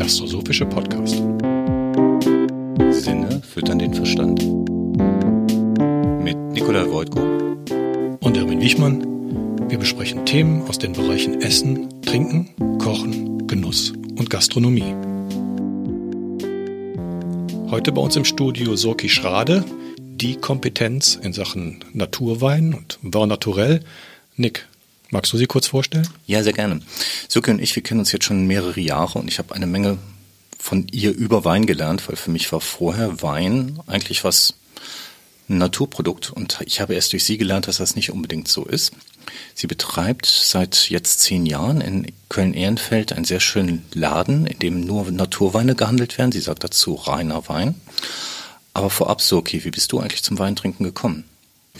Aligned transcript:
gastrosophische 0.00 0.64
Podcast. 0.64 1.16
Sinne 2.90 3.42
füttern 3.42 3.78
den 3.78 3.92
Verstand. 3.92 4.40
Mit 6.24 6.38
Nikolai 6.54 6.90
Wojtko 6.90 7.20
und 8.20 8.34
Erwin 8.34 8.62
Wichmann. 8.62 9.04
Wir 9.68 9.76
besprechen 9.76 10.24
Themen 10.24 10.66
aus 10.66 10.78
den 10.78 10.94
Bereichen 10.94 11.42
Essen, 11.42 12.00
Trinken, 12.00 12.48
Kochen, 12.78 13.46
Genuss 13.46 13.92
und 14.16 14.30
Gastronomie. 14.30 14.94
Heute 17.70 17.92
bei 17.92 18.00
uns 18.00 18.16
im 18.16 18.24
Studio 18.24 18.76
Sorki 18.76 19.10
Schrade, 19.10 19.66
die 19.98 20.36
Kompetenz 20.36 21.20
in 21.22 21.34
Sachen 21.34 21.84
Naturwein 21.92 22.72
und 22.72 22.98
Vin 23.02 23.28
Naturell. 23.28 23.80
Nick, 24.36 24.66
magst 25.10 25.32
du 25.32 25.36
sie 25.36 25.46
kurz 25.46 25.66
vorstellen? 25.66 26.08
Ja, 26.26 26.42
sehr 26.42 26.52
gerne. 26.52 26.80
Sorki 27.28 27.50
und 27.50 27.60
ich, 27.60 27.74
wir 27.76 27.82
kennen 27.82 28.00
uns 28.00 28.12
jetzt 28.12 28.24
schon 28.24 28.46
mehrere 28.46 28.80
Jahre 28.80 29.18
und 29.18 29.28
ich 29.28 29.38
habe 29.38 29.54
eine 29.54 29.66
Menge 29.66 29.98
von 30.58 30.86
ihr 30.92 31.14
über 31.14 31.44
Wein 31.44 31.66
gelernt, 31.66 32.08
weil 32.08 32.16
für 32.16 32.30
mich 32.30 32.50
war 32.52 32.60
vorher 32.60 33.22
Wein 33.22 33.80
eigentlich 33.86 34.24
was 34.24 34.54
ein 35.48 35.58
Naturprodukt 35.58 36.30
und 36.30 36.60
ich 36.64 36.80
habe 36.80 36.94
erst 36.94 37.12
durch 37.12 37.24
sie 37.24 37.38
gelernt, 37.38 37.66
dass 37.66 37.78
das 37.78 37.96
nicht 37.96 38.10
unbedingt 38.10 38.46
so 38.46 38.64
ist. 38.64 38.92
Sie 39.54 39.66
betreibt 39.66 40.26
seit 40.26 40.90
jetzt 40.90 41.20
zehn 41.20 41.44
Jahren 41.46 41.80
in 41.80 42.06
Köln-Ehrenfeld 42.28 43.12
einen 43.12 43.24
sehr 43.24 43.40
schönen 43.40 43.84
Laden, 43.92 44.46
in 44.46 44.58
dem 44.58 44.80
nur 44.80 45.10
Naturweine 45.10 45.74
gehandelt 45.74 46.18
werden. 46.18 46.32
Sie 46.32 46.40
sagt 46.40 46.64
dazu 46.64 46.94
reiner 46.94 47.48
Wein. 47.48 47.74
Aber 48.72 48.90
vorab, 48.90 49.20
Soki, 49.20 49.64
wie 49.64 49.70
bist 49.70 49.92
du 49.92 49.98
eigentlich 49.98 50.22
zum 50.22 50.38
Weintrinken 50.38 50.84
gekommen? 50.84 51.24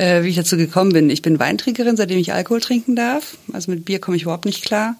Äh, 0.00 0.24
wie 0.24 0.30
ich 0.30 0.36
dazu 0.36 0.56
gekommen 0.56 0.94
bin. 0.94 1.10
Ich 1.10 1.20
bin 1.20 1.38
Weintrinkerin, 1.38 1.94
seitdem 1.94 2.18
ich 2.18 2.32
Alkohol 2.32 2.62
trinken 2.62 2.96
darf. 2.96 3.36
Also 3.52 3.70
mit 3.70 3.84
Bier 3.84 4.00
komme 4.00 4.16
ich 4.16 4.22
überhaupt 4.22 4.46
nicht 4.46 4.64
klar. 4.64 4.96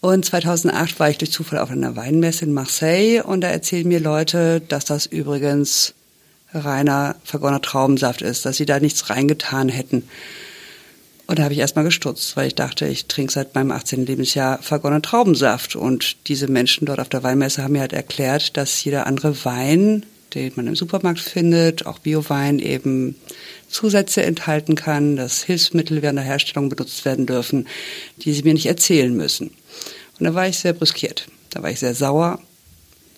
Und 0.00 0.24
2008 0.24 0.98
war 0.98 1.08
ich 1.08 1.18
durch 1.18 1.30
Zufall 1.30 1.60
auf 1.60 1.70
einer 1.70 1.94
Weinmesse 1.94 2.44
in 2.44 2.52
Marseille 2.52 3.22
und 3.22 3.42
da 3.42 3.46
erzählen 3.46 3.86
mir 3.86 4.00
Leute, 4.00 4.60
dass 4.68 4.84
das 4.84 5.06
übrigens 5.06 5.94
reiner 6.52 7.14
vergorener 7.22 7.62
Traubensaft 7.62 8.20
ist, 8.20 8.44
dass 8.44 8.56
sie 8.56 8.66
da 8.66 8.80
nichts 8.80 9.10
reingetan 9.10 9.68
hätten. 9.68 10.08
Und 11.28 11.38
da 11.38 11.44
habe 11.44 11.54
ich 11.54 11.60
erstmal 11.60 11.84
gestutzt, 11.84 12.36
weil 12.36 12.48
ich 12.48 12.56
dachte, 12.56 12.88
ich 12.88 13.06
trinke 13.06 13.32
seit 13.32 13.54
meinem 13.54 13.70
18. 13.70 14.06
Lebensjahr 14.06 14.58
vergorenen 14.60 15.02
Traubensaft. 15.02 15.76
Und 15.76 16.26
diese 16.26 16.48
Menschen 16.48 16.86
dort 16.86 16.98
auf 16.98 17.08
der 17.08 17.22
Weinmesse 17.22 17.62
haben 17.62 17.74
mir 17.74 17.80
halt 17.80 17.92
erklärt, 17.92 18.56
dass 18.56 18.82
jeder 18.82 19.06
andere 19.06 19.44
Wein, 19.44 20.04
den 20.36 20.52
man 20.54 20.66
im 20.66 20.76
Supermarkt 20.76 21.20
findet, 21.20 21.86
auch 21.86 21.98
Biowein 21.98 22.58
eben 22.58 23.16
Zusätze 23.68 24.22
enthalten 24.22 24.74
kann, 24.74 25.16
dass 25.16 25.42
Hilfsmittel 25.42 26.02
während 26.02 26.18
der 26.18 26.26
Herstellung 26.26 26.68
benutzt 26.68 27.04
werden 27.04 27.26
dürfen, 27.26 27.66
die 28.18 28.32
sie 28.32 28.42
mir 28.42 28.54
nicht 28.54 28.66
erzählen 28.66 29.14
müssen. 29.14 29.50
Und 30.18 30.24
da 30.24 30.34
war 30.34 30.46
ich 30.46 30.58
sehr 30.58 30.72
brüskiert. 30.72 31.28
Da 31.50 31.62
war 31.62 31.70
ich 31.70 31.80
sehr 31.80 31.94
sauer, 31.94 32.38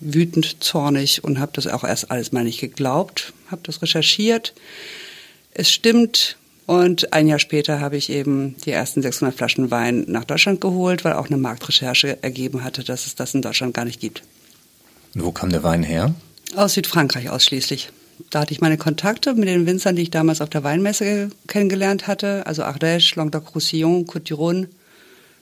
wütend, 0.00 0.62
zornig 0.62 1.24
und 1.24 1.40
habe 1.40 1.52
das 1.54 1.66
auch 1.66 1.84
erst 1.84 2.10
alles 2.10 2.32
mal 2.32 2.44
nicht 2.44 2.60
geglaubt, 2.60 3.32
habe 3.50 3.62
das 3.64 3.82
recherchiert. 3.82 4.54
Es 5.54 5.70
stimmt, 5.70 6.36
und 6.66 7.14
ein 7.14 7.26
Jahr 7.26 7.38
später 7.38 7.80
habe 7.80 7.96
ich 7.96 8.10
eben 8.10 8.54
die 8.66 8.72
ersten 8.72 9.00
600 9.00 9.34
Flaschen 9.34 9.70
Wein 9.70 10.04
nach 10.06 10.24
Deutschland 10.24 10.60
geholt, 10.60 11.02
weil 11.02 11.14
auch 11.14 11.28
eine 11.28 11.38
Marktrecherche 11.38 12.22
ergeben 12.22 12.62
hatte, 12.62 12.84
dass 12.84 13.06
es 13.06 13.14
das 13.14 13.34
in 13.34 13.40
Deutschland 13.40 13.72
gar 13.72 13.86
nicht 13.86 14.00
gibt. 14.00 14.22
Und 15.14 15.24
wo 15.24 15.32
kam 15.32 15.48
der 15.48 15.62
Wein 15.62 15.82
her? 15.82 16.14
Aus 16.56 16.74
Südfrankreich 16.74 17.30
ausschließlich. 17.30 17.90
Da 18.30 18.40
hatte 18.40 18.52
ich 18.52 18.60
meine 18.60 18.78
Kontakte 18.78 19.34
mit 19.34 19.48
den 19.48 19.66
Winzern, 19.66 19.96
die 19.96 20.02
ich 20.02 20.10
damals 20.10 20.40
auf 20.40 20.50
der 20.50 20.64
Weinmesse 20.64 21.30
kennengelernt 21.46 22.06
hatte. 22.06 22.46
Also 22.46 22.62
Ardèche, 22.64 23.16
Languedoc-Roussillon, 23.16 24.06
Côte-du-Rhône, 24.06 24.68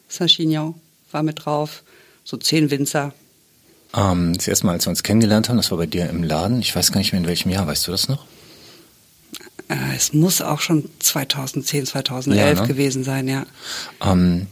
Saint-Chinian 0.09 0.75
war 1.13 1.23
mit 1.23 1.45
drauf. 1.45 1.83
So 2.25 2.37
zehn 2.37 2.71
Winzer. 2.71 3.15
Ähm, 3.95 4.35
das 4.35 4.49
erste 4.49 4.67
Mal, 4.67 4.73
als 4.73 4.87
wir 4.87 4.91
uns 4.91 5.03
kennengelernt 5.03 5.49
haben, 5.49 5.57
das 5.57 5.71
war 5.71 5.79
bei 5.79 5.87
dir 5.87 6.11
im 6.11 6.23
Laden. 6.23 6.61
Ich 6.61 6.75
weiß 6.75 6.93
gar 6.93 6.99
nicht 6.99 7.13
mehr, 7.13 7.23
in 7.23 7.29
welchem 7.29 7.51
Jahr. 7.51 7.67
Weißt 7.67 7.87
du 7.87 7.93
das 7.93 8.09
noch? 8.09 8.27
Äh, 9.69 9.97
es 9.97 10.13
muss 10.13 10.43
auch 10.43 10.61
schon 10.61 10.89
2010, 11.01 11.87
2011 11.87 12.59
ja, 12.59 12.63
ne? 12.63 12.69
gewesen 12.69 13.05
sein, 13.05 13.29
ja. 13.29 13.47
Ähm, 14.05 14.49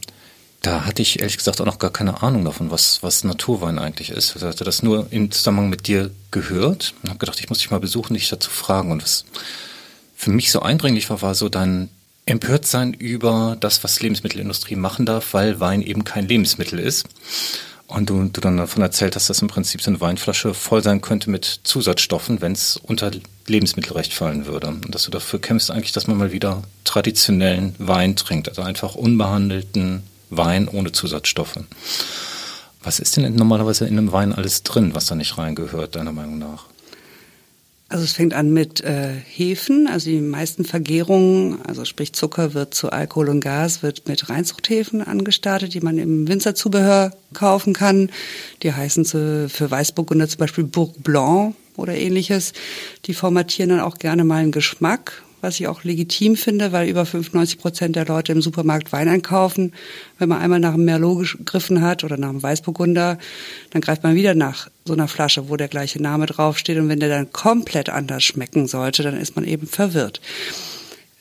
da 0.65 0.85
hatte 0.85 1.03
ich 1.03 1.19
ehrlich 1.19 1.37
gesagt 1.37 1.61
auch 1.61 1.65
noch 1.65 1.77
gar 1.77 1.91
keine 1.91 2.23
Ahnung 2.23 2.43
davon, 2.43 2.71
was, 2.71 3.03
was 3.03 3.23
Naturwein 3.23 3.77
eigentlich 3.77 4.09
ist. 4.09 4.35
Ich 4.35 4.41
hatte 4.41 4.63
das 4.63 4.81
nur 4.81 5.07
im 5.11 5.29
Zusammenhang 5.29 5.69
mit 5.69 5.87
dir 5.87 6.09
gehört 6.31 6.95
und 7.03 7.09
habe 7.09 7.19
gedacht, 7.19 7.39
ich 7.39 7.49
muss 7.49 7.59
dich 7.59 7.69
mal 7.69 7.79
besuchen, 7.79 8.15
dich 8.15 8.29
dazu 8.29 8.49
fragen. 8.49 8.91
Und 8.91 9.03
was 9.03 9.25
für 10.15 10.31
mich 10.31 10.51
so 10.51 10.61
eindringlich 10.61 11.09
war, 11.11 11.21
war 11.21 11.35
so 11.35 11.49
dein 11.49 11.89
Empörtsein 12.25 12.93
über 12.93 13.57
das, 13.59 13.83
was 13.83 14.01
Lebensmittelindustrie 14.01 14.75
machen 14.75 15.05
darf, 15.05 15.35
weil 15.35 15.59
Wein 15.59 15.83
eben 15.83 16.03
kein 16.03 16.27
Lebensmittel 16.27 16.79
ist. 16.79 17.05
Und 17.85 18.09
du, 18.09 18.23
du 18.23 18.41
dann 18.41 18.57
davon 18.57 18.81
erzählt 18.81 19.15
hast, 19.15 19.29
dass 19.29 19.43
im 19.43 19.47
Prinzip 19.47 19.83
so 19.83 19.91
eine 19.91 20.01
Weinflasche 20.01 20.55
voll 20.55 20.81
sein 20.81 21.01
könnte 21.01 21.29
mit 21.29 21.45
Zusatzstoffen, 21.63 22.41
wenn 22.41 22.53
es 22.53 22.77
unter 22.77 23.11
Lebensmittelrecht 23.45 24.15
fallen 24.15 24.47
würde. 24.47 24.69
Und 24.69 24.95
dass 24.95 25.03
du 25.03 25.11
dafür 25.11 25.39
kämpfst 25.39 25.69
eigentlich, 25.69 25.91
dass 25.91 26.07
man 26.07 26.17
mal 26.17 26.31
wieder 26.31 26.63
traditionellen 26.83 27.75
Wein 27.77 28.15
trinkt, 28.15 28.49
also 28.49 28.63
einfach 28.63 28.95
unbehandelten 28.95 30.01
Wein 30.29 30.67
ohne 30.67 30.91
Zusatzstoffe. 30.91 31.59
Was 32.83 32.99
ist 32.99 33.17
denn 33.17 33.35
normalerweise 33.35 33.87
in 33.87 33.97
einem 33.97 34.11
Wein 34.11 34.33
alles 34.33 34.63
drin, 34.63 34.93
was 34.93 35.07
da 35.07 35.15
nicht 35.15 35.37
reingehört, 35.37 35.95
deiner 35.95 36.11
Meinung 36.11 36.37
nach? 36.37 36.65
Also 37.87 38.03
es 38.03 38.13
fängt 38.13 38.33
an 38.33 38.51
mit 38.51 38.81
äh, 38.81 39.13
Hefen, 39.13 39.87
also 39.87 40.09
die 40.09 40.19
meisten 40.19 40.65
Vergärungen, 40.65 41.61
also 41.67 41.85
sprich 41.85 42.13
Zucker 42.13 42.55
wird 42.55 42.73
zu 42.73 42.89
Alkohol 42.89 43.29
und 43.29 43.41
Gas, 43.41 43.83
wird 43.83 44.07
mit 44.07 44.27
Reinzuchthäfen 44.27 45.03
angestartet, 45.03 45.75
die 45.75 45.81
man 45.81 45.99
im 45.99 46.27
Winzerzubehör 46.27 47.11
kaufen 47.33 47.73
kann. 47.73 48.09
Die 48.63 48.73
heißen 48.73 49.05
zu, 49.05 49.47
für 49.49 49.69
Weißburgunder 49.69 50.27
zum 50.27 50.39
Beispiel 50.39 50.63
Bourg 50.63 51.03
Blanc 51.03 51.55
oder 51.77 51.95
ähnliches. 51.95 52.53
Die 53.05 53.13
formatieren 53.13 53.69
dann 53.69 53.81
auch 53.81 53.97
gerne 53.99 54.23
mal 54.23 54.41
einen 54.41 54.51
Geschmack 54.51 55.23
was 55.45 55.59
ich 55.59 55.67
auch 55.67 55.83
legitim 55.83 56.35
finde, 56.35 56.71
weil 56.71 56.89
über 56.89 57.05
95 57.05 57.59
Prozent 57.59 57.95
der 57.95 58.05
Leute 58.05 58.31
im 58.31 58.41
Supermarkt 58.41 58.91
Wein 58.91 59.07
einkaufen. 59.07 59.73
Wenn 60.17 60.27
man 60.27 60.41
einmal 60.41 60.59
nach 60.59 60.73
einem 60.73 60.85
Merlot 60.85 61.37
gegriffen 61.37 61.81
hat 61.81 62.03
oder 62.03 62.17
nach 62.17 62.29
einem 62.29 62.41
Weißburgunder, 62.41 63.19
dann 63.69 63.81
greift 63.81 64.01
man 64.01 64.15
wieder 64.15 64.33
nach 64.33 64.69
so 64.85 64.93
einer 64.93 65.07
Flasche, 65.07 65.47
wo 65.47 65.55
der 65.55 65.67
gleiche 65.67 66.01
Name 66.01 66.25
draufsteht. 66.25 66.79
Und 66.79 66.89
wenn 66.89 66.99
der 66.99 67.09
dann 67.09 67.31
komplett 67.31 67.89
anders 67.89 68.23
schmecken 68.23 68.65
sollte, 68.65 69.03
dann 69.03 69.15
ist 69.15 69.35
man 69.35 69.45
eben 69.45 69.67
verwirrt. 69.67 70.19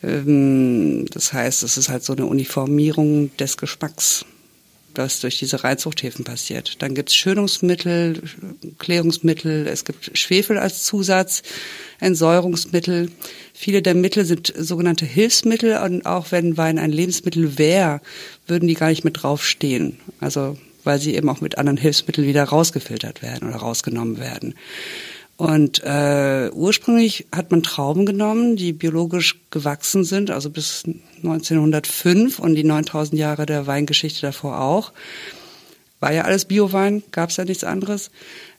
Ähm, 0.02 1.04
das 1.10 1.34
heißt, 1.34 1.62
es 1.62 1.76
ist 1.76 1.90
halt 1.90 2.02
so 2.02 2.14
eine 2.14 2.24
Uniformierung 2.24 3.36
des 3.36 3.58
Geschmacks 3.58 4.24
was 4.98 5.20
durch 5.20 5.38
diese 5.38 5.64
Reinzuchthäfen 5.64 6.24
passiert. 6.24 6.82
Dann 6.82 6.94
gibt 6.94 7.10
es 7.10 7.16
Schönungsmittel, 7.16 8.22
Klärungsmittel, 8.78 9.66
es 9.66 9.84
gibt 9.84 10.16
Schwefel 10.16 10.58
als 10.58 10.84
Zusatz, 10.84 11.42
Entsäuerungsmittel. 12.00 13.10
Viele 13.52 13.82
der 13.82 13.94
Mittel 13.94 14.24
sind 14.24 14.52
sogenannte 14.56 15.06
Hilfsmittel 15.06 15.76
und 15.78 16.06
auch 16.06 16.32
wenn 16.32 16.56
Wein 16.56 16.78
ein 16.78 16.92
Lebensmittel 16.92 17.58
wäre, 17.58 18.00
würden 18.46 18.68
die 18.68 18.74
gar 18.74 18.88
nicht 18.88 19.04
mit 19.04 19.22
draufstehen. 19.22 19.98
Also 20.20 20.56
weil 20.84 21.00
sie 21.00 21.14
eben 21.14 21.28
auch 21.28 21.40
mit 21.40 21.58
anderen 21.58 21.78
Hilfsmitteln 21.78 22.26
wieder 22.26 22.44
rausgefiltert 22.44 23.22
werden 23.22 23.48
oder 23.48 23.56
rausgenommen 23.56 24.18
werden. 24.18 24.54
Und 25.36 25.82
äh, 25.82 26.50
ursprünglich 26.52 27.26
hat 27.34 27.50
man 27.50 27.62
Trauben 27.62 28.06
genommen, 28.06 28.56
die 28.56 28.72
biologisch 28.72 29.40
gewachsen 29.50 30.04
sind, 30.04 30.30
also 30.30 30.48
bis 30.48 30.84
1905 31.24 32.38
und 32.38 32.54
die 32.54 32.64
9000 32.64 33.18
Jahre 33.18 33.44
der 33.44 33.66
Weingeschichte 33.66 34.20
davor 34.22 34.60
auch. 34.60 34.92
War 35.98 36.12
ja 36.12 36.22
alles 36.22 36.44
Biowein, 36.44 37.02
gab 37.10 37.30
es 37.30 37.36
ja 37.36 37.44
nichts 37.44 37.64
anderes. 37.64 38.10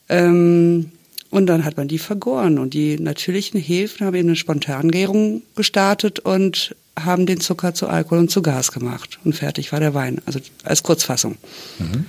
Ähm, 0.08 0.90
und 1.30 1.46
dann 1.46 1.64
hat 1.64 1.76
man 1.76 1.88
die 1.88 1.98
vergoren 1.98 2.58
und 2.58 2.74
die 2.74 2.98
natürlichen 2.98 3.60
Hefen 3.60 4.06
haben 4.06 4.14
eben 4.14 4.28
eine 4.28 4.36
Spontangärung 4.36 5.42
gestartet 5.54 6.18
und 6.20 6.76
haben 6.98 7.26
den 7.26 7.40
Zucker 7.40 7.74
zu 7.74 7.88
Alkohol 7.88 8.18
und 8.18 8.30
zu 8.30 8.42
Gas 8.42 8.72
gemacht. 8.72 9.18
Und 9.24 9.34
fertig 9.34 9.72
war 9.72 9.80
der 9.80 9.94
Wein, 9.94 10.20
also 10.26 10.40
als 10.62 10.82
Kurzfassung. 10.82 11.36
Mhm. 11.78 12.06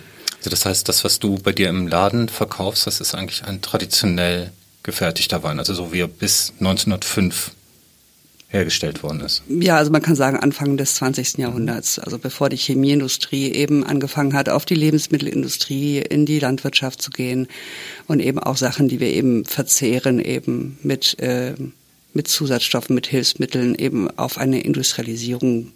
Also 0.47 0.55
das 0.55 0.65
heißt, 0.65 0.87
das, 0.87 1.03
was 1.03 1.19
du 1.19 1.37
bei 1.39 1.51
dir 1.51 1.67
im 1.67 1.89
Laden 1.89 2.29
verkaufst, 2.29 2.87
das 2.87 3.01
ist 3.01 3.13
eigentlich 3.13 3.43
ein 3.43 3.61
traditionell 3.61 4.53
gefertigter 4.81 5.43
Wein, 5.43 5.59
also 5.59 5.73
so 5.73 5.91
wie 5.91 5.99
er 5.99 6.07
bis 6.07 6.53
1905 6.59 7.51
hergestellt 8.47 9.03
worden 9.03 9.19
ist. 9.19 9.43
Ja, 9.49 9.75
also 9.75 9.91
man 9.91 10.01
kann 10.01 10.15
sagen 10.15 10.37
Anfang 10.37 10.77
des 10.77 10.95
20. 10.95 11.39
Jahrhunderts, 11.39 11.99
also 11.99 12.17
bevor 12.17 12.47
die 12.47 12.55
Chemieindustrie 12.55 13.51
eben 13.51 13.83
angefangen 13.83 14.33
hat, 14.35 14.47
auf 14.47 14.63
die 14.63 14.75
Lebensmittelindustrie, 14.75 15.97
in 15.97 16.25
die 16.25 16.39
Landwirtschaft 16.39 17.01
zu 17.01 17.09
gehen 17.09 17.49
und 18.07 18.21
eben 18.21 18.39
auch 18.39 18.55
Sachen, 18.55 18.87
die 18.87 19.01
wir 19.01 19.11
eben 19.11 19.43
verzehren, 19.43 20.21
eben 20.21 20.79
mit 20.81 21.19
äh, 21.19 21.55
mit 22.17 22.27
Zusatzstoffen, 22.27 22.93
mit 22.93 23.07
Hilfsmitteln 23.07 23.75
eben 23.75 24.09
auf 24.17 24.37
eine 24.37 24.59
Industrialisierung 24.59 25.71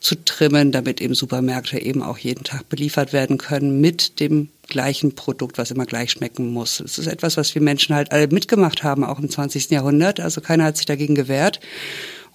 zu 0.00 0.22
trimmen, 0.22 0.72
damit 0.72 1.00
eben 1.00 1.14
Supermärkte 1.14 1.80
eben 1.80 2.02
auch 2.02 2.18
jeden 2.18 2.44
Tag 2.44 2.68
beliefert 2.68 3.14
werden 3.14 3.38
können 3.38 3.80
mit 3.80 4.20
dem 4.20 4.50
gleichen 4.68 5.14
Produkt, 5.14 5.56
was 5.56 5.70
immer 5.70 5.86
gleich 5.86 6.10
schmecken 6.10 6.52
muss. 6.52 6.80
Es 6.80 6.98
ist 6.98 7.06
etwas, 7.06 7.38
was 7.38 7.54
wir 7.54 7.62
Menschen 7.62 7.94
halt 7.94 8.12
alle 8.12 8.26
mitgemacht 8.26 8.82
haben, 8.82 9.04
auch 9.04 9.18
im 9.18 9.30
20. 9.30 9.70
Jahrhundert. 9.70 10.20
Also 10.20 10.42
keiner 10.42 10.64
hat 10.64 10.76
sich 10.76 10.86
dagegen 10.86 11.14
gewehrt. 11.14 11.60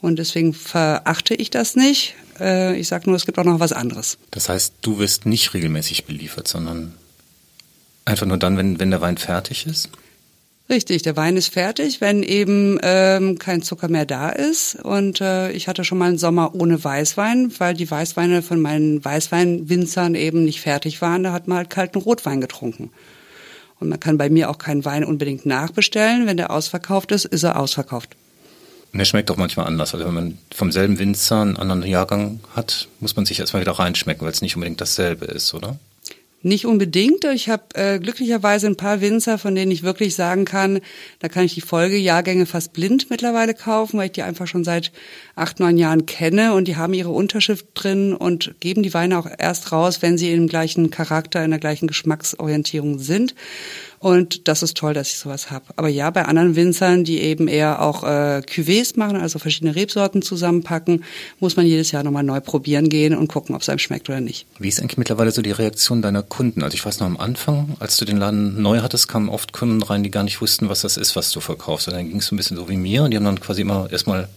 Und 0.01 0.17
deswegen 0.17 0.53
verachte 0.53 1.35
ich 1.35 1.51
das 1.51 1.75
nicht. 1.75 2.15
Äh, 2.39 2.79
ich 2.79 2.87
sage 2.87 3.07
nur, 3.07 3.17
es 3.17 3.27
gibt 3.27 3.37
auch 3.37 3.43
noch 3.43 3.59
was 3.59 3.71
anderes. 3.71 4.17
Das 4.31 4.49
heißt, 4.49 4.73
du 4.81 4.97
wirst 4.97 5.27
nicht 5.27 5.53
regelmäßig 5.53 6.05
beliefert, 6.05 6.47
sondern 6.47 6.95
Einfach 8.05 8.25
nur 8.25 8.37
dann, 8.37 8.57
wenn, 8.57 8.79
wenn 8.79 8.91
der 8.91 9.01
Wein 9.01 9.17
fertig 9.17 9.67
ist? 9.67 9.89
Richtig, 10.71 11.01
der 11.01 11.17
Wein 11.17 11.35
ist 11.35 11.51
fertig, 11.51 11.99
wenn 11.99 12.23
eben 12.23 12.79
ähm, 12.81 13.37
kein 13.37 13.61
Zucker 13.61 13.89
mehr 13.89 14.05
da 14.05 14.29
ist. 14.29 14.75
Und 14.75 15.19
äh, 15.19 15.51
ich 15.51 15.67
hatte 15.67 15.83
schon 15.83 15.97
mal 15.97 16.07
einen 16.07 16.17
Sommer 16.17 16.55
ohne 16.55 16.81
Weißwein, 16.81 17.51
weil 17.59 17.73
die 17.73 17.91
Weißweine 17.91 18.41
von 18.41 18.61
meinen 18.61 19.03
Weißweinwinzern 19.03 20.15
eben 20.15 20.45
nicht 20.45 20.61
fertig 20.61 21.01
waren. 21.01 21.23
Da 21.23 21.33
hat 21.33 21.49
man 21.49 21.57
halt 21.57 21.69
kalten 21.69 21.97
Rotwein 21.97 22.39
getrunken. 22.39 22.89
Und 23.81 23.89
man 23.89 23.99
kann 23.99 24.17
bei 24.17 24.29
mir 24.29 24.49
auch 24.49 24.59
keinen 24.59 24.85
Wein 24.85 25.03
unbedingt 25.03 25.45
nachbestellen. 25.45 26.25
Wenn 26.25 26.37
der 26.37 26.51
ausverkauft 26.51 27.11
ist, 27.11 27.25
ist 27.25 27.43
er 27.43 27.59
ausverkauft. 27.59 28.15
Und 28.93 28.99
der 28.99 29.05
schmeckt 29.05 29.29
auch 29.29 29.37
manchmal 29.37 29.67
anders. 29.67 29.93
Also 29.93 30.05
wenn 30.05 30.13
man 30.13 30.37
vom 30.55 30.71
selben 30.71 30.99
Winzer 30.99 31.41
einen 31.41 31.57
anderen 31.57 31.83
Jahrgang 31.83 32.39
hat, 32.55 32.87
muss 33.01 33.17
man 33.17 33.25
sich 33.25 33.41
erstmal 33.41 33.61
wieder 33.61 33.73
reinschmecken, 33.73 34.23
weil 34.23 34.31
es 34.31 34.41
nicht 34.41 34.55
unbedingt 34.55 34.79
dasselbe 34.79 35.25
ist, 35.25 35.53
oder? 35.53 35.77
Nicht 36.43 36.65
unbedingt. 36.65 37.23
Ich 37.25 37.49
habe 37.49 37.63
äh, 37.75 37.99
glücklicherweise 37.99 38.65
ein 38.65 38.75
paar 38.75 38.99
Winzer, 38.99 39.37
von 39.37 39.53
denen 39.53 39.71
ich 39.71 39.83
wirklich 39.83 40.15
sagen 40.15 40.45
kann, 40.45 40.79
da 41.19 41.29
kann 41.29 41.45
ich 41.45 41.53
die 41.53 41.61
Folgejahrgänge 41.61 42.47
fast 42.47 42.73
blind 42.73 43.11
mittlerweile 43.11 43.53
kaufen, 43.53 43.99
weil 43.99 44.07
ich 44.07 44.13
die 44.13 44.23
einfach 44.23 44.47
schon 44.47 44.63
seit 44.63 44.91
acht, 45.35 45.59
neun 45.59 45.77
Jahren 45.77 46.07
kenne 46.07 46.53
und 46.53 46.67
die 46.67 46.77
haben 46.77 46.95
ihre 46.95 47.11
Unterschrift 47.11 47.67
drin 47.75 48.15
und 48.15 48.55
geben 48.59 48.81
die 48.81 48.93
Weine 48.93 49.19
auch 49.19 49.27
erst 49.37 49.71
raus, 49.71 50.01
wenn 50.01 50.17
sie 50.17 50.31
im 50.31 50.47
gleichen 50.47 50.89
Charakter, 50.89 51.43
in 51.43 51.51
der 51.51 51.59
gleichen 51.59 51.87
Geschmacksorientierung 51.87 52.97
sind. 52.97 53.35
Und 54.01 54.47
das 54.47 54.63
ist 54.63 54.77
toll, 54.77 54.95
dass 54.95 55.09
ich 55.09 55.19
sowas 55.19 55.51
habe. 55.51 55.65
Aber 55.75 55.87
ja, 55.87 56.09
bei 56.09 56.25
anderen 56.25 56.55
Winzern, 56.55 57.03
die 57.03 57.21
eben 57.21 57.47
eher 57.47 57.83
auch 57.83 58.03
äh, 58.03 58.41
Cuvées 58.43 58.97
machen, 58.97 59.17
also 59.17 59.37
verschiedene 59.37 59.75
Rebsorten 59.75 60.23
zusammenpacken, 60.23 61.03
muss 61.39 61.55
man 61.55 61.67
jedes 61.67 61.91
Jahr 61.91 62.01
nochmal 62.01 62.23
neu 62.23 62.41
probieren 62.41 62.89
gehen 62.89 63.15
und 63.15 63.27
gucken, 63.27 63.53
ob 63.53 63.61
es 63.61 63.69
einem 63.69 63.77
schmeckt 63.77 64.09
oder 64.09 64.19
nicht. 64.19 64.47
Wie 64.57 64.69
ist 64.69 64.79
eigentlich 64.79 64.97
mittlerweile 64.97 65.29
so 65.29 65.43
die 65.43 65.51
Reaktion 65.51 66.01
deiner 66.01 66.23
Kunden? 66.23 66.63
Also 66.63 66.73
ich 66.73 66.83
weiß 66.83 66.99
noch 66.99 67.05
am 67.05 67.17
Anfang, 67.17 67.75
als 67.77 67.97
du 67.97 68.05
den 68.05 68.17
Laden 68.17 68.59
neu 68.59 68.79
hattest, 68.79 69.07
kamen 69.07 69.29
oft 69.29 69.53
Kunden 69.53 69.83
rein, 69.83 70.01
die 70.01 70.09
gar 70.09 70.23
nicht 70.23 70.41
wussten, 70.41 70.67
was 70.67 70.81
das 70.81 70.97
ist, 70.97 71.15
was 71.15 71.29
du 71.29 71.39
verkaufst. 71.39 71.87
Und 71.87 71.93
dann 71.93 72.09
ging 72.09 72.17
es 72.17 72.25
so 72.25 72.33
ein 72.33 72.37
bisschen 72.37 72.57
so 72.57 72.69
wie 72.69 72.77
mir 72.77 73.03
und 73.03 73.11
die 73.11 73.17
haben 73.17 73.25
dann 73.25 73.39
quasi 73.39 73.61
immer 73.61 73.87
erstmal 73.91 74.29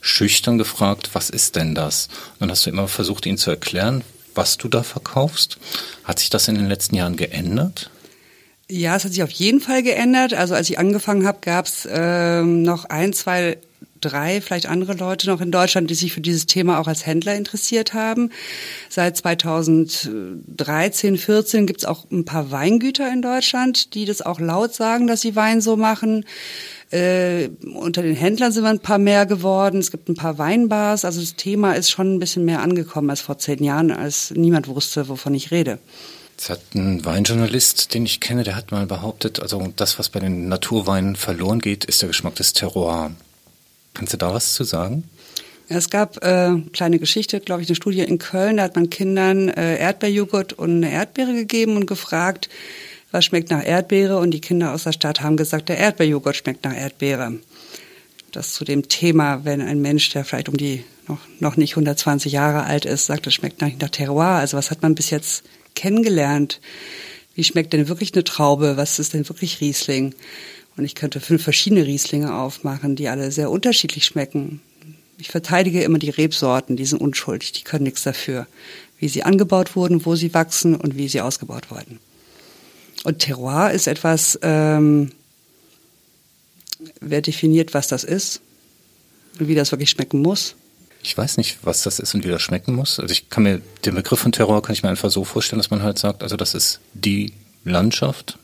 schüchtern 0.00 0.58
gefragt, 0.58 1.10
was 1.12 1.30
ist 1.30 1.54
denn 1.54 1.76
das? 1.76 2.08
Und 2.34 2.40
dann 2.40 2.50
hast 2.50 2.66
du 2.66 2.70
immer 2.70 2.88
versucht, 2.88 3.24
ihnen 3.26 3.38
zu 3.38 3.50
erklären, 3.50 4.02
was 4.34 4.56
du 4.56 4.66
da 4.66 4.82
verkaufst. 4.82 5.58
Hat 6.02 6.18
sich 6.18 6.28
das 6.28 6.48
in 6.48 6.56
den 6.56 6.68
letzten 6.68 6.96
Jahren 6.96 7.16
geändert? 7.16 7.90
Ja, 8.68 8.96
es 8.96 9.04
hat 9.04 9.12
sich 9.12 9.22
auf 9.22 9.30
jeden 9.30 9.60
Fall 9.60 9.84
geändert. 9.84 10.34
Also 10.34 10.54
als 10.54 10.68
ich 10.68 10.78
angefangen 10.78 11.24
habe, 11.24 11.38
gab 11.40 11.66
es 11.66 11.86
ähm, 11.88 12.62
noch 12.62 12.84
ein, 12.86 13.12
zwei, 13.12 13.58
drei, 14.00 14.40
vielleicht 14.40 14.66
andere 14.66 14.94
Leute 14.94 15.28
noch 15.28 15.40
in 15.40 15.52
Deutschland, 15.52 15.88
die 15.88 15.94
sich 15.94 16.12
für 16.12 16.20
dieses 16.20 16.46
Thema 16.46 16.80
auch 16.80 16.88
als 16.88 17.06
Händler 17.06 17.36
interessiert 17.36 17.94
haben. 17.94 18.30
Seit 18.88 19.16
2013, 19.16 21.16
14 21.16 21.66
gibt 21.66 21.80
es 21.80 21.86
auch 21.86 22.10
ein 22.10 22.24
paar 22.24 22.50
Weingüter 22.50 23.08
in 23.12 23.22
Deutschland, 23.22 23.94
die 23.94 24.04
das 24.04 24.20
auch 24.20 24.40
laut 24.40 24.74
sagen, 24.74 25.06
dass 25.06 25.20
sie 25.20 25.36
Wein 25.36 25.60
so 25.60 25.76
machen. 25.76 26.24
Äh, 26.90 27.50
unter 27.72 28.02
den 28.02 28.16
Händlern 28.16 28.50
sind 28.50 28.64
wir 28.64 28.70
ein 28.70 28.80
paar 28.80 28.98
mehr 28.98 29.26
geworden. 29.26 29.78
Es 29.78 29.92
gibt 29.92 30.08
ein 30.08 30.16
paar 30.16 30.38
Weinbars. 30.38 31.04
Also 31.04 31.20
das 31.20 31.36
Thema 31.36 31.74
ist 31.74 31.90
schon 31.90 32.16
ein 32.16 32.18
bisschen 32.18 32.44
mehr 32.44 32.62
angekommen 32.62 33.10
als 33.10 33.20
vor 33.20 33.38
zehn 33.38 33.62
Jahren, 33.62 33.92
als 33.92 34.32
niemand 34.32 34.66
wusste, 34.66 35.08
wovon 35.08 35.34
ich 35.34 35.52
rede. 35.52 35.78
Es 36.38 36.50
hat 36.50 36.60
ein 36.74 37.04
Weinjournalist, 37.04 37.94
den 37.94 38.04
ich 38.04 38.20
kenne, 38.20 38.44
der 38.44 38.56
hat 38.56 38.70
mal 38.70 38.86
behauptet, 38.86 39.40
also 39.40 39.72
das, 39.74 39.98
was 39.98 40.10
bei 40.10 40.20
den 40.20 40.48
Naturweinen 40.48 41.16
verloren 41.16 41.60
geht, 41.60 41.84
ist 41.84 42.02
der 42.02 42.08
Geschmack 42.08 42.34
des 42.34 42.52
Terroir. 42.52 43.12
Kannst 43.94 44.12
du 44.12 44.18
da 44.18 44.34
was 44.34 44.52
zu 44.52 44.64
sagen? 44.64 45.04
Es 45.68 45.90
gab 45.90 46.22
äh, 46.22 46.60
kleine 46.72 46.98
Geschichte, 46.98 47.40
glaube 47.40 47.62
ich, 47.62 47.68
eine 47.68 47.74
Studie 47.74 48.02
in 48.02 48.18
Köln, 48.18 48.58
da 48.58 48.64
hat 48.64 48.76
man 48.76 48.90
Kindern 48.90 49.48
äh, 49.48 49.78
Erdbeerjoghurt 49.78 50.52
und 50.52 50.76
eine 50.76 50.92
Erdbeere 50.92 51.32
gegeben 51.32 51.76
und 51.76 51.86
gefragt, 51.86 52.48
was 53.10 53.24
schmeckt 53.24 53.50
nach 53.50 53.64
Erdbeere 53.64 54.18
und 54.18 54.30
die 54.30 54.40
Kinder 54.40 54.72
aus 54.72 54.84
der 54.84 54.92
Stadt 54.92 55.22
haben 55.22 55.36
gesagt, 55.36 55.68
der 55.68 55.78
Erdbeerjoghurt 55.78 56.36
schmeckt 56.36 56.64
nach 56.64 56.76
Erdbeere. 56.76 57.32
Das 58.30 58.52
zu 58.52 58.64
dem 58.64 58.88
Thema, 58.88 59.44
wenn 59.44 59.60
ein 59.60 59.80
Mensch, 59.80 60.10
der 60.10 60.24
vielleicht 60.24 60.48
um 60.48 60.56
die 60.56 60.84
noch, 61.08 61.20
noch 61.40 61.56
nicht 61.56 61.72
120 61.72 62.32
Jahre 62.32 62.64
alt 62.64 62.84
ist, 62.84 63.06
sagt, 63.06 63.26
das 63.26 63.34
schmeckt 63.34 63.60
nach, 63.60 63.70
nach 63.80 63.90
Terroir. 63.90 64.26
Also 64.26 64.56
was 64.56 64.70
hat 64.70 64.82
man 64.82 64.94
bis 64.94 65.10
jetzt 65.10 65.44
kennengelernt. 65.76 66.60
Wie 67.34 67.44
schmeckt 67.44 67.72
denn 67.72 67.88
wirklich 67.88 68.12
eine 68.14 68.24
Traube? 68.24 68.76
Was 68.76 68.98
ist 68.98 69.14
denn 69.14 69.28
wirklich 69.28 69.60
Riesling? 69.60 70.14
Und 70.76 70.84
ich 70.84 70.94
könnte 70.94 71.20
fünf 71.20 71.42
verschiedene 71.42 71.86
Rieslinge 71.86 72.34
aufmachen, 72.34 72.96
die 72.96 73.08
alle 73.08 73.30
sehr 73.30 73.50
unterschiedlich 73.50 74.04
schmecken. 74.04 74.60
Ich 75.18 75.28
verteidige 75.28 75.82
immer 75.82 75.98
die 75.98 76.10
Rebsorten, 76.10 76.76
die 76.76 76.84
sind 76.84 77.00
unschuldig, 77.00 77.52
die 77.52 77.62
können 77.62 77.84
nichts 77.84 78.02
dafür, 78.02 78.46
wie 78.98 79.08
sie 79.08 79.22
angebaut 79.22 79.76
wurden, 79.76 80.04
wo 80.04 80.14
sie 80.16 80.34
wachsen 80.34 80.74
und 80.74 80.96
wie 80.96 81.08
sie 81.08 81.20
ausgebaut 81.20 81.70
wurden. 81.70 81.98
Und 83.04 83.20
Terroir 83.20 83.70
ist 83.70 83.86
etwas, 83.86 84.38
ähm, 84.42 85.12
wer 87.00 87.22
definiert, 87.22 87.72
was 87.72 87.88
das 87.88 88.04
ist 88.04 88.40
und 89.38 89.48
wie 89.48 89.54
das 89.54 89.72
wirklich 89.72 89.90
schmecken 89.90 90.20
muss. 90.20 90.56
Ich 91.06 91.16
weiß 91.16 91.36
nicht, 91.36 91.58
was 91.62 91.84
das 91.84 92.00
ist 92.00 92.16
und 92.16 92.24
wie 92.24 92.30
das 92.30 92.42
schmecken 92.42 92.74
muss. 92.74 92.98
Also 92.98 93.12
ich 93.12 93.30
kann 93.30 93.44
mir 93.44 93.62
den 93.84 93.94
Begriff 93.94 94.18
von 94.18 94.32
Terror 94.32 94.60
kann 94.60 94.72
ich 94.72 94.82
mir 94.82 94.88
einfach 94.88 95.08
so 95.08 95.22
vorstellen, 95.22 95.60
dass 95.60 95.70
man 95.70 95.84
halt 95.84 96.00
sagt, 96.00 96.24
also 96.24 96.36
das 96.36 96.52
ist 96.52 96.80
die 96.94 97.32
Landschaft, 97.64 98.38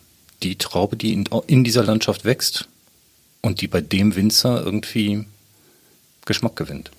die 0.44 0.54
Traube, 0.54 0.94
die 0.94 1.12
in, 1.12 1.24
in 1.48 1.64
dieser 1.64 1.82
Landschaft 1.82 2.24
wächst 2.24 2.68
und 3.40 3.62
die 3.62 3.66
bei 3.66 3.80
dem 3.80 4.14
Winzer 4.14 4.64
irgendwie 4.64 5.24
Geschmack 6.24 6.54
gewinnt. 6.54 6.92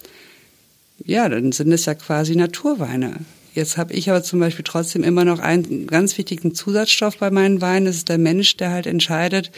Ja, 1.06 1.30
dann 1.30 1.54
sind 1.54 1.72
es 1.72 1.86
ja 1.86 1.96
quasi 1.96 2.36
Naturweine. 2.36 3.22
Jetzt 3.54 3.78
habe 3.78 3.94
ich 3.94 4.10
aber 4.10 4.24
zum 4.24 4.40
Beispiel 4.40 4.66
trotzdem 4.66 5.04
immer 5.04 5.26
noch 5.26 5.38
einen 5.38 5.86
ganz 5.86 6.18
wichtigen 6.18 6.56
Zusatzstoff 6.56 7.18
bei 7.18 7.30
meinen 7.30 7.62
Weinen. 7.62 7.86
Das 7.86 7.98
ist 7.98 8.10
der 8.10 8.18
Mensch, 8.18 8.58
der 8.58 8.72
halt 8.72 8.88
entscheidet, 8.88 9.52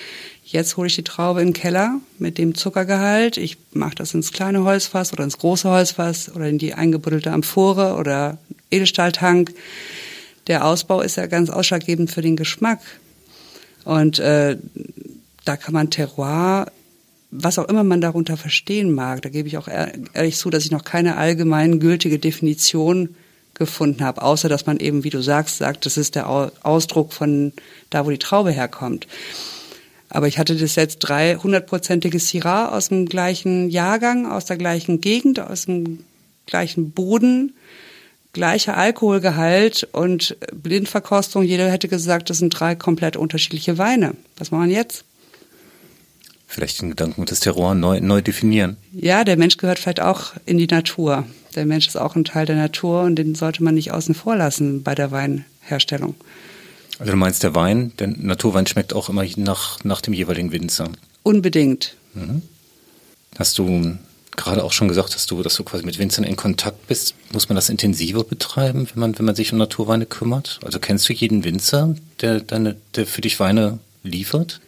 jetzt 0.43 0.75
hole 0.75 0.87
ich 0.87 0.95
die 0.95 1.03
Traube 1.03 1.41
in 1.41 1.47
den 1.47 1.53
Keller 1.53 2.01
mit 2.19 2.37
dem 2.37 2.55
Zuckergehalt. 2.55 3.37
Ich 3.37 3.57
mache 3.71 3.95
das 3.95 4.13
ins 4.13 4.33
kleine 4.33 4.65
Holzfass 4.65 5.13
oder 5.13 5.23
ins 5.23 5.37
große 5.37 5.69
Holzfass 5.69 6.29
oder 6.35 6.49
in 6.49 6.57
die 6.57 6.73
eingebuddelte 6.73 7.31
Amphore 7.31 7.95
oder 7.95 8.37
Edelstahltank. 8.69 9.53
Der 10.47 10.65
Ausbau 10.65 10.99
ist 10.99 11.15
ja 11.15 11.27
ganz 11.27 11.49
ausschlaggebend 11.49 12.11
für 12.11 12.21
den 12.21 12.35
Geschmack. 12.35 12.81
Und 13.85 14.19
äh, 14.19 14.57
da 15.45 15.55
kann 15.55 15.73
man 15.73 15.89
Terroir 15.89 16.67
was 17.37 17.59
auch 17.59 17.67
immer 17.67 17.83
man 17.83 17.99
darunter 17.99 18.37
verstehen 18.37 18.93
mag, 18.93 19.21
da 19.21 19.29
gebe 19.29 19.47
ich 19.49 19.57
auch 19.57 19.67
ehrlich 19.67 20.37
zu, 20.37 20.49
dass 20.49 20.63
ich 20.63 20.71
noch 20.71 20.85
keine 20.85 21.17
allgemein 21.17 21.81
gültige 21.81 22.17
Definition 22.17 23.15
gefunden 23.55 24.03
habe, 24.03 24.21
außer 24.21 24.49
dass 24.49 24.65
man 24.65 24.77
eben, 24.77 25.03
wie 25.03 25.09
du 25.09 25.21
sagst, 25.21 25.57
sagt, 25.57 25.85
das 25.85 25.97
ist 25.97 26.15
der 26.15 26.29
Ausdruck 26.29 27.13
von 27.13 27.53
da, 27.89 28.05
wo 28.05 28.09
die 28.09 28.19
Traube 28.19 28.51
herkommt. 28.51 29.07
Aber 30.09 30.27
ich 30.27 30.37
hatte 30.37 30.55
das 30.55 30.75
jetzt 30.75 30.99
drei 30.99 31.35
hundertprozentige 31.35 32.19
Syrah 32.19 32.69
aus 32.69 32.89
dem 32.89 33.07
gleichen 33.07 33.69
Jahrgang, 33.69 34.31
aus 34.31 34.45
der 34.45 34.57
gleichen 34.57 35.01
Gegend, 35.01 35.39
aus 35.39 35.65
dem 35.65 36.05
gleichen 36.45 36.91
Boden, 36.91 37.53
gleicher 38.31 38.77
Alkoholgehalt 38.77 39.87
und 39.91 40.37
Blindverkostung. 40.53 41.43
Jeder 41.43 41.69
hätte 41.71 41.87
gesagt, 41.87 42.29
das 42.29 42.37
sind 42.37 42.51
drei 42.51 42.75
komplett 42.75 43.17
unterschiedliche 43.17 43.77
Weine. 43.77 44.13
Was 44.37 44.51
machen 44.51 44.69
wir 44.69 44.75
jetzt? 44.75 45.05
Vielleicht 46.47 46.81
den 46.81 46.91
Gedanken 46.91 47.25
des 47.25 47.39
Terroir 47.39 47.73
neu, 47.73 47.99
neu 47.99 48.21
definieren. 48.21 48.77
Ja, 48.93 49.23
der 49.23 49.37
Mensch 49.37 49.57
gehört 49.57 49.79
vielleicht 49.79 50.01
auch 50.01 50.33
in 50.45 50.57
die 50.57 50.67
Natur. 50.67 51.25
Der 51.55 51.65
Mensch 51.65 51.87
ist 51.87 51.95
auch 51.95 52.15
ein 52.15 52.25
Teil 52.25 52.45
der 52.45 52.55
Natur 52.55 53.03
und 53.03 53.15
den 53.15 53.35
sollte 53.35 53.63
man 53.63 53.75
nicht 53.75 53.91
außen 53.91 54.13
vor 54.13 54.35
lassen 54.35 54.83
bei 54.83 54.93
der 54.93 55.11
Weinherstellung. 55.11 56.15
Also 56.99 57.11
du 57.11 57.17
meinst, 57.17 57.43
der 57.43 57.55
Wein, 57.55 57.91
der 57.99 58.07
Naturwein 58.07 58.67
schmeckt 58.67 58.93
auch 58.93 59.09
immer 59.09 59.25
nach, 59.37 59.83
nach 59.83 60.01
dem 60.01 60.13
jeweiligen 60.13 60.51
Winzer? 60.51 60.89
Unbedingt. 61.23 61.95
Mhm. 62.13 62.41
Hast 63.37 63.57
du 63.57 63.97
gerade 64.35 64.63
auch 64.63 64.73
schon 64.73 64.87
gesagt, 64.87 65.15
dass 65.15 65.25
du, 65.25 65.41
dass 65.43 65.55
du 65.55 65.63
quasi 65.63 65.85
mit 65.85 65.97
Winzern 65.97 66.23
in 66.25 66.35
Kontakt 66.35 66.87
bist. 66.87 67.15
Muss 67.31 67.49
man 67.49 67.55
das 67.55 67.69
intensiver 67.69 68.23
betreiben, 68.23 68.87
wenn 68.93 68.99
man, 68.99 69.17
wenn 69.17 69.25
man 69.25 69.35
sich 69.35 69.51
um 69.51 69.57
Naturweine 69.57 70.05
kümmert? 70.05 70.59
Also 70.63 70.79
kennst 70.79 71.07
du 71.07 71.13
jeden 71.13 71.43
Winzer, 71.43 71.95
der, 72.21 72.41
deine, 72.41 72.75
der 72.95 73.07
für 73.07 73.21
dich 73.21 73.39
Weine 73.39 73.79
liefert? 74.03 74.61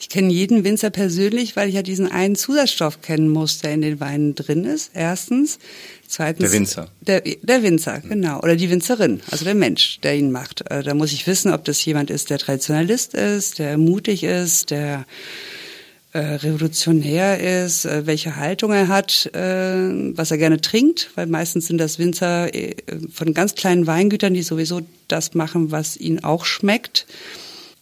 Ich 0.00 0.08
kenne 0.08 0.32
jeden 0.32 0.64
Winzer 0.64 0.90
persönlich, 0.90 1.56
weil 1.56 1.68
ich 1.68 1.74
ja 1.74 1.82
diesen 1.82 2.10
einen 2.10 2.36
Zusatzstoff 2.36 3.02
kennen 3.02 3.28
muss, 3.28 3.58
der 3.58 3.74
in 3.74 3.82
den 3.82 4.00
Weinen 4.00 4.34
drin 4.34 4.64
ist. 4.64 4.92
Erstens. 4.94 5.58
Zweitens. 6.06 6.44
Der 6.44 6.52
Winzer. 6.52 6.88
Der, 7.00 7.20
der 7.20 7.62
Winzer, 7.62 8.00
genau. 8.00 8.38
Oder 8.40 8.56
die 8.56 8.70
Winzerin, 8.70 9.20
also 9.30 9.44
der 9.44 9.54
Mensch, 9.54 10.00
der 10.00 10.16
ihn 10.16 10.30
macht. 10.30 10.70
Äh, 10.70 10.82
da 10.82 10.94
muss 10.94 11.12
ich 11.12 11.26
wissen, 11.26 11.52
ob 11.52 11.64
das 11.64 11.84
jemand 11.84 12.10
ist, 12.10 12.30
der 12.30 12.38
Traditionalist 12.38 13.14
ist, 13.14 13.58
der 13.58 13.76
mutig 13.76 14.24
ist, 14.24 14.70
der 14.70 15.04
äh, 16.12 16.20
revolutionär 16.20 17.64
ist, 17.64 17.84
äh, 17.84 18.06
welche 18.06 18.36
Haltung 18.36 18.72
er 18.72 18.88
hat, 18.88 19.26
äh, 19.34 20.16
was 20.16 20.30
er 20.30 20.38
gerne 20.38 20.60
trinkt, 20.60 21.10
weil 21.16 21.26
meistens 21.26 21.66
sind 21.66 21.78
das 21.78 21.98
Winzer 21.98 22.54
äh, 22.54 22.76
von 23.12 23.34
ganz 23.34 23.54
kleinen 23.54 23.86
Weingütern, 23.86 24.32
die 24.32 24.42
sowieso 24.42 24.80
das 25.08 25.34
machen, 25.34 25.70
was 25.70 25.96
ihnen 25.96 26.24
auch 26.24 26.46
schmeckt. 26.46 27.06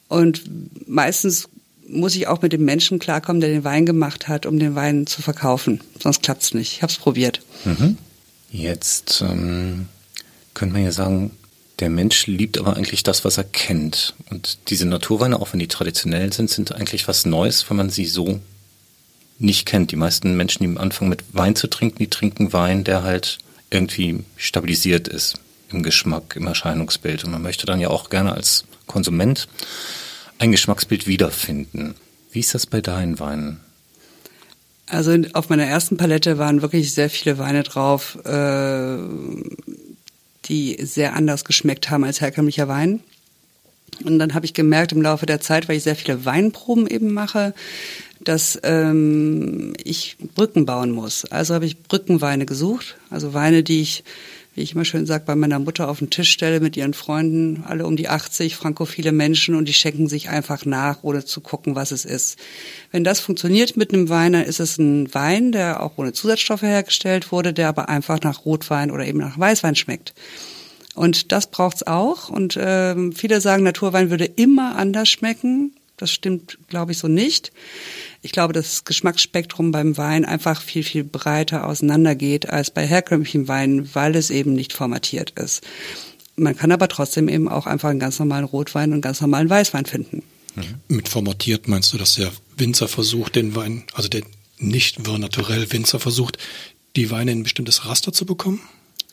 Und 0.09 0.43
meistens 0.89 1.49
muss 1.89 2.17
ich 2.17 2.27
auch 2.27 2.43
mit 2.43 2.53
dem 2.53 2.65
Menschen 2.65 2.99
klarkommen, 2.99 3.41
der 3.41 3.51
den 3.51 3.65
Wein 3.65 3.87
gemacht 3.87 4.29
hat, 4.29 4.47
um 4.47 4.59
den 4.59 4.75
Wein 4.75 5.07
zu 5.07 5.23
verkaufen. 5.23 5.81
Sonst 6.01 6.23
klappt's 6.23 6.55
nicht. 6.55 6.73
Ich 6.73 6.83
habe 6.83 6.93
es 6.93 6.99
probiert. 6.99 7.41
Mhm. 7.65 7.99
Jetzt 8.51 9.23
ähm, 9.23 9.89
könnte 10.55 10.75
man 10.75 10.85
ja 10.85 10.93
sagen, 10.93 11.31
Der 11.81 11.91
Mensch 11.91 12.27
liebt 12.27 12.59
aber 12.59 12.77
eigentlich 12.77 13.03
das, 13.03 13.25
was 13.25 13.37
er 13.37 13.45
kennt. 13.45 14.15
Und 14.31 14.59
diese 14.69 14.87
Naturweine, 14.87 15.39
auch 15.39 15.53
wenn 15.53 15.61
die 15.61 15.69
traditionell 15.69 16.33
sind, 16.33 16.49
sind 16.49 16.75
eigentlich 16.75 17.07
was 17.07 17.27
Neues, 17.27 17.69
wenn 17.69 17.77
man 17.77 17.91
sie 17.91 18.07
so 18.07 18.41
nicht 19.39 19.67
kennt. 19.67 19.91
Die 19.91 19.97
meisten 19.97 20.37
Menschen, 20.37 20.65
die 20.65 20.79
anfangen 20.79 21.11
mit 21.11 21.25
Wein 21.33 21.55
zu 21.55 21.67
trinken, 21.67 21.99
die 21.99 22.09
trinken 22.09 22.55
Wein, 22.55 22.85
der 22.85 23.03
halt 23.03 23.39
irgendwie 23.71 24.25
stabilisiert 24.37 25.07
ist 25.07 25.35
im 25.71 25.83
Geschmack, 25.83 26.35
im 26.37 26.47
Erscheinungsbild. 26.47 27.25
Und 27.25 27.33
man 27.33 27.43
möchte 27.43 27.67
dann 27.67 27.81
ja 27.81 27.89
auch 27.89 28.09
gerne 28.09 28.33
als 28.33 28.65
Konsument 28.87 29.47
ein 30.39 30.53
Geschmacksbild 30.53 31.07
wiederfinden. 31.07 31.95
Wie 32.31 32.41
ist 32.41 32.55
das 32.55 32.67
bei 32.67 32.81
deinen 32.81 33.19
Weinen? 33.19 33.61
Also 34.87 35.17
auf 35.33 35.49
meiner 35.49 35.65
ersten 35.65 35.97
Palette 35.97 36.39
waren 36.39 36.63
wirklich 36.63 36.93
sehr 36.93 37.11
viele 37.11 37.39
Weine 37.39 37.65
drauf, 37.65 38.19
äh, 38.25 38.99
die 40.45 40.77
sehr 40.81 41.15
anders 41.15 41.45
geschmeckt 41.45 41.91
haben 41.91 42.05
als 42.05 42.21
herkömmlicher 42.21 42.69
Wein. 42.69 43.01
Und 44.05 44.19
dann 44.19 44.35
habe 44.35 44.47
ich 44.47 44.55
gemerkt 44.55 44.93
im 44.93 45.03
Laufe 45.03 45.27
der 45.27 45.41
Zeit, 45.41 45.69
weil 45.69 45.77
ich 45.77 45.83
sehr 45.83 45.97
viele 45.97 46.25
Weinproben 46.25 46.87
eben 46.87 47.13
mache, 47.13 47.55
dass 48.21 48.59
ähm, 48.63 49.75
ich 49.83 50.17
Brücken 50.35 50.67
bauen 50.67 50.91
muss. 50.91 51.25
Also 51.25 51.55
habe 51.55 51.67
ich 51.67 51.83
Brückenweine 51.83 52.47
gesucht, 52.47 52.97
also 53.11 53.35
Weine, 53.35 53.63
die 53.63 53.81
ich 53.81 54.05
wie 54.57 54.63
ich 54.63 54.73
immer 54.73 54.87
schön 54.87 55.05
sage, 55.05 55.25
bei 55.27 55.37
meiner 55.37 55.59
Mutter 55.59 55.89
auf 55.89 55.99
den 55.99 56.09
Tisch 56.09 56.31
stelle 56.31 56.61
mit 56.61 56.79
ihren 56.79 56.95
Freunden, 56.95 57.63
alle 57.67 57.87
um 57.87 57.95
die 57.95 58.09
80, 58.09 58.57
frankophile 58.57 59.13
Menschen 59.13 59.55
und 59.55 59.67
die 59.67 59.75
schenken 59.75 60.09
sich 60.09 60.31
einfach 60.31 60.65
nach, 60.65 61.01
ohne 61.03 61.27
zu 61.27 61.43
gucken, 61.43 61.75
was 61.77 61.91
es 61.91 62.07
ist. 62.07 62.39
Wenn 62.91 63.05
das 63.05 63.21
funktioniert 63.21 63.77
mit 63.77 63.93
einem 63.93 64.09
Wein, 64.09 64.33
dann 64.33 64.45
ist 64.45 64.59
es 64.59 64.79
ein 64.79 65.13
Wein, 65.15 65.53
der 65.53 65.83
auch 65.83 65.93
ohne 65.99 66.15
Zusatzstoffe 66.15 66.63
hergestellt 66.63 67.33
wurde, 67.33 67.53
der 67.53 67.69
aber 67.69 67.91
einfach 67.91 68.23
nach 68.23 68.47
Rotwein 68.47 68.91
oder 68.91 69.05
eben 69.05 69.19
nach 69.19 69.39
Weißwein 69.39 69.77
schmeckt. 69.77 70.15
Und 70.95 71.33
das 71.33 71.49
braucht's 71.51 71.83
auch. 71.83 72.31
Und 72.31 72.59
ähm, 72.59 73.13
viele 73.13 73.43
sagen, 73.43 73.63
Naturwein 73.63 74.09
würde 74.09 74.25
immer 74.25 74.77
anders 74.77 75.11
schmecken. 75.11 75.73
Das 75.99 76.11
stimmt, 76.11 76.57
glaube 76.69 76.93
ich, 76.93 76.99
so 76.99 77.09
nicht. 77.09 77.53
Ich 78.23 78.33
glaube, 78.33 78.53
das 78.53 78.85
Geschmacksspektrum 78.85 79.73
beim 79.73 79.97
Wein 79.97 80.25
einfach 80.25 80.61
viel, 80.61 80.83
viel 80.83 81.05
breiter 81.05 81.67
auseinandergeht 81.67 82.49
als 82.49 82.71
bei 82.71 82.87
herkömmlichen 82.87 83.49
Weinen, 83.49 83.95
weil 83.95 84.17
es 84.17 84.31
eben 84.31 84.55
nicht 84.55 84.73
formatiert 84.73 85.31
ist. 85.31 85.63
Man 86.37 86.57
kann 86.57 86.73
aber 86.73 86.89
trotzdem 86.89 87.29
eben 87.29 87.49
auch 87.49 87.67
einfach 87.67 87.89
einen 87.89 88.01
ganz 88.01 88.19
normalen 88.19 88.45
Rotwein 88.45 88.91
und 88.91 88.95
einen 88.95 89.03
ganz 89.03 89.21
normalen 89.21 89.49
Weißwein 89.49 89.87
finden. 89.87 90.23
Mhm. 90.55 90.75
Mit 90.89 91.09
formatiert 91.09 91.69
meinst 91.69 91.93
du, 91.93 91.99
dass 91.99 92.15
der 92.15 92.31
Winzer 92.57 92.89
versucht, 92.89 93.37
den 93.37 93.55
Wein, 93.55 93.85
also 93.95 94.09
der 94.09 94.23
nicht 94.59 95.07
naturell 95.07 95.71
Winzer 95.73 96.01
versucht, 96.01 96.39
die 96.95 97.11
Weine 97.11 97.33
in 97.33 97.41
ein 97.41 97.43
bestimmtes 97.43 97.87
Raster 97.87 98.13
zu 98.13 98.27
bekommen? 98.27 98.61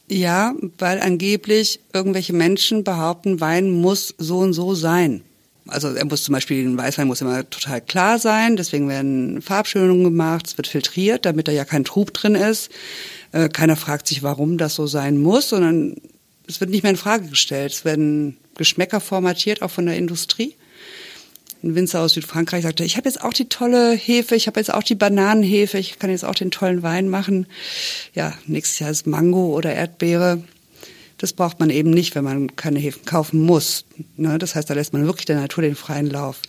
Ja, 0.10 0.54
weil 0.78 1.00
angeblich 1.00 1.80
irgendwelche 1.94 2.34
Menschen 2.34 2.84
behaupten, 2.84 3.40
Wein 3.40 3.70
muss 3.70 4.14
so 4.18 4.40
und 4.40 4.54
so 4.54 4.76
sein 4.76 5.24
also 5.68 5.94
er 5.94 6.06
muss 6.06 6.24
zum 6.24 6.34
Beispiel, 6.34 6.66
ein 6.66 6.78
Weißwein 6.78 7.08
muss 7.08 7.22
immer 7.22 7.50
total 7.50 7.82
klar 7.82 8.20
sein, 8.20 8.56
deswegen 8.56 8.90
werden 8.90 9.42
Farbschönungen 9.42 10.04
gemacht, 10.04 10.48
es 10.48 10.58
wird 10.58 10.68
filtriert, 10.68 11.26
damit 11.26 11.48
da 11.48 11.52
ja 11.52 11.66
kein 11.66 11.86
Trub 11.86 12.14
drin 12.14 12.36
ist. 12.36 12.70
Äh, 13.32 13.50
keiner 13.50 13.76
fragt 13.76 14.08
sich, 14.08 14.24
warum 14.24 14.58
das 14.58 14.76
so 14.76 14.88
sein 14.88 15.18
muss, 15.18 15.50
sondern 15.50 15.96
es 16.48 16.60
wird 16.60 16.70
nicht 16.70 16.84
mehr 16.84 16.92
in 16.92 16.98
Frage 16.98 17.28
gestellt. 17.28 17.72
Es 17.72 17.86
werden 17.86 18.38
Geschmäcker 18.56 19.00
formatiert, 19.00 19.62
auch 19.62 19.72
von 19.72 19.86
der 19.86 19.98
Industrie. 19.98 20.56
Ein 21.64 21.76
Winzer 21.76 22.02
aus 22.02 22.14
Südfrankreich 22.14 22.64
sagte, 22.64 22.84
ich 22.84 22.98
habe 22.98 23.08
jetzt 23.08 23.24
auch 23.24 23.32
die 23.32 23.48
tolle 23.48 23.94
Hefe, 23.94 24.36
ich 24.36 24.48
habe 24.48 24.60
jetzt 24.60 24.74
auch 24.74 24.84
die 24.84 24.96
Bananenhefe, 24.96 25.78
ich 25.78 25.98
kann 25.98 26.10
jetzt 26.10 26.26
auch 26.26 26.36
den 26.36 26.52
tollen 26.52 26.84
Wein 26.84 27.08
machen. 27.08 27.48
Ja, 28.14 28.34
nächstes 28.48 28.80
Jahr 28.80 28.92
ist 28.92 29.08
Mango 29.08 29.56
oder 29.56 29.74
Erdbeere. 29.74 30.44
Das 31.24 31.32
braucht 31.32 31.62
man 31.62 31.70
eben 31.70 31.90
nicht, 31.90 32.16
wenn 32.16 32.26
man 32.26 32.54
keine 32.58 32.80
Hefen 32.80 33.06
kaufen 33.06 33.40
muss. 33.40 33.86
Ne? 34.18 34.38
Das 34.40 34.56
heißt, 34.56 34.70
da 34.70 34.74
lässt 34.74 34.92
man 34.92 35.06
wirklich 35.06 35.26
der 35.26 35.40
Natur 35.40 35.64
den 35.64 35.78
freien 35.78 36.10
Lauf. 36.10 36.42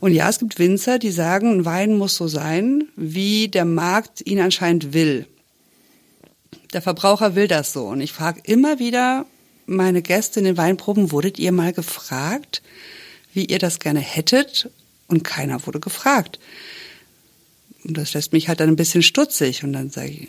Und 0.00 0.14
ja, 0.14 0.30
es 0.30 0.38
gibt 0.38 0.58
Winzer, 0.58 0.98
die 0.98 1.10
sagen, 1.10 1.52
ein 1.52 1.64
Wein 1.66 1.98
muss 1.98 2.16
so 2.16 2.26
sein, 2.26 2.88
wie 2.96 3.48
der 3.48 3.66
Markt 3.66 4.26
ihn 4.26 4.40
anscheinend 4.40 4.94
will. 4.94 5.26
Der 6.72 6.80
Verbraucher 6.80 7.34
will 7.34 7.48
das 7.48 7.74
so. 7.74 7.84
Und 7.88 8.00
ich 8.00 8.14
frage 8.14 8.40
immer 8.44 8.78
wieder 8.78 9.26
meine 9.66 10.00
Gäste 10.00 10.40
in 10.40 10.46
den 10.46 10.56
Weinproben, 10.56 11.12
wurdet 11.12 11.38
ihr 11.38 11.52
mal 11.52 11.74
gefragt, 11.74 12.62
wie 13.34 13.44
ihr 13.44 13.58
das 13.58 13.78
gerne 13.78 14.00
hättet? 14.00 14.70
Und 15.06 15.22
keiner 15.22 15.66
wurde 15.66 15.80
gefragt. 15.80 16.38
Und 17.84 17.98
das 17.98 18.14
lässt 18.14 18.32
mich 18.32 18.48
halt 18.48 18.60
dann 18.60 18.70
ein 18.70 18.76
bisschen 18.76 19.02
stutzig. 19.02 19.64
Und 19.64 19.74
dann 19.74 19.90
sage 19.90 20.08
ich, 20.08 20.28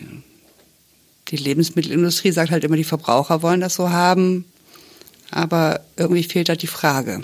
die 1.28 1.38
Lebensmittelindustrie 1.38 2.32
sagt 2.32 2.52
halt 2.52 2.64
immer, 2.64 2.76
die 2.76 2.84
Verbraucher 2.84 3.42
wollen 3.42 3.62
das 3.62 3.76
so 3.76 3.90
haben, 3.90 4.46
aber 5.32 5.82
irgendwie 5.98 6.24
fehlt 6.24 6.50
da 6.50 6.56
die 6.56 6.68
Frage. 6.68 7.22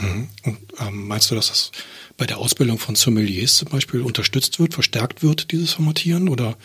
Mhm. 0.00 0.28
Und, 0.44 0.58
ähm, 0.78 1.08
meinst 1.08 1.30
du, 1.30 1.34
dass 1.34 1.48
das 1.48 1.72
bei 2.16 2.26
der 2.26 2.38
Ausbildung 2.38 2.78
von 2.78 2.94
Sommeliers 2.94 3.56
zum 3.56 3.68
Beispiel 3.68 4.02
unterstützt 4.02 4.60
wird, 4.60 4.74
verstärkt 4.74 5.22
wird, 5.22 5.52
dieses 5.52 5.72
Formatieren? 5.72 6.28
Oder 6.28 6.56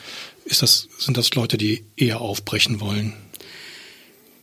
ist 0.45 0.61
das, 0.61 0.87
sind 0.99 1.17
das 1.17 1.33
Leute, 1.33 1.57
die 1.57 1.85
eher 1.95 2.21
aufbrechen 2.21 2.79
wollen? 2.79 3.13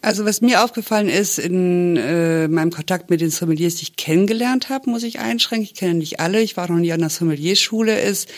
Also 0.03 0.25
was 0.25 0.41
mir 0.41 0.65
aufgefallen 0.65 1.09
ist 1.09 1.39
in 1.39 1.97
äh, 1.97 2.49
meinem 2.49 2.73
Kontakt 2.73 3.09
mit 3.09 3.21
den 3.21 3.31
Sommeliers, 3.31 3.77
die 3.77 3.85
ich 3.85 3.97
kennengelernt 3.97 4.69
habe, 4.69 4.91
muss 4.91 5.05
ich 5.05 5.21
einschränken. 5.21 5.65
Ich 5.65 5.75
kenne 5.75 5.95
nicht 5.95 6.19
alle, 6.19 6.43
ich 6.43 6.57
war 6.57 6.69
noch 6.69 6.79
nie 6.79 6.93
an 6.93 6.99
der 6.99 7.09
Sommelierschule, 7.09 8.01
ist, 8.01 8.29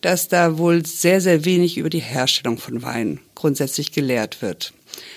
dass 0.00 0.26
da 0.26 0.58
wohl 0.58 0.84
sehr, 0.84 1.20
sehr 1.20 1.44
wenig 1.44 1.78
über 1.78 1.90
die 1.90 2.00
Herstellung 2.00 2.58
von 2.58 2.82
Wein 2.82 3.20
grundsätzlich 3.36 3.92
gelehrt 3.92 4.42
wird. 4.42 4.72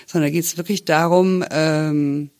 Sondern 0.06 0.30
da 0.30 0.32
geht 0.32 0.44
es 0.44 0.56
wirklich 0.56 0.84
darum, 0.84 1.44
ähm, 1.50 2.30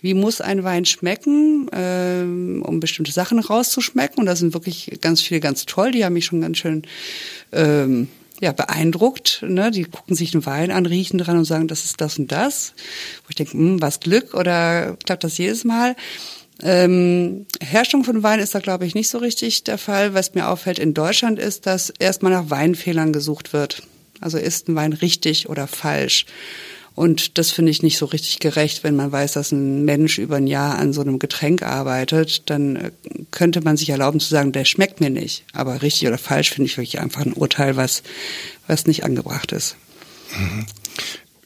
wie 0.00 0.14
muss 0.14 0.40
ein 0.40 0.62
Wein 0.62 0.84
schmecken, 0.84 1.68
ähm, 1.72 2.62
um 2.64 2.78
bestimmte 2.78 3.10
Sachen 3.10 3.40
rauszuschmecken. 3.40 4.20
Und 4.20 4.26
da 4.26 4.36
sind 4.36 4.54
wirklich 4.54 4.96
ganz 5.00 5.20
viele 5.22 5.40
ganz 5.40 5.66
toll, 5.66 5.90
die 5.90 6.04
haben 6.04 6.12
mich 6.12 6.26
schon 6.26 6.40
ganz 6.40 6.58
schön 6.58 6.82
ähm, 7.50 8.06
ja, 8.40 8.52
beeindruckt. 8.52 9.44
Ne? 9.46 9.70
Die 9.70 9.84
gucken 9.84 10.14
sich 10.14 10.30
den 10.30 10.46
Wein 10.46 10.70
an, 10.70 10.86
riechen 10.86 11.18
dran 11.18 11.38
und 11.38 11.44
sagen, 11.44 11.68
das 11.68 11.84
ist 11.84 12.00
das 12.00 12.18
und 12.18 12.30
das. 12.32 12.74
Wo 13.24 13.30
ich 13.30 13.36
denke, 13.36 13.52
hm, 13.52 13.82
was 13.82 14.00
Glück 14.00 14.34
oder 14.34 14.96
klappt 15.04 15.24
das 15.24 15.38
jedes 15.38 15.64
Mal? 15.64 15.96
Ähm, 16.60 17.46
Herstellung 17.60 18.04
von 18.04 18.22
Wein 18.22 18.40
ist 18.40 18.54
da, 18.54 18.58
glaube 18.58 18.84
ich, 18.84 18.94
nicht 18.94 19.08
so 19.08 19.18
richtig 19.18 19.64
der 19.64 19.78
Fall. 19.78 20.14
Was 20.14 20.34
mir 20.34 20.48
auffällt 20.48 20.78
in 20.78 20.94
Deutschland 20.94 21.38
ist, 21.38 21.66
dass 21.66 21.90
erstmal 21.90 22.32
nach 22.32 22.50
Weinfehlern 22.50 23.12
gesucht 23.12 23.52
wird. 23.52 23.82
Also 24.20 24.38
ist 24.38 24.68
ein 24.68 24.74
Wein 24.74 24.92
richtig 24.92 25.48
oder 25.48 25.66
falsch? 25.66 26.26
Und 26.98 27.38
das 27.38 27.52
finde 27.52 27.70
ich 27.70 27.84
nicht 27.84 27.96
so 27.96 28.06
richtig 28.06 28.40
gerecht, 28.40 28.82
wenn 28.82 28.96
man 28.96 29.12
weiß, 29.12 29.34
dass 29.34 29.52
ein 29.52 29.84
Mensch 29.84 30.18
über 30.18 30.34
ein 30.34 30.48
Jahr 30.48 30.78
an 30.78 30.92
so 30.92 31.00
einem 31.00 31.20
Getränk 31.20 31.62
arbeitet, 31.62 32.50
dann 32.50 32.74
äh, 32.74 32.90
könnte 33.30 33.60
man 33.60 33.76
sich 33.76 33.90
erlauben 33.90 34.18
zu 34.18 34.28
sagen, 34.28 34.50
der 34.50 34.64
schmeckt 34.64 35.00
mir 35.00 35.08
nicht. 35.08 35.44
Aber 35.52 35.80
richtig 35.82 36.08
oder 36.08 36.18
falsch 36.18 36.50
finde 36.50 36.68
ich 36.68 36.76
wirklich 36.76 36.98
einfach 36.98 37.20
ein 37.20 37.34
Urteil, 37.34 37.76
was, 37.76 38.02
was 38.66 38.88
nicht 38.88 39.04
angebracht 39.04 39.52
ist. 39.52 39.76
Mhm. 40.36 40.66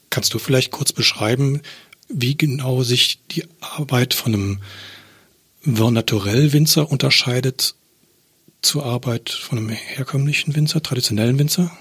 Kannst 0.09 0.33
du 0.33 0.39
vielleicht 0.39 0.71
kurz 0.71 0.95
beschreiben, 0.95 1.61
wie 2.09 2.35
genau 2.35 2.83
sich 2.83 3.21
die 3.31 3.45
Arbeit 3.61 4.15
von 4.15 4.33
einem 4.33 4.59
Vin 5.65 5.93
Naturel 5.93 6.55
Winzer 6.55 6.91
unterscheidet 6.91 7.75
zur 8.63 8.87
Arbeit 8.87 9.29
von 9.29 9.59
einem 9.59 9.69
herkömmlichen 9.69 10.57
Winzer, 10.57 10.83
traditionellen 10.83 11.39
Winzer? 11.39 11.77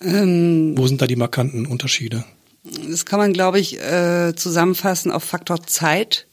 Ähm, 0.00 0.78
Wo 0.78 0.86
sind 0.86 1.02
da 1.02 1.08
die 1.08 1.16
markanten 1.16 1.66
Unterschiede? 1.66 2.24
Das 2.64 3.04
kann 3.04 3.18
man, 3.18 3.32
glaube 3.32 3.60
ich, 3.60 3.78
äh, 3.78 4.34
zusammenfassen 4.34 5.12
auf 5.12 5.22
Faktor 5.22 5.66
Zeit. 5.66 6.26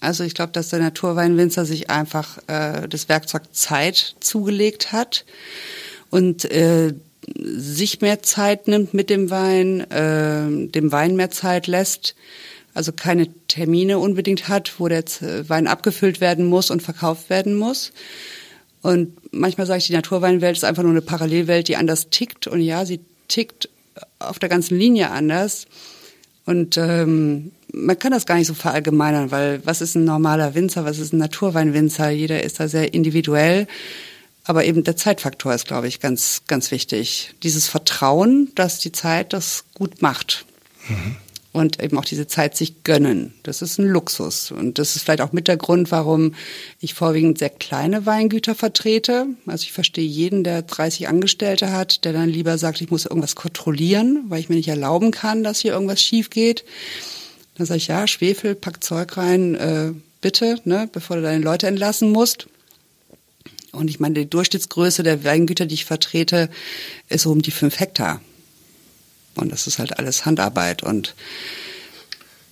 Also 0.00 0.24
ich 0.24 0.34
glaube, 0.34 0.52
dass 0.52 0.68
der 0.68 0.80
Naturweinwinzer 0.80 1.64
sich 1.64 1.88
einfach 1.88 2.38
äh, 2.48 2.88
das 2.88 3.08
Werkzeug 3.08 3.42
Zeit 3.52 4.16
zugelegt 4.20 4.92
hat 4.92 5.24
und 6.10 6.44
äh, 6.50 6.92
sich 7.36 8.00
mehr 8.00 8.22
Zeit 8.22 8.68
nimmt 8.68 8.94
mit 8.94 9.10
dem 9.10 9.30
Wein, 9.30 9.80
äh, 9.90 10.68
dem 10.68 10.92
Wein 10.92 11.16
mehr 11.16 11.30
Zeit 11.30 11.68
lässt, 11.68 12.16
also 12.74 12.92
keine 12.92 13.28
Termine 13.46 13.98
unbedingt 13.98 14.48
hat, 14.48 14.78
wo 14.78 14.88
der 14.88 15.04
Wein 15.46 15.66
abgefüllt 15.66 16.20
werden 16.20 16.46
muss 16.46 16.70
und 16.70 16.82
verkauft 16.82 17.30
werden 17.30 17.54
muss. 17.54 17.92
Und 18.82 19.16
manchmal 19.32 19.66
sage 19.66 19.78
ich, 19.78 19.86
die 19.86 19.92
Naturweinwelt 19.92 20.56
ist 20.56 20.64
einfach 20.64 20.82
nur 20.82 20.90
eine 20.92 21.02
Parallelwelt, 21.02 21.68
die 21.68 21.76
anders 21.76 22.10
tickt. 22.10 22.48
Und 22.48 22.60
ja, 22.60 22.84
sie 22.84 23.00
tickt 23.28 23.68
auf 24.18 24.38
der 24.38 24.48
ganzen 24.48 24.78
Linie 24.78 25.10
anders. 25.10 25.66
Und 26.44 26.76
ähm, 26.76 27.52
man 27.72 27.98
kann 27.98 28.12
das 28.12 28.26
gar 28.26 28.36
nicht 28.36 28.48
so 28.48 28.54
verallgemeinern, 28.54 29.30
weil 29.30 29.60
was 29.64 29.80
ist 29.80 29.94
ein 29.94 30.04
normaler 30.04 30.54
Winzer, 30.54 30.84
was 30.84 30.98
ist 30.98 31.12
ein 31.12 31.18
Naturweinwinzer? 31.18 32.10
Jeder 32.10 32.42
ist 32.42 32.60
da 32.60 32.68
sehr 32.68 32.94
individuell. 32.94 33.66
Aber 34.44 34.64
eben 34.64 34.82
der 34.82 34.96
Zeitfaktor 34.96 35.54
ist, 35.54 35.68
glaube 35.68 35.86
ich, 35.86 36.00
ganz, 36.00 36.42
ganz 36.48 36.72
wichtig. 36.72 37.32
Dieses 37.44 37.68
Vertrauen, 37.68 38.50
dass 38.56 38.80
die 38.80 38.90
Zeit 38.90 39.32
das 39.32 39.64
gut 39.74 40.02
macht. 40.02 40.46
Mhm 40.88 41.16
und 41.52 41.82
eben 41.82 41.98
auch 41.98 42.04
diese 42.04 42.26
Zeit 42.26 42.56
sich 42.56 42.82
gönnen. 42.82 43.34
Das 43.42 43.60
ist 43.60 43.78
ein 43.78 43.86
Luxus. 43.86 44.50
Und 44.50 44.78
das 44.78 44.96
ist 44.96 45.02
vielleicht 45.02 45.20
auch 45.20 45.32
mit 45.32 45.48
der 45.48 45.58
Grund, 45.58 45.90
warum 45.90 46.34
ich 46.80 46.94
vorwiegend 46.94 47.38
sehr 47.38 47.50
kleine 47.50 48.06
Weingüter 48.06 48.54
vertrete. 48.54 49.26
Also 49.46 49.64
ich 49.64 49.72
verstehe 49.72 50.06
jeden, 50.06 50.44
der 50.44 50.62
30 50.62 51.08
Angestellte 51.08 51.70
hat, 51.70 52.04
der 52.04 52.14
dann 52.14 52.30
lieber 52.30 52.56
sagt, 52.56 52.80
ich 52.80 52.90
muss 52.90 53.04
irgendwas 53.04 53.36
kontrollieren, 53.36 54.24
weil 54.28 54.40
ich 54.40 54.48
mir 54.48 54.56
nicht 54.56 54.68
erlauben 54.68 55.10
kann, 55.10 55.44
dass 55.44 55.60
hier 55.60 55.72
irgendwas 55.72 56.00
schief 56.00 56.30
geht. 56.30 56.64
Dann 57.56 57.66
sage 57.66 57.78
ich, 57.78 57.88
ja, 57.88 58.06
Schwefel, 58.06 58.54
pack 58.54 58.82
Zeug 58.82 59.18
rein, 59.18 59.54
äh, 59.54 59.92
bitte, 60.22 60.58
ne, 60.64 60.88
bevor 60.90 61.16
du 61.16 61.22
deine 61.22 61.44
Leute 61.44 61.66
entlassen 61.66 62.10
musst. 62.10 62.46
Und 63.72 63.88
ich 63.88 64.00
meine, 64.00 64.14
die 64.14 64.28
Durchschnittsgröße 64.28 65.02
der 65.02 65.22
Weingüter, 65.24 65.66
die 65.66 65.74
ich 65.74 65.84
vertrete, 65.84 66.48
ist 67.08 67.22
so 67.22 67.30
um 67.30 67.42
die 67.42 67.50
fünf 67.50 67.78
Hektar. 67.78 68.22
Und 69.34 69.52
das 69.52 69.66
ist 69.66 69.78
halt 69.78 69.98
alles 69.98 70.26
Handarbeit 70.26 70.82
und 70.82 71.14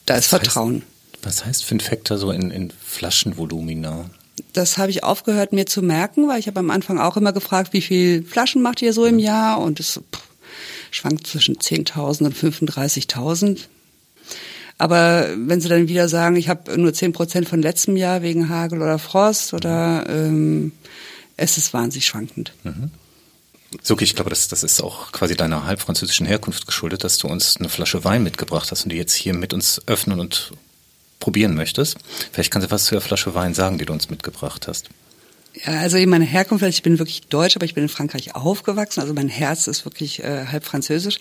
da 0.06 0.14
ist 0.14 0.32
heißt, 0.32 0.44
Vertrauen. 0.44 0.82
Was 1.22 1.44
heißt 1.44 1.64
fünf 1.64 1.90
Hektar 1.90 2.18
so 2.18 2.30
in, 2.30 2.50
in 2.50 2.72
Flaschenvolumina? 2.84 4.08
Das 4.52 4.78
habe 4.78 4.90
ich 4.90 5.04
aufgehört 5.04 5.52
mir 5.52 5.66
zu 5.66 5.82
merken, 5.82 6.28
weil 6.28 6.40
ich 6.40 6.46
habe 6.46 6.60
am 6.60 6.70
Anfang 6.70 6.98
auch 6.98 7.16
immer 7.16 7.32
gefragt, 7.32 7.72
wie 7.72 7.82
viel 7.82 8.24
Flaschen 8.24 8.62
macht 8.62 8.80
ihr 8.82 8.92
so 8.92 9.04
im 9.04 9.18
Jahr? 9.18 9.60
Und 9.60 9.78
es 9.78 10.00
pff, 10.12 10.22
schwankt 10.90 11.26
zwischen 11.26 11.56
10.000 11.56 12.24
und 12.24 12.36
35.000. 12.36 13.66
Aber 14.78 15.28
wenn 15.36 15.60
sie 15.60 15.68
dann 15.68 15.88
wieder 15.88 16.08
sagen, 16.08 16.36
ich 16.36 16.48
habe 16.48 16.78
nur 16.78 16.94
10 16.94 17.12
Prozent 17.12 17.48
von 17.48 17.60
letztem 17.60 17.96
Jahr 17.96 18.22
wegen 18.22 18.48
Hagel 18.48 18.80
oder 18.80 18.98
Frost 18.98 19.52
oder 19.52 20.06
ähm, 20.08 20.72
es 21.36 21.58
ist 21.58 21.74
wahnsinnig 21.74 22.06
schwankend. 22.06 22.54
Mhm. 22.64 22.90
Okay, 23.88 24.04
ich 24.04 24.16
glaube, 24.16 24.30
das, 24.30 24.48
das 24.48 24.64
ist 24.64 24.82
auch 24.82 25.12
quasi 25.12 25.36
deiner 25.36 25.64
halbfranzösischen 25.64 26.26
Herkunft 26.26 26.66
geschuldet, 26.66 27.04
dass 27.04 27.18
du 27.18 27.28
uns 27.28 27.56
eine 27.56 27.68
Flasche 27.68 28.02
Wein 28.02 28.22
mitgebracht 28.22 28.70
hast 28.70 28.82
und 28.82 28.90
die 28.90 28.96
jetzt 28.96 29.14
hier 29.14 29.32
mit 29.32 29.54
uns 29.54 29.80
öffnen 29.86 30.18
und 30.18 30.52
probieren 31.20 31.54
möchtest. 31.54 31.98
Vielleicht 32.32 32.50
kannst 32.50 32.66
du 32.66 32.72
was 32.72 32.86
zu 32.86 32.94
der 32.94 33.00
Flasche 33.00 33.34
Wein 33.34 33.54
sagen, 33.54 33.78
die 33.78 33.84
du 33.84 33.92
uns 33.92 34.10
mitgebracht 34.10 34.66
hast. 34.66 34.88
Ja, 35.54 35.80
also 35.80 35.96
in 35.96 36.08
meiner 36.08 36.24
Herkunft, 36.24 36.64
ich 36.64 36.82
bin 36.82 36.98
wirklich 36.98 37.22
deutsch, 37.22 37.56
aber 37.56 37.64
ich 37.64 37.74
bin 37.74 37.82
in 37.82 37.88
Frankreich 37.88 38.36
aufgewachsen. 38.36 39.00
Also 39.00 39.12
mein 39.14 39.28
Herz 39.28 39.66
ist 39.66 39.84
wirklich 39.84 40.22
äh, 40.22 40.46
halb 40.46 40.64
französisch. 40.64 41.18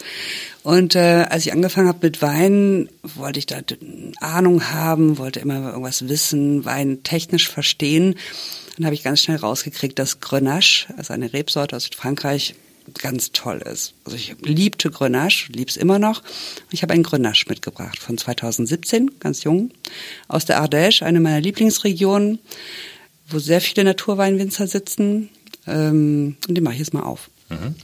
Und 0.62 0.95
äh, 0.95 1.25
als 1.29 1.45
ich 1.45 1.51
angefangen 1.51 1.88
habe 1.88 2.00
mit 2.03 2.21
Wein, 2.21 2.89
wollte 3.01 3.39
ich 3.39 3.48
da 3.48 3.57
Ahnung 4.19 4.71
haben, 4.71 5.17
wollte 5.17 5.39
immer 5.39 5.71
irgendwas 5.71 6.07
wissen, 6.07 6.63
Wein 6.63 7.01
technisch 7.03 7.50
verstehen. 7.50 8.15
Dann 8.77 8.86
habe 8.86 8.93
ich 8.93 9.03
ganz 9.03 9.21
schnell 9.21 9.38
rausgekriegt, 9.38 9.98
dass 9.98 10.19
Grenache, 10.19 10.93
also 10.95 11.12
eine 11.12 11.33
Rebsorte 11.33 11.75
aus 11.75 11.89
Frankreich, 11.95 12.55
ganz 12.98 13.31
toll 13.31 13.57
ist. 13.59 13.93
Also 14.05 14.15
ich 14.15 14.36
liebte 14.41 14.89
Grenache, 14.89 15.51
lieb's 15.51 15.75
immer 15.75 16.00
noch. 16.00 16.24
Ich 16.71 16.81
habe 16.81 16.93
einen 16.93 17.03
Grenache 17.03 17.45
mitgebracht 17.48 18.00
von 18.00 18.17
2017, 18.17 19.19
ganz 19.19 19.43
jung, 19.43 19.71
aus 20.27 20.45
der 20.45 20.63
Ardèche, 20.63 21.03
eine 21.03 21.19
meiner 21.19 21.41
Lieblingsregionen 21.41 22.39
wo 23.29 23.39
sehr 23.39 23.62
viele 23.62 23.83
Naturweinwinzer 23.83 24.67
sitzen. 24.67 25.29
Ähm, 25.67 26.38
und 26.48 26.55
den 26.55 26.63
mache 26.63 26.74
ich 26.74 26.79
jetzt 26.79 26.93
mal 26.93 27.03
auf. 27.03 27.29
Mhm. 27.50 27.75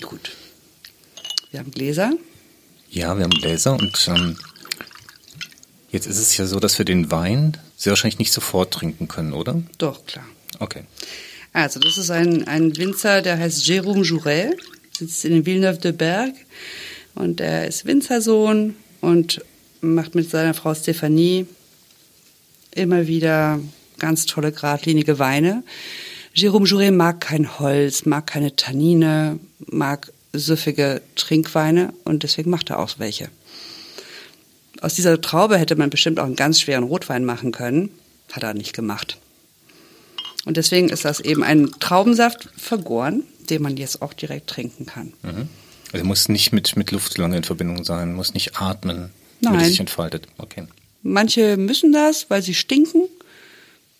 Gut. 0.00 0.36
Wir 1.50 1.60
haben 1.60 1.70
Gläser. 1.70 2.12
Ja, 2.96 3.14
wir 3.14 3.24
haben 3.24 3.30
Gläser 3.30 3.74
und 3.74 4.08
ähm, 4.08 4.38
jetzt 5.90 6.06
ist 6.06 6.16
es 6.16 6.34
ja 6.38 6.46
so, 6.46 6.58
dass 6.60 6.78
wir 6.78 6.86
den 6.86 7.10
Wein 7.10 7.58
sehr 7.76 7.90
wahrscheinlich 7.90 8.18
nicht 8.18 8.32
sofort 8.32 8.72
trinken 8.72 9.06
können, 9.06 9.34
oder? 9.34 9.62
Doch, 9.76 10.06
klar. 10.06 10.24
Okay. 10.60 10.84
Also, 11.52 11.78
das 11.78 11.98
ist 11.98 12.10
ein, 12.10 12.48
ein 12.48 12.74
Winzer, 12.78 13.20
der 13.20 13.38
heißt 13.38 13.66
Jérôme 13.66 14.02
Jourel, 14.02 14.56
sitzt 14.96 15.26
in 15.26 15.44
Villeneuve-de-Berg 15.44 16.32
und 17.16 17.42
er 17.42 17.66
ist 17.66 17.84
Winzersohn 17.84 18.76
und 19.02 19.44
macht 19.82 20.14
mit 20.14 20.30
seiner 20.30 20.54
Frau 20.54 20.74
Stephanie 20.74 21.46
immer 22.70 23.06
wieder 23.06 23.60
ganz 23.98 24.24
tolle, 24.24 24.52
geradlinige 24.52 25.18
Weine. 25.18 25.64
Jérôme 26.34 26.64
Jourel 26.64 26.92
mag 26.92 27.20
kein 27.20 27.58
Holz, 27.58 28.06
mag 28.06 28.26
keine 28.26 28.56
Tannine, 28.56 29.38
mag 29.66 30.10
süffige 30.38 31.02
Trinkweine 31.14 31.92
und 32.04 32.22
deswegen 32.22 32.50
macht 32.50 32.70
er 32.70 32.78
auch 32.78 32.90
welche. 32.98 33.28
Aus 34.80 34.94
dieser 34.94 35.20
Traube 35.20 35.58
hätte 35.58 35.76
man 35.76 35.90
bestimmt 35.90 36.20
auch 36.20 36.26
einen 36.26 36.36
ganz 36.36 36.60
schweren 36.60 36.84
Rotwein 36.84 37.24
machen 37.24 37.52
können, 37.52 37.90
hat 38.32 38.42
er 38.42 38.54
nicht 38.54 38.74
gemacht. 38.74 39.18
Und 40.44 40.56
deswegen 40.56 40.88
ist 40.88 41.04
das 41.04 41.20
eben 41.20 41.42
ein 41.42 41.70
Traubensaft 41.80 42.48
vergoren, 42.56 43.24
den 43.50 43.62
man 43.62 43.76
jetzt 43.76 44.02
auch 44.02 44.12
direkt 44.12 44.48
trinken 44.48 44.86
kann. 44.86 45.12
Mhm. 45.22 45.48
Also 45.92 46.04
muss 46.04 46.28
nicht 46.28 46.52
mit, 46.52 46.76
mit 46.76 46.90
Luft 46.90 47.16
lange 47.18 47.36
in 47.36 47.44
Verbindung 47.44 47.84
sein, 47.84 48.14
muss 48.14 48.34
nicht 48.34 48.60
atmen, 48.60 48.96
Nein. 48.96 49.10
damit 49.40 49.62
es 49.62 49.68
sich 49.68 49.80
entfaltet. 49.80 50.28
Okay. 50.38 50.66
Manche 51.02 51.56
müssen 51.56 51.92
das, 51.92 52.30
weil 52.30 52.42
sie 52.42 52.54
stinken. 52.54 53.02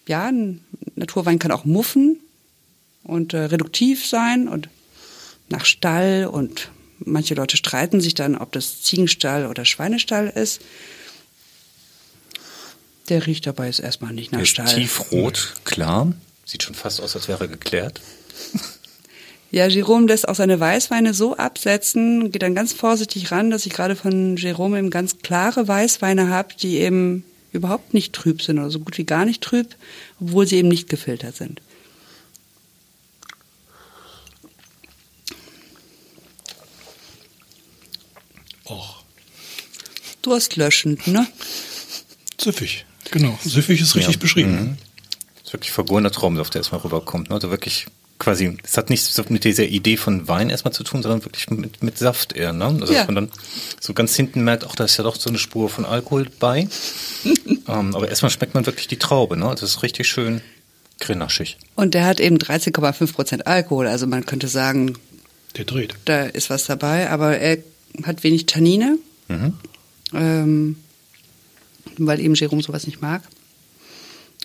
Ja, 0.06 0.26
ein 0.26 0.60
Naturwein 0.94 1.38
kann 1.38 1.52
auch 1.52 1.64
muffen 1.64 2.20
und 3.02 3.34
äh, 3.34 3.38
reduktiv 3.38 4.06
sein 4.06 4.48
und 4.48 4.68
nach 5.48 5.64
Stall 5.64 6.26
und 6.30 6.70
manche 6.98 7.34
Leute 7.34 7.56
streiten 7.56 8.00
sich 8.00 8.14
dann, 8.14 8.36
ob 8.36 8.52
das 8.52 8.82
Ziegenstall 8.82 9.46
oder 9.46 9.64
Schweinestall 9.64 10.28
ist. 10.28 10.60
Der 13.08 13.26
riecht 13.26 13.46
dabei 13.46 13.66
jetzt 13.66 13.80
erstmal 13.80 14.12
nicht 14.12 14.32
nach 14.32 14.40
ist 14.40 14.48
Stall. 14.48 14.74
Tiefrot, 14.74 15.54
klar. 15.64 16.12
Sieht 16.44 16.62
schon 16.62 16.74
fast 16.74 17.00
aus, 17.00 17.14
als 17.14 17.28
wäre 17.28 17.44
er 17.44 17.48
geklärt. 17.48 18.00
Ja, 19.52 19.68
Jerome 19.68 20.08
lässt 20.08 20.28
auch 20.28 20.34
seine 20.34 20.58
Weißweine 20.58 21.14
so 21.14 21.36
absetzen, 21.36 22.32
geht 22.32 22.42
dann 22.42 22.54
ganz 22.54 22.72
vorsichtig 22.72 23.30
ran, 23.30 23.50
dass 23.50 23.64
ich 23.64 23.72
gerade 23.72 23.94
von 23.94 24.36
Jerome 24.36 24.78
eben 24.78 24.90
ganz 24.90 25.18
klare 25.18 25.68
Weißweine 25.68 26.28
habe, 26.28 26.54
die 26.60 26.78
eben 26.78 27.24
überhaupt 27.52 27.94
nicht 27.94 28.12
trüb 28.12 28.42
sind 28.42 28.58
oder 28.58 28.70
so 28.70 28.80
gut 28.80 28.98
wie 28.98 29.04
gar 29.04 29.24
nicht 29.24 29.42
trüb, 29.42 29.74
obwohl 30.20 30.46
sie 30.46 30.56
eben 30.56 30.68
nicht 30.68 30.88
gefiltert 30.88 31.36
sind. 31.36 31.62
Och. 38.68 39.02
Durstlöschend, 40.22 41.06
ne? 41.06 41.26
Süffig. 42.40 42.84
Genau. 43.10 43.38
Süffig 43.44 43.80
ist 43.80 43.94
richtig 43.94 44.14
Ja. 44.16 44.20
beschrieben. 44.20 44.50
Mhm. 44.54 44.76
Das 45.36 45.46
ist 45.48 45.52
wirklich 45.52 45.70
vergorener 45.70 46.10
Traubensaft, 46.10 46.54
der 46.54 46.60
erstmal 46.60 46.80
rüberkommt. 46.80 47.28
Ne? 47.28 47.34
Also 47.36 47.50
wirklich 47.50 47.86
quasi, 48.18 48.56
es 48.64 48.76
hat 48.76 48.90
nichts 48.90 49.14
so 49.14 49.22
mit 49.28 49.44
dieser 49.44 49.64
Idee 49.64 49.96
von 49.96 50.26
Wein 50.26 50.50
erstmal 50.50 50.72
zu 50.72 50.82
tun, 50.82 51.02
sondern 51.02 51.24
wirklich 51.24 51.48
mit, 51.50 51.82
mit 51.82 51.98
Saft 51.98 52.32
eher. 52.32 52.52
Ne? 52.52 52.64
Also 52.64 52.92
Ja. 52.92 53.00
dass 53.00 53.06
man 53.06 53.14
dann 53.14 53.30
so 53.80 53.94
ganz 53.94 54.16
hinten 54.16 54.42
merkt, 54.42 54.64
ach, 54.68 54.74
da 54.74 54.84
ist 54.84 54.96
ja 54.96 55.04
doch 55.04 55.16
so 55.16 55.28
eine 55.30 55.38
Spur 55.38 55.68
von 55.68 55.84
Alkohol 55.84 56.26
bei. 56.40 56.66
ähm, 57.68 57.94
aber 57.94 58.08
erstmal 58.08 58.30
schmeckt 58.30 58.54
man 58.54 58.66
wirklich 58.66 58.88
die 58.88 58.98
Traube. 58.98 59.36
Ne? 59.36 59.48
Das 59.52 59.62
ist 59.62 59.82
richtig 59.82 60.08
schön 60.08 60.40
grenaschig. 60.98 61.58
Und 61.76 61.94
der 61.94 62.06
hat 62.06 62.18
eben 62.20 62.38
13,5 62.38 63.12
Prozent 63.12 63.46
Alkohol. 63.46 63.86
Also 63.86 64.06
man 64.06 64.24
könnte 64.26 64.48
sagen, 64.48 64.96
Der 65.56 65.64
dreht. 65.66 65.94
da 66.06 66.24
ist 66.24 66.50
was 66.50 66.64
dabei, 66.64 67.10
aber 67.10 67.38
er 67.38 67.58
hat 68.04 68.22
wenig 68.24 68.46
Tannine, 68.46 68.98
Mhm. 69.28 69.52
ähm, 70.14 70.76
weil 71.98 72.20
eben 72.20 72.34
Jerome 72.34 72.62
sowas 72.62 72.86
nicht 72.86 73.00
mag. 73.02 73.22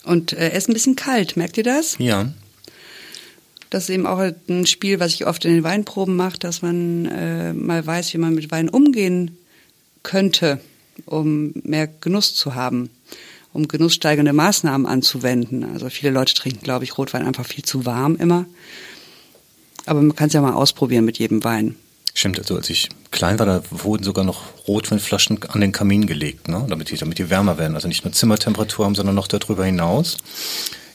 Und 0.04 0.34
äh, 0.34 0.50
er 0.50 0.54
ist 0.54 0.70
ein 0.70 0.74
bisschen 0.74 0.96
kalt, 0.96 1.38
merkt 1.38 1.58
ihr 1.58 1.64
das? 1.64 1.98
Ja. 2.00 2.32
Das 3.70 3.84
ist 3.84 3.90
eben 3.90 4.06
auch 4.08 4.20
ein 4.50 4.66
Spiel, 4.66 5.00
was 5.00 5.14
ich 5.14 5.26
oft 5.28 5.46
in 5.46 5.54
den 5.54 5.64
Weinproben 5.64 6.16
mache, 6.16 6.38
dass 6.40 6.62
man 6.62 7.06
äh, 7.06 7.54
mal 7.54 7.86
weiß, 7.86 8.14
wie 8.14 8.18
man 8.18 8.34
mit 8.36 8.52
Wein 8.52 8.68
umgehen 8.70 9.38
könnte, 10.04 10.60
um 11.06 11.54
mehr 11.64 11.88
Genuss 11.88 12.34
zu 12.36 12.56
haben, 12.56 12.90
um 13.54 13.68
genusssteigernde 13.68 14.34
Maßnahmen 14.34 14.88
anzuwenden. 14.88 15.64
Also 15.64 15.90
viele 15.90 16.12
Leute 16.12 16.34
trinken, 16.34 16.64
glaube 16.64 16.84
ich, 16.84 16.98
Rotwein 16.98 17.26
einfach 17.26 17.46
viel 17.46 17.64
zu 17.64 17.86
warm 17.86 18.16
immer. 18.18 18.46
Aber 19.86 20.02
man 20.02 20.16
kann 20.16 20.28
es 20.28 20.34
ja 20.34 20.42
mal 20.42 20.54
ausprobieren 20.54 21.06
mit 21.06 21.18
jedem 21.18 21.44
Wein. 21.44 21.76
Stimmt, 22.14 22.40
also 22.40 22.56
als 22.56 22.70
ich 22.70 22.90
klein 23.12 23.40
war, 23.40 23.46
da 23.46 23.64
wurden 23.70 24.04
sogar 24.04 24.26
noch 24.26 24.68
Rotweinflaschen 24.68 25.40
an 25.50 25.62
den 25.62 25.72
Kamin 25.72 26.08
gelegt, 26.08 26.48
ne? 26.48 26.66
damit, 26.68 26.92
die, 26.92 26.98
damit 26.98 27.18
die 27.18 27.30
wärmer 27.30 27.58
werden. 27.58 27.76
Also 27.76 27.88
nicht 27.88 28.04
nur 28.04 28.14
Zimmertemperatur 28.14 28.86
haben, 28.86 28.96
sondern 28.96 29.16
noch 29.16 29.28
darüber 29.28 29.66
hinaus. 29.66 30.18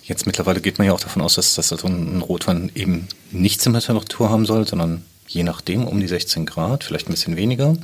Jetzt 0.02 0.26
mittlerweile 0.26 0.60
geht 0.60 0.78
man 0.78 0.86
ja 0.86 0.92
auch 0.92 1.00
davon 1.00 1.22
aus, 1.22 1.34
dass, 1.34 1.54
dass 1.54 1.72
also 1.72 1.88
ein 1.88 2.20
Rotwein 2.20 2.70
eben 2.74 3.08
nicht 3.32 3.60
Zimmertemperatur 3.60 4.30
haben 4.30 4.46
soll, 4.46 4.66
sondern 4.66 5.04
je 5.26 5.42
nachdem 5.42 5.86
um 5.86 6.00
die 6.00 6.06
16 6.06 6.46
Grad, 6.46 6.84
vielleicht 6.84 7.08
ein 7.08 7.12
bisschen 7.12 7.36
weniger. 7.36 7.76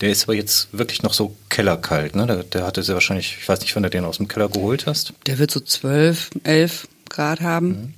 Der 0.00 0.10
ist 0.10 0.24
aber 0.24 0.34
jetzt 0.34 0.68
wirklich 0.72 1.02
noch 1.02 1.14
so 1.14 1.36
kellerkalt. 1.48 2.16
Ne? 2.16 2.26
Der, 2.26 2.42
der 2.42 2.66
hatte 2.66 2.82
sehr 2.82 2.94
wahrscheinlich, 2.94 3.36
ich 3.40 3.48
weiß 3.48 3.60
nicht, 3.60 3.76
wann 3.76 3.84
du 3.84 3.90
den 3.90 4.04
aus 4.04 4.16
dem 4.16 4.28
Keller 4.28 4.48
geholt 4.48 4.86
hast. 4.86 5.12
Der 5.26 5.38
wird 5.38 5.50
so 5.50 5.60
12, 5.60 6.30
11 6.42 6.88
Grad 7.08 7.40
haben. 7.40 7.94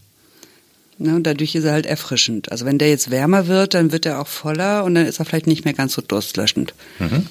Ne, 1.03 1.17
und 1.17 1.23
dadurch 1.23 1.55
ist 1.55 1.65
er 1.65 1.73
halt 1.73 1.87
erfrischend. 1.87 2.53
Also 2.53 2.67
wenn 2.67 2.77
der 2.77 2.91
jetzt 2.91 3.11
wärmer 3.11 3.47
wird, 3.47 3.73
dann 3.73 3.91
wird 3.91 4.05
er 4.05 4.21
auch 4.21 4.27
voller 4.27 4.85
und 4.85 4.95
dann 4.95 5.07
ist 5.07 5.19
er 5.19 5.25
vielleicht 5.25 5.47
nicht 5.47 5.65
mehr 5.65 5.73
ganz 5.73 5.95
so 5.95 6.03
durstlöschend. 6.03 6.75
Mhm. 6.99 7.27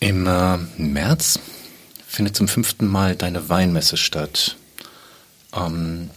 Im 0.00 0.26
äh, 0.26 0.58
März 0.76 1.38
findet 2.08 2.34
zum 2.34 2.48
fünften 2.48 2.84
Mal 2.84 3.14
deine 3.14 3.48
Weinmesse 3.48 3.96
statt. 3.96 4.56
Ähm, 5.54 6.10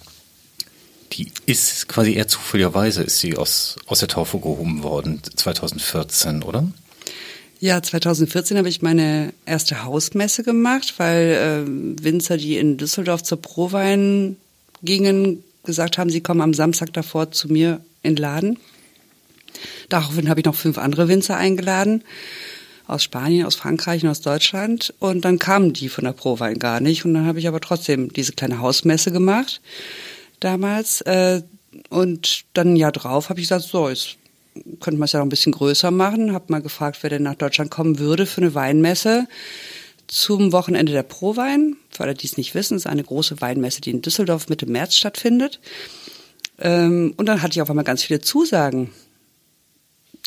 die 1.11 1.31
ist 1.45 1.87
quasi 1.87 2.13
eher 2.13 2.27
zufälligerweise 2.27 3.03
ist 3.03 3.19
sie 3.19 3.37
aus, 3.37 3.75
aus 3.85 3.99
der 3.99 4.07
Taufe 4.07 4.39
gehoben 4.39 4.81
worden, 4.81 5.21
2014, 5.35 6.41
oder? 6.41 6.67
Ja, 7.59 7.83
2014 7.83 8.57
habe 8.57 8.67
ich 8.67 8.81
meine 8.81 9.31
erste 9.45 9.83
Hausmesse 9.83 10.41
gemacht, 10.41 10.95
weil 10.97 11.65
äh, 11.67 12.03
Winzer, 12.03 12.37
die 12.37 12.57
in 12.57 12.77
Düsseldorf 12.77 13.21
zur 13.21 13.39
Prowein 13.39 14.37
gingen, 14.81 15.43
gesagt 15.65 15.97
haben, 15.97 16.09
sie 16.09 16.21
kommen 16.21 16.41
am 16.41 16.53
Samstag 16.53 16.93
davor 16.93 17.31
zu 17.31 17.51
mir 17.51 17.81
in 18.01 18.15
den 18.15 18.21
Laden. 18.21 18.59
Daraufhin 19.89 20.29
habe 20.29 20.39
ich 20.39 20.45
noch 20.45 20.55
fünf 20.55 20.77
andere 20.77 21.07
Winzer 21.07 21.37
eingeladen 21.37 22.03
aus 22.87 23.03
Spanien, 23.03 23.45
aus 23.45 23.55
Frankreich 23.55 24.03
und 24.03 24.09
aus 24.09 24.21
Deutschland. 24.21 24.93
Und 24.99 25.25
dann 25.25 25.39
kamen 25.39 25.73
die 25.73 25.89
von 25.89 26.03
der 26.03 26.13
Prowein 26.13 26.59
gar 26.59 26.79
nicht. 26.79 27.05
Und 27.05 27.13
dann 27.13 27.25
habe 27.25 27.39
ich 27.39 27.47
aber 27.47 27.59
trotzdem 27.59 28.11
diese 28.13 28.33
kleine 28.33 28.59
Hausmesse 28.59 29.11
gemacht 29.11 29.61
damals. 30.39 31.01
Äh, 31.01 31.41
und 31.89 32.45
dann 32.53 32.73
ein 32.73 32.75
Jahr 32.75 32.91
drauf 32.91 33.29
habe 33.29 33.39
ich 33.39 33.45
gesagt, 33.45 33.65
so, 33.65 33.89
jetzt 33.89 34.17
könnte 34.79 34.99
man 34.99 35.05
es 35.05 35.11
ja 35.11 35.19
noch 35.19 35.25
ein 35.25 35.29
bisschen 35.29 35.51
größer 35.51 35.91
machen. 35.91 36.33
Habe 36.33 36.45
mal 36.49 36.61
gefragt, 36.61 36.99
wer 37.01 37.09
denn 37.09 37.23
nach 37.23 37.35
Deutschland 37.35 37.71
kommen 37.71 37.99
würde 37.99 38.25
für 38.25 38.41
eine 38.41 38.53
Weinmesse 38.53 39.27
zum 40.07 40.51
Wochenende 40.51 40.91
der 40.91 41.03
Prowein. 41.03 41.77
Für 41.89 42.03
alle, 42.03 42.13
die 42.13 42.27
es 42.27 42.37
nicht 42.37 42.55
wissen, 42.55 42.77
ist 42.77 42.87
eine 42.87 43.03
große 43.03 43.41
Weinmesse, 43.41 43.81
die 43.81 43.91
in 43.91 44.01
Düsseldorf 44.01 44.49
Mitte 44.49 44.65
März 44.65 44.95
stattfindet. 44.95 45.59
Ähm, 46.59 47.13
und 47.17 47.27
dann 47.27 47.41
hatte 47.41 47.53
ich 47.53 47.61
auf 47.61 47.69
einmal 47.69 47.85
ganz 47.85 48.03
viele 48.03 48.21
Zusagen. 48.21 48.91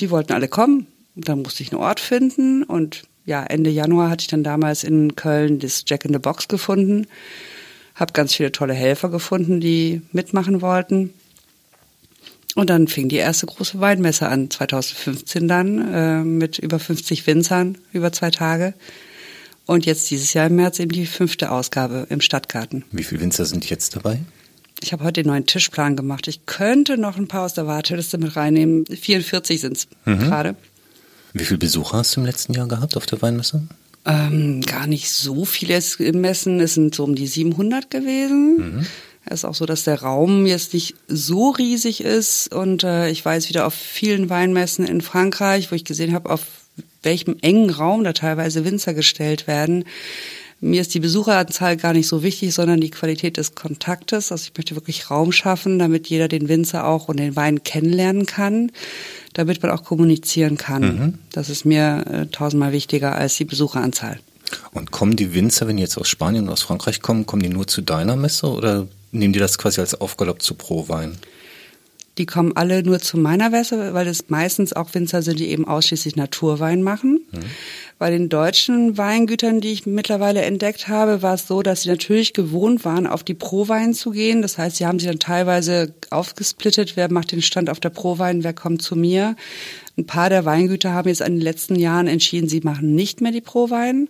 Die 0.01 0.11
wollten 0.11 0.33
alle 0.33 0.49
kommen. 0.49 0.87
Und 1.17 1.29
dann 1.29 1.43
musste 1.43 1.63
ich 1.63 1.73
einen 1.73 1.81
Ort 1.81 1.99
finden 1.99 2.63
und 2.63 3.03
ja, 3.29 3.43
Ende 3.45 3.69
Januar 3.69 4.09
hatte 4.09 4.23
ich 4.23 4.29
dann 4.29 4.43
damals 4.43 4.85
in 4.85 5.15
Köln 5.15 5.59
das 5.59 5.85
Jack 5.87 6.07
in 6.07 6.15
the 6.15 6.19
Box 6.19 6.49
gefunden. 6.49 7.07
Habe 7.95 8.15
ganz 8.15 8.35
viele 8.35 8.53
tolle 8.53 8.73
Helfer 8.73 9.11
gefunden, 9.11 9.61
die 9.61 10.01
mitmachen 10.13 10.63
wollten. 10.63 11.13
Und 12.55 12.71
dann 12.71 12.89
fing 12.89 13.11
die 13.11 13.17
erste 13.17 13.45
große 13.45 13.81
Weinmesse 13.81 14.29
an, 14.29 14.51
2015 14.51 15.47
dann, 15.47 15.93
äh, 15.93 16.25
mit 16.25 16.59
über 16.59 16.79
50 16.79 17.27
Winzern 17.27 17.77
über 17.93 18.13
zwei 18.13 18.31
Tage. 18.31 18.73
Und 19.69 19.85
jetzt 19.85 20.11
dieses 20.11 20.33
Jahr 20.33 20.47
im 20.47 20.57
März 20.57 20.81
eben 20.81 20.93
die 20.93 21.05
fünfte 21.05 21.51
Ausgabe 21.51 22.07
im 22.09 22.23
Stadtgarten. 22.23 22.87
Wie 22.91 23.05
viele 23.05 23.21
Winzer 23.21 23.45
sind 23.45 23.69
jetzt 23.69 23.95
dabei? 23.95 24.19
Ich 24.83 24.95
habe 24.95 25.05
heute 25.05 25.23
den 25.23 25.27
neuen 25.29 25.45
Tischplan 25.45 25.95
gemacht. 25.95 26.27
Ich 26.27 26.47
könnte 26.47 26.97
noch 26.97 27.19
ein 27.19 27.29
paar 27.29 27.45
aus 27.45 27.53
der 27.53 27.67
Warteliste 27.67 28.17
mit 28.17 28.35
reinnehmen. 28.35 28.87
44 28.87 29.61
sind 29.61 29.77
es 29.77 29.89
mhm. 30.07 30.21
gerade. 30.21 30.57
Wie 31.35 31.45
viele 31.45 31.59
Besucher 31.59 31.99
hast 31.99 32.17
du 32.17 32.21
im 32.21 32.27
letzten 32.27 32.55
Jahr 32.55 32.67
gehabt 32.67 32.97
auf 32.97 33.05
der 33.05 33.21
Weinmesse? 33.21 33.61
Ähm, 34.07 34.63
gar 34.63 34.87
nicht 34.87 35.11
so 35.11 35.45
viele 35.45 35.83
Messen. 36.15 36.61
Es 36.61 36.73
sind 36.73 36.95
so 36.95 37.05
um 37.05 37.15
die 37.15 37.27
700 37.27 37.91
gewesen. 37.91 38.57
Mhm. 38.57 38.87
Es 39.27 39.41
ist 39.41 39.45
auch 39.45 39.55
so, 39.55 39.67
dass 39.67 39.85
der 39.85 40.01
Raum 40.01 40.47
jetzt 40.47 40.73
nicht 40.73 40.95
so 41.09 41.51
riesig 41.51 42.01
ist. 42.03 42.55
Und 42.55 42.85
äh, 42.85 43.11
ich 43.11 43.23
weiß 43.23 43.51
wieder 43.51 43.67
auf 43.67 43.75
vielen 43.75 44.31
Weinmessen 44.31 44.87
in 44.87 45.03
Frankreich, 45.03 45.71
wo 45.71 45.77
ich 45.77 45.85
gesehen 45.85 46.15
habe, 46.15 46.31
auf 46.31 46.58
welchem 47.03 47.37
engen 47.41 47.71
Raum 47.71 48.05
da 48.05 48.13
teilweise 48.13 48.65
Winzer 48.65 48.95
gestellt 48.95 49.47
werden. 49.47 49.85
Mir 50.61 50.81
ist 50.81 50.93
die 50.93 51.01
Besucheranzahl 51.01 51.77
gar 51.77 51.93
nicht 51.93 52.09
so 52.09 52.25
wichtig, 52.25 52.53
sondern 52.53 52.81
die 52.81 52.91
Qualität 52.91 53.37
des 53.37 53.55
Kontaktes. 53.55 54.33
Also 54.33 54.49
ich 54.51 54.59
möchte 54.59 54.75
wirklich 54.75 55.09
Raum 55.09 55.31
schaffen, 55.31 55.79
damit 55.79 56.09
jeder 56.09 56.27
den 56.27 56.49
Winzer 56.49 56.85
auch 56.85 57.09
und 57.09 57.19
den 57.19 57.37
Wein 57.37 57.63
kennenlernen 57.63 58.27
kann 58.27 58.73
damit 59.39 59.63
man 59.63 59.71
auch 59.71 59.85
kommunizieren 59.85 60.57
kann. 60.57 60.83
Mhm. 60.83 61.15
Das 61.31 61.49
ist 61.49 61.65
mir 61.65 62.05
äh, 62.11 62.27
tausendmal 62.27 62.73
wichtiger 62.73 63.15
als 63.15 63.37
die 63.37 63.45
Besucheranzahl. 63.45 64.19
Und 64.73 64.91
kommen 64.91 65.15
die 65.15 65.33
Winzer, 65.33 65.69
wenn 65.69 65.77
die 65.77 65.83
jetzt 65.83 65.97
aus 65.97 66.09
Spanien 66.09 66.47
und 66.47 66.53
aus 66.53 66.63
Frankreich 66.63 67.03
kommen, 67.03 67.25
kommen 67.25 67.43
die 67.43 67.49
nur 67.49 67.69
zu 67.69 67.81
deiner 67.81 68.17
Messe 68.17 68.49
oder 68.49 68.89
nehmen 69.13 69.33
die 69.33 69.39
das 69.39 69.57
quasi 69.57 69.81
als 69.81 70.01
Aufgalopp 70.01 70.43
zu 70.43 70.55
Pro-Wein? 70.55 71.19
Die 72.19 72.27
kommen 72.27 72.57
alle 72.57 72.83
nur 72.83 72.99
zu 72.99 73.17
meiner 73.17 73.51
Messe, 73.51 73.95
weil 73.95 74.07
es 74.09 74.29
meistens 74.29 74.73
auch 74.73 74.93
Winzer 74.93 75.23
sind, 75.23 75.39
die 75.39 75.49
eben 75.49 75.67
ausschließlich 75.67 76.17
Naturwein 76.17 76.83
machen. 76.83 77.21
Mhm. 77.31 77.39
Bei 77.99 78.11
den 78.11 78.29
deutschen 78.29 78.99
Weingütern, 78.99 79.61
die 79.61 79.73
ich 79.73 79.87
mittlerweile 79.87 80.43
entdeckt 80.43 80.89
habe, 80.89 81.23
war 81.23 81.35
es 81.35 81.47
so, 81.47 81.63
dass 81.63 81.83
sie 81.83 81.89
natürlich 81.89 82.33
gewohnt 82.33 82.85
waren, 82.85 83.07
auf 83.07 83.25
die 83.25 83.35
Prowein 83.35 83.95
zu 83.95 84.11
gehen. 84.11 84.43
Das 84.43 84.59
heißt, 84.59 84.77
sie 84.77 84.87
haben 84.87 84.99
sich 84.99 85.09
dann 85.09 85.19
teilweise 85.19 85.95
aufgesplittet, 86.11 86.97
wer 86.97 87.11
macht 87.11 87.33
den 87.33 87.43
Stand 87.43 87.71
auf 87.71 87.81
der 87.81 87.91
Prowein, 87.91 88.45
wer 88.45 88.53
kommt 88.53 88.83
zu 88.83 88.97
mir. 88.97 89.37
Ein 89.97 90.07
paar 90.07 90.29
der 90.29 90.45
Weingüter 90.45 90.93
haben 90.93 91.09
jetzt 91.09 91.21
in 91.21 91.35
den 91.35 91.41
letzten 91.41 91.77
Jahren 91.77 92.07
entschieden, 92.07 92.49
sie 92.49 92.61
machen 92.61 92.95
nicht 92.95 93.21
mehr 93.21 93.33
die 93.33 93.41
Prowein. 93.41 94.09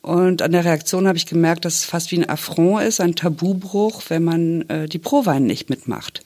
Und 0.00 0.42
an 0.42 0.50
der 0.50 0.64
Reaktion 0.64 1.06
habe 1.06 1.16
ich 1.16 1.26
gemerkt, 1.26 1.64
dass 1.64 1.76
es 1.76 1.84
fast 1.84 2.10
wie 2.10 2.18
ein 2.18 2.28
Affront 2.28 2.82
ist, 2.82 3.00
ein 3.00 3.14
Tabubruch, 3.14 4.02
wenn 4.08 4.24
man 4.24 4.62
äh, 4.68 4.88
die 4.88 4.98
Prowein 4.98 5.44
nicht 5.44 5.70
mitmacht. 5.70 6.22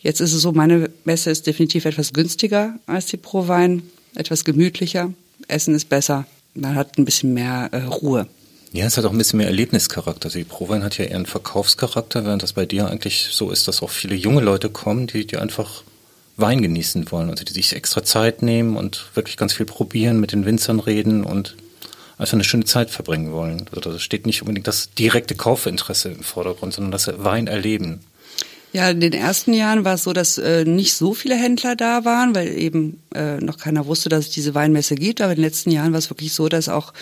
Jetzt 0.00 0.20
ist 0.20 0.32
es 0.32 0.42
so, 0.42 0.52
meine 0.52 0.90
Messe 1.04 1.30
ist 1.30 1.46
definitiv 1.46 1.84
etwas 1.84 2.12
günstiger 2.12 2.74
als 2.86 3.06
die 3.06 3.18
Prowein, 3.18 3.82
etwas 4.14 4.44
gemütlicher. 4.44 5.12
Essen 5.46 5.74
ist 5.74 5.88
besser, 5.88 6.26
man 6.54 6.74
hat 6.74 6.98
ein 6.98 7.04
bisschen 7.04 7.34
mehr 7.34 7.68
äh, 7.72 7.82
Ruhe. 7.82 8.26
Ja, 8.72 8.86
es 8.86 8.96
hat 8.96 9.04
auch 9.04 9.10
ein 9.10 9.18
bisschen 9.18 9.38
mehr 9.38 9.48
Erlebnischarakter. 9.48 10.26
Also 10.26 10.38
die 10.38 10.44
Prowein 10.44 10.84
hat 10.84 10.96
ja 10.96 11.04
eher 11.04 11.16
einen 11.16 11.26
Verkaufscharakter, 11.26 12.24
während 12.24 12.42
das 12.42 12.52
bei 12.52 12.66
dir 12.66 12.88
eigentlich 12.88 13.28
so 13.32 13.50
ist, 13.50 13.66
dass 13.68 13.82
auch 13.82 13.90
viele 13.90 14.14
junge 14.14 14.40
Leute 14.40 14.70
kommen, 14.70 15.06
die, 15.06 15.26
die 15.26 15.36
einfach 15.36 15.82
Wein 16.36 16.62
genießen 16.62 17.10
wollen, 17.10 17.30
also 17.30 17.44
die 17.44 17.52
sich 17.52 17.74
extra 17.74 18.02
Zeit 18.02 18.42
nehmen 18.42 18.76
und 18.76 19.06
wirklich 19.14 19.36
ganz 19.36 19.52
viel 19.52 19.66
probieren, 19.66 20.20
mit 20.20 20.32
den 20.32 20.46
Winzern 20.46 20.80
reden 20.80 21.24
und 21.24 21.56
einfach 22.16 22.34
eine 22.34 22.44
schöne 22.44 22.64
Zeit 22.64 22.90
verbringen 22.90 23.32
wollen. 23.32 23.66
Also 23.74 23.92
da 23.92 23.98
steht 23.98 24.24
nicht 24.24 24.40
unbedingt 24.40 24.68
das 24.68 24.90
direkte 24.94 25.34
Kaufinteresse 25.34 26.10
im 26.10 26.22
Vordergrund, 26.22 26.72
sondern 26.72 26.92
das 26.92 27.10
Wein 27.22 27.48
erleben. 27.48 28.00
Ja, 28.72 28.88
in 28.90 29.00
den 29.00 29.12
ersten 29.12 29.52
Jahren 29.52 29.84
war 29.84 29.94
es 29.94 30.04
so, 30.04 30.12
dass 30.12 30.38
äh, 30.38 30.64
nicht 30.64 30.94
so 30.94 31.12
viele 31.12 31.34
Händler 31.34 31.74
da 31.74 32.04
waren, 32.04 32.36
weil 32.36 32.56
eben 32.56 33.02
äh, 33.14 33.38
noch 33.38 33.58
keiner 33.58 33.86
wusste, 33.86 34.08
dass 34.08 34.26
es 34.26 34.30
diese 34.30 34.54
Weinmesse 34.54 34.94
gibt. 34.94 35.20
Aber 35.20 35.32
in 35.32 35.38
den 35.38 35.44
letzten 35.44 35.70
Jahren 35.70 35.92
war 35.92 35.98
es 35.98 36.08
wirklich 36.08 36.32
so, 36.32 36.48
dass 36.48 36.68
auch, 36.68 36.92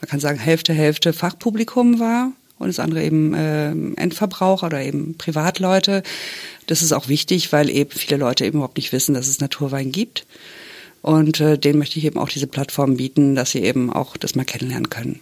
man 0.00 0.08
kann 0.08 0.20
sagen, 0.20 0.38
Hälfte, 0.38 0.72
Hälfte 0.72 1.12
Fachpublikum 1.12 2.00
war 2.00 2.32
und 2.58 2.68
das 2.68 2.78
andere 2.78 3.04
eben 3.04 3.34
äh, 3.34 3.70
Endverbraucher 3.70 4.66
oder 4.66 4.82
eben 4.82 5.16
Privatleute. 5.18 6.02
Das 6.66 6.80
ist 6.80 6.92
auch 6.92 7.08
wichtig, 7.08 7.52
weil 7.52 7.68
eben 7.68 7.90
viele 7.90 8.18
Leute 8.18 8.46
eben 8.46 8.58
überhaupt 8.58 8.78
nicht 8.78 8.92
wissen, 8.92 9.14
dass 9.14 9.28
es 9.28 9.40
Naturwein 9.40 9.92
gibt. 9.92 10.26
Und 11.02 11.40
äh, 11.40 11.58
denen 11.58 11.78
möchte 11.78 11.98
ich 11.98 12.06
eben 12.06 12.18
auch 12.18 12.30
diese 12.30 12.46
Plattform 12.46 12.96
bieten, 12.96 13.34
dass 13.34 13.50
sie 13.50 13.62
eben 13.62 13.92
auch 13.92 14.16
das 14.16 14.34
mal 14.34 14.44
kennenlernen 14.44 14.88
können. 14.88 15.20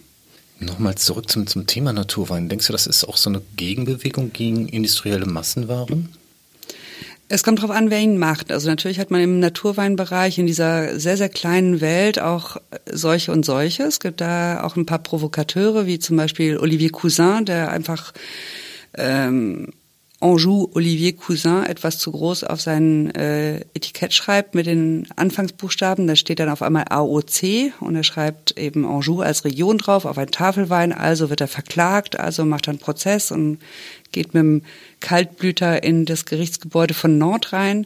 Nochmal 0.59 0.95
zurück 0.95 1.29
zum, 1.29 1.45
zum 1.47 1.67
Thema 1.67 1.93
Naturwein. 1.93 2.49
Denkst 2.49 2.67
du, 2.67 2.73
das 2.73 2.87
ist 2.87 3.03
auch 3.03 3.17
so 3.17 3.29
eine 3.29 3.41
Gegenbewegung 3.55 4.33
gegen 4.33 4.67
industrielle 4.67 5.25
Massenwaren? 5.25 6.09
Es 7.29 7.43
kommt 7.43 7.59
darauf 7.59 7.75
an, 7.75 7.89
wer 7.89 7.99
ihn 7.99 8.17
macht. 8.17 8.51
Also 8.51 8.69
natürlich 8.69 8.99
hat 8.99 9.11
man 9.11 9.21
im 9.21 9.39
Naturweinbereich 9.39 10.39
in 10.39 10.47
dieser 10.47 10.97
sehr, 10.97 11.17
sehr 11.17 11.29
kleinen 11.29 11.81
Welt 11.81 12.19
auch 12.19 12.57
solche 12.89 13.33
und 13.33 13.45
solche. 13.45 13.83
Es 13.83 13.99
gibt 13.99 14.21
da 14.21 14.63
auch 14.63 14.77
ein 14.77 14.85
paar 14.85 14.99
Provokateure, 14.99 15.85
wie 15.85 15.99
zum 15.99 16.15
Beispiel 16.15 16.57
Olivier 16.57 16.91
Cousin, 16.91 17.43
der 17.45 17.69
einfach 17.69 18.13
ähm, 18.93 19.73
Anjou 20.19 20.71
Olivier 20.73 21.15
Cousin 21.15 21.63
etwas 21.63 21.99
zu 21.99 22.11
groß 22.11 22.43
auf 22.43 22.59
sein 22.59 23.13
äh, 23.13 23.59
Etikett 23.75 24.15
schreibt 24.15 24.55
mit 24.55 24.65
den 24.65 25.07
Anfangsbuchstaben. 25.15 26.07
Da 26.07 26.15
steht 26.15 26.39
dann 26.39 26.49
auf 26.49 26.63
einmal 26.63 26.85
AOC 26.89 27.73
und 27.81 27.95
er 27.95 28.03
schreibt 28.03 28.57
eben 28.57 28.83
Anjou 28.85 29.21
als 29.21 29.45
Region 29.45 29.77
drauf 29.77 30.05
auf 30.05 30.17
ein 30.17 30.31
Tafelwein. 30.31 30.91
Also 30.91 31.29
wird 31.29 31.41
er 31.41 31.47
verklagt, 31.47 32.19
also 32.19 32.45
macht 32.45 32.67
er 32.67 32.71
einen 32.71 32.79
Prozess 32.79 33.31
und 33.31 33.59
geht 34.11 34.33
mit 34.33 34.41
dem 34.41 34.63
Kaltblüter 35.01 35.83
in 35.83 36.05
das 36.05 36.25
Gerichtsgebäude 36.25 36.95
von 36.95 37.19
Nord 37.19 37.53
rein. 37.53 37.85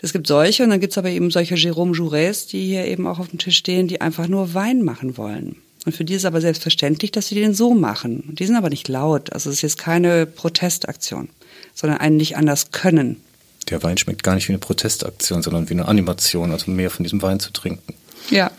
Es 0.00 0.14
gibt 0.14 0.28
solche 0.28 0.62
und 0.62 0.70
dann 0.70 0.80
gibt's 0.80 0.96
aber 0.96 1.10
eben 1.10 1.30
solche 1.30 1.56
Jérôme 1.56 1.94
Jaurès, 1.94 2.48
die 2.48 2.64
hier 2.64 2.86
eben 2.86 3.06
auch 3.06 3.18
auf 3.18 3.28
dem 3.28 3.38
Tisch 3.38 3.58
stehen, 3.58 3.86
die 3.86 4.00
einfach 4.00 4.28
nur 4.28 4.54
Wein 4.54 4.82
machen 4.82 5.18
wollen. 5.18 5.56
Und 5.88 5.96
für 5.96 6.04
die 6.04 6.12
ist 6.12 6.26
aber 6.26 6.42
selbstverständlich, 6.42 7.12
dass 7.12 7.28
sie 7.28 7.34
den 7.34 7.54
so 7.54 7.72
machen. 7.72 8.20
Und 8.28 8.40
die 8.40 8.44
sind 8.44 8.56
aber 8.56 8.68
nicht 8.68 8.88
laut. 8.88 9.32
Also 9.32 9.48
es 9.48 9.56
ist 9.56 9.62
jetzt 9.62 9.78
keine 9.78 10.26
Protestaktion, 10.26 11.30
sondern 11.72 11.98
einen 11.98 12.18
nicht 12.18 12.36
anders 12.36 12.72
können. 12.72 13.22
Der 13.70 13.82
Wein 13.82 13.96
schmeckt 13.96 14.22
gar 14.22 14.34
nicht 14.34 14.46
wie 14.48 14.52
eine 14.52 14.58
Protestaktion, 14.58 15.42
sondern 15.42 15.70
wie 15.70 15.72
eine 15.72 15.88
Animation, 15.88 16.52
also 16.52 16.70
mehr 16.70 16.90
von 16.90 17.04
diesem 17.04 17.22
Wein 17.22 17.40
zu 17.40 17.54
trinken. 17.54 17.94
Ja. 18.28 18.50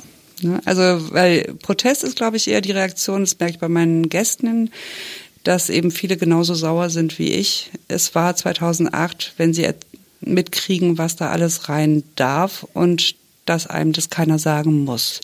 Ne? 0.42 0.60
Also, 0.66 1.14
weil 1.14 1.54
Protest 1.62 2.04
ist, 2.04 2.16
glaube 2.16 2.38
ich, 2.38 2.48
eher 2.48 2.62
die 2.62 2.72
Reaktion, 2.72 3.22
das 3.22 3.38
merke 3.38 3.54
ich 3.54 3.60
bei 3.60 3.70
meinen 3.70 4.10
Gästen, 4.10 4.72
dass 5.44 5.70
eben 5.70 5.92
viele 5.92 6.18
genauso 6.18 6.56
sauer 6.56 6.90
sind 6.90 7.20
wie 7.20 7.34
ich. 7.34 7.70
Es 7.88 8.16
war 8.16 8.36
2008, 8.36 9.36
wenn 9.38 9.54
sie 9.54 9.70
mitkriegen, 10.20 10.98
was 10.98 11.16
da 11.16 11.30
alles 11.30 11.70
rein 11.70 12.02
darf 12.16 12.66
und 12.74 13.19
dass 13.50 13.68
einem 13.68 13.94
das 13.94 14.10
keiner 14.10 14.40
sagen 14.40 14.84
muss. 14.84 15.22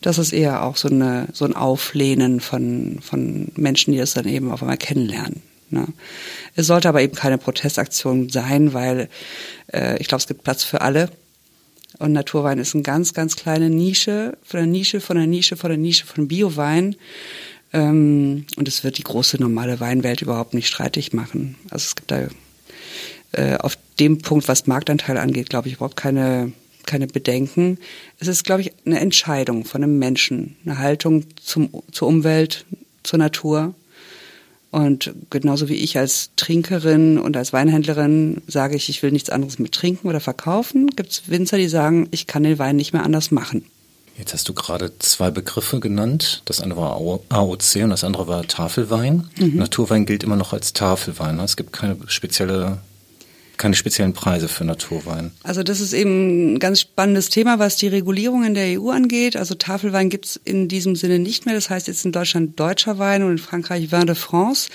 Das 0.00 0.18
ist 0.18 0.32
eher 0.32 0.64
auch 0.64 0.76
so, 0.76 0.88
eine, 0.88 1.28
so 1.32 1.44
ein 1.44 1.54
Auflehnen 1.54 2.40
von, 2.40 2.98
von 3.02 3.48
Menschen, 3.56 3.92
die 3.92 3.98
das 3.98 4.14
dann 4.14 4.26
eben 4.26 4.50
auf 4.50 4.62
einmal 4.62 4.78
kennenlernen. 4.78 5.42
Ne? 5.70 5.86
Es 6.54 6.66
sollte 6.66 6.88
aber 6.88 7.02
eben 7.02 7.14
keine 7.14 7.38
Protestaktion 7.38 8.30
sein, 8.30 8.72
weil 8.72 9.08
äh, 9.72 9.98
ich 10.00 10.08
glaube, 10.08 10.20
es 10.20 10.26
gibt 10.26 10.44
Platz 10.44 10.64
für 10.64 10.80
alle. 10.80 11.10
Und 11.98 12.12
Naturwein 12.12 12.58
ist 12.58 12.74
eine 12.74 12.82
ganz, 12.82 13.12
ganz 13.12 13.36
kleine 13.36 13.70
Nische, 13.70 14.38
von 14.42 14.60
der 14.60 14.66
Nische, 14.66 15.00
von 15.00 15.16
der 15.16 15.26
Nische, 15.26 15.56
von 15.56 15.70
der 15.70 15.78
Nische 15.78 16.06
von 16.06 16.28
Biowein. 16.28 16.96
Ähm, 17.72 18.46
und 18.56 18.66
es 18.66 18.82
wird 18.82 18.98
die 18.98 19.04
große 19.04 19.36
normale 19.38 19.78
Weinwelt 19.80 20.22
überhaupt 20.22 20.54
nicht 20.54 20.68
streitig 20.68 21.12
machen. 21.12 21.56
Also 21.70 21.84
es 21.84 21.96
gibt 21.96 22.10
da 22.10 22.28
äh, 23.32 23.56
auf 23.58 23.76
dem 24.00 24.18
Punkt, 24.18 24.48
was 24.48 24.66
Marktanteil 24.66 25.18
angeht, 25.18 25.50
glaube 25.50 25.68
ich, 25.68 25.74
überhaupt 25.74 25.96
keine, 25.96 26.52
keine 26.88 27.06
Bedenken. 27.06 27.78
Es 28.18 28.26
ist, 28.26 28.42
glaube 28.42 28.62
ich, 28.62 28.72
eine 28.84 28.98
Entscheidung 28.98 29.64
von 29.64 29.84
einem 29.84 29.98
Menschen, 29.98 30.56
eine 30.64 30.78
Haltung 30.78 31.24
zum, 31.40 31.70
zur 31.92 32.08
Umwelt, 32.08 32.64
zur 33.04 33.20
Natur. 33.20 33.74
Und 34.70 35.14
genauso 35.30 35.68
wie 35.68 35.76
ich 35.76 35.96
als 35.96 36.30
Trinkerin 36.36 37.18
und 37.18 37.36
als 37.36 37.52
Weinhändlerin 37.52 38.42
sage 38.48 38.76
ich, 38.76 38.88
ich 38.88 39.02
will 39.02 39.12
nichts 39.12 39.30
anderes 39.30 39.58
mit 39.58 39.72
trinken 39.72 40.08
oder 40.08 40.20
verkaufen, 40.20 40.88
gibt 40.88 41.10
es 41.10 41.30
Winzer, 41.30 41.56
die 41.56 41.68
sagen, 41.68 42.08
ich 42.10 42.26
kann 42.26 42.42
den 42.42 42.58
Wein 42.58 42.76
nicht 42.76 42.92
mehr 42.92 43.04
anders 43.04 43.30
machen. 43.30 43.64
Jetzt 44.18 44.34
hast 44.34 44.48
du 44.48 44.52
gerade 44.52 44.98
zwei 44.98 45.30
Begriffe 45.30 45.78
genannt. 45.78 46.42
Das 46.44 46.60
eine 46.60 46.76
war 46.76 46.96
AOC 46.96 47.76
und 47.84 47.90
das 47.90 48.02
andere 48.02 48.26
war 48.26 48.46
Tafelwein. 48.46 49.28
Mhm. 49.38 49.56
Naturwein 49.56 50.06
gilt 50.06 50.24
immer 50.24 50.36
noch 50.36 50.52
als 50.52 50.72
Tafelwein. 50.72 51.38
Es 51.38 51.56
gibt 51.56 51.72
keine 51.72 51.96
spezielle 52.08 52.78
keine 53.58 53.74
speziellen 53.74 54.12
Preise 54.12 54.48
für 54.48 54.64
Naturwein. 54.64 55.32
Also 55.42 55.62
das 55.62 55.80
ist 55.80 55.92
eben 55.92 56.54
ein 56.54 56.58
ganz 56.58 56.80
spannendes 56.80 57.28
Thema, 57.28 57.58
was 57.58 57.76
die 57.76 57.88
Regulierung 57.88 58.44
in 58.44 58.54
der 58.54 58.80
EU 58.80 58.90
angeht. 58.90 59.36
Also 59.36 59.54
Tafelwein 59.54 60.08
gibt 60.08 60.26
es 60.26 60.40
in 60.44 60.68
diesem 60.68 60.96
Sinne 60.96 61.18
nicht 61.18 61.44
mehr. 61.44 61.54
Das 61.54 61.68
heißt 61.68 61.88
jetzt 61.88 62.04
in 62.04 62.12
Deutschland 62.12 62.58
deutscher 62.58 62.98
Wein 62.98 63.22
und 63.22 63.32
in 63.32 63.38
Frankreich 63.38 63.90
Vin 63.90 64.06
de 64.06 64.14
France. 64.14 64.68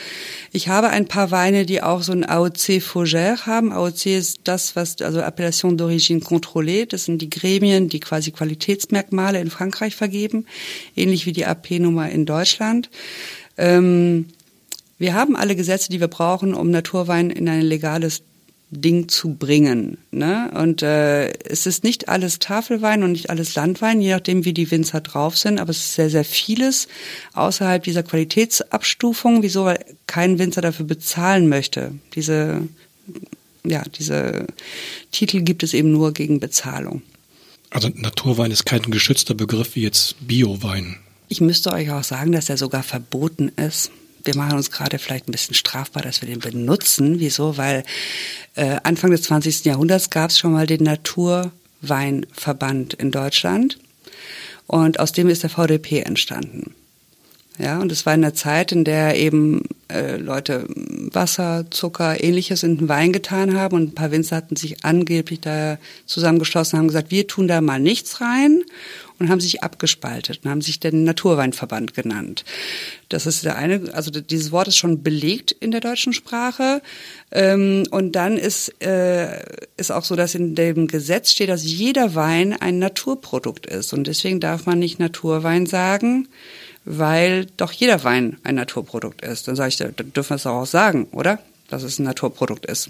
Ich 0.52 0.67
habe 0.67 0.89
ein 0.89 1.08
paar 1.08 1.32
Weine, 1.32 1.65
die 1.65 1.82
auch 1.82 2.04
so 2.04 2.12
ein 2.12 2.26
AOC 2.26 2.82
Fougère 2.82 3.46
haben. 3.46 3.72
AOC 3.72 4.06
ist 4.08 4.41
das, 4.43 4.76
was, 4.76 5.02
also 5.02 5.22
Appellation 5.22 5.78
d'origine 5.78 6.22
contrôlée. 6.22 6.86
Das 6.86 7.06
sind 7.06 7.22
die 7.22 7.30
Gremien, 7.30 7.89
die 7.89 8.02
quasi 8.02 8.32
Qualitätsmerkmale 8.32 9.39
in 9.39 9.50
Frankreich 9.50 9.96
vergeben. 9.96 10.46
Ähnlich 10.96 11.26
wie 11.26 11.32
die 11.32 11.46
AP-Nummer 11.46 12.10
in 12.10 12.26
Deutschland. 12.26 12.89
Ähm, 13.58 14.28
wir 14.98 15.13
haben 15.13 15.36
alle 15.36 15.56
Gesetze, 15.56 15.89
die 15.89 16.00
wir 16.00 16.08
brauchen, 16.08 16.54
um 16.54 16.69
Naturwein 16.69 17.30
in 17.30 17.50
ein 17.50 17.62
legales 17.62 18.22
Ding 18.73 19.07
zu 19.07 19.36
bringen. 19.36 19.97
Ne? 20.12 20.51
Und 20.53 20.81
äh, 20.81 21.31
es 21.43 21.65
ist 21.65 21.83
nicht 21.83 22.09
alles 22.09 22.39
Tafelwein 22.39 23.03
und 23.03 23.13
nicht 23.13 23.29
alles 23.29 23.55
Landwein, 23.55 24.01
je 24.01 24.12
nachdem, 24.12 24.45
wie 24.45 24.53
die 24.53 24.69
Winzer 24.71 25.01
drauf 25.01 25.38
sind, 25.38 25.59
aber 25.59 25.71
es 25.71 25.77
ist 25.77 25.95
sehr, 25.95 26.09
sehr 26.09 26.25
vieles 26.25 26.88
außerhalb 27.33 27.83
dieser 27.83 28.03
Qualitätsabstufung, 28.03 29.43
wieso 29.43 29.65
weil 29.65 29.83
kein 30.07 30.39
Winzer 30.39 30.62
dafür 30.62 30.86
bezahlen 30.86 31.47
möchte. 31.47 31.93
Diese, 32.15 32.67
ja, 33.63 33.83
diese 33.97 34.47
Titel 35.12 35.41
gibt 35.41 35.63
es 35.63 35.73
eben 35.73 35.91
nur 35.91 36.13
gegen 36.13 36.39
Bezahlung. 36.39 37.01
Also 37.69 37.89
Naturwein 37.95 38.51
ist 38.51 38.65
kein 38.65 38.81
geschützter 38.83 39.33
Begriff 39.33 39.75
wie 39.75 39.81
jetzt 39.81 40.27
Biowein. 40.27 40.97
Ich 41.29 41.41
müsste 41.41 41.71
euch 41.71 41.89
auch 41.89 42.03
sagen, 42.03 42.31
dass 42.31 42.49
er 42.49 42.57
sogar 42.57 42.83
verboten 42.83 43.49
ist 43.55 43.91
wir 44.23 44.36
machen 44.36 44.57
uns 44.57 44.71
gerade 44.71 44.97
vielleicht 44.99 45.27
ein 45.27 45.31
bisschen 45.31 45.55
strafbar, 45.55 46.03
dass 46.03 46.21
wir 46.21 46.29
den 46.29 46.39
benutzen. 46.39 47.19
Wieso? 47.19 47.57
Weil 47.57 47.83
äh, 48.55 48.77
Anfang 48.83 49.12
des 49.12 49.23
20. 49.23 49.65
Jahrhunderts 49.65 50.09
gab 50.09 50.29
es 50.29 50.39
schon 50.39 50.53
mal 50.53 50.67
den 50.67 50.83
Naturweinverband 50.83 52.93
in 52.93 53.12
Deutschland 53.12 53.77
und 54.67 54.99
aus 54.99 55.12
dem 55.12 55.27
ist 55.29 55.43
der 55.43 55.49
VDP 55.49 56.01
entstanden. 56.01 56.75
Ja, 57.59 57.79
und 57.79 57.91
es 57.91 58.05
war 58.05 58.15
in 58.15 58.23
der 58.23 58.33
Zeit, 58.33 58.71
in 58.71 58.83
der 58.83 59.15
eben 59.15 59.63
äh, 59.87 60.17
Leute 60.17 60.65
Wasser, 60.67 61.65
Zucker, 61.69 62.23
ähnliches 62.23 62.63
in 62.63 62.77
den 62.77 62.89
Wein 62.89 63.13
getan 63.13 63.55
haben 63.55 63.75
und 63.75 63.83
ein 63.89 63.95
paar 63.95 64.11
Winzer 64.11 64.37
hatten 64.37 64.55
sich 64.55 64.83
angeblich 64.83 65.41
da 65.41 65.77
zusammengeschlossen 66.07 66.79
haben 66.79 66.87
gesagt, 66.87 67.11
wir 67.11 67.27
tun 67.27 67.47
da 67.47 67.61
mal 67.61 67.79
nichts 67.79 68.21
rein 68.21 68.63
und 69.19 69.29
haben 69.29 69.39
sich 69.39 69.61
abgespaltet 69.61 70.41
und 70.43 70.49
haben 70.49 70.61
sich 70.61 70.79
den 70.79 71.03
Naturweinverband 71.03 71.93
genannt. 71.93 72.43
Das 73.09 73.27
ist 73.27 73.45
der 73.45 73.55
eine, 73.55 73.93
also 73.93 74.09
dieses 74.09 74.51
Wort 74.51 74.67
ist 74.67 74.77
schon 74.77 75.03
belegt 75.03 75.51
in 75.51 75.69
der 75.69 75.81
deutschen 75.81 76.13
Sprache. 76.13 76.81
Ähm, 77.31 77.83
und 77.91 78.13
dann 78.13 78.37
ist, 78.37 78.81
äh, 78.81 79.43
ist 79.77 79.91
auch 79.91 80.03
so, 80.03 80.15
dass 80.15 80.33
in 80.33 80.55
dem 80.55 80.87
Gesetz 80.87 81.31
steht, 81.31 81.49
dass 81.49 81.63
jeder 81.63 82.15
Wein 82.15 82.53
ein 82.59 82.79
Naturprodukt 82.79 83.67
ist. 83.67 83.93
Und 83.93 84.07
deswegen 84.07 84.39
darf 84.39 84.65
man 84.65 84.79
nicht 84.79 84.99
Naturwein 84.99 85.67
sagen, 85.67 86.27
weil 86.86 87.46
doch 87.58 87.72
jeder 87.72 88.04
Wein 88.04 88.38
ein 88.43 88.56
Naturprodukt 88.56 89.22
ist. 89.22 89.48
Dann 89.48 89.56
sage 89.56 89.69
ich, 89.69 89.78
da 89.78 89.88
dürfen 89.88 90.32
wir 90.32 90.36
es 90.36 90.46
auch 90.46 90.65
sagen, 90.65 91.08
oder? 91.12 91.39
Dass 91.69 91.84
es 91.84 92.00
ein 92.00 92.04
Naturprodukt 92.04 92.65
ist. 92.65 92.89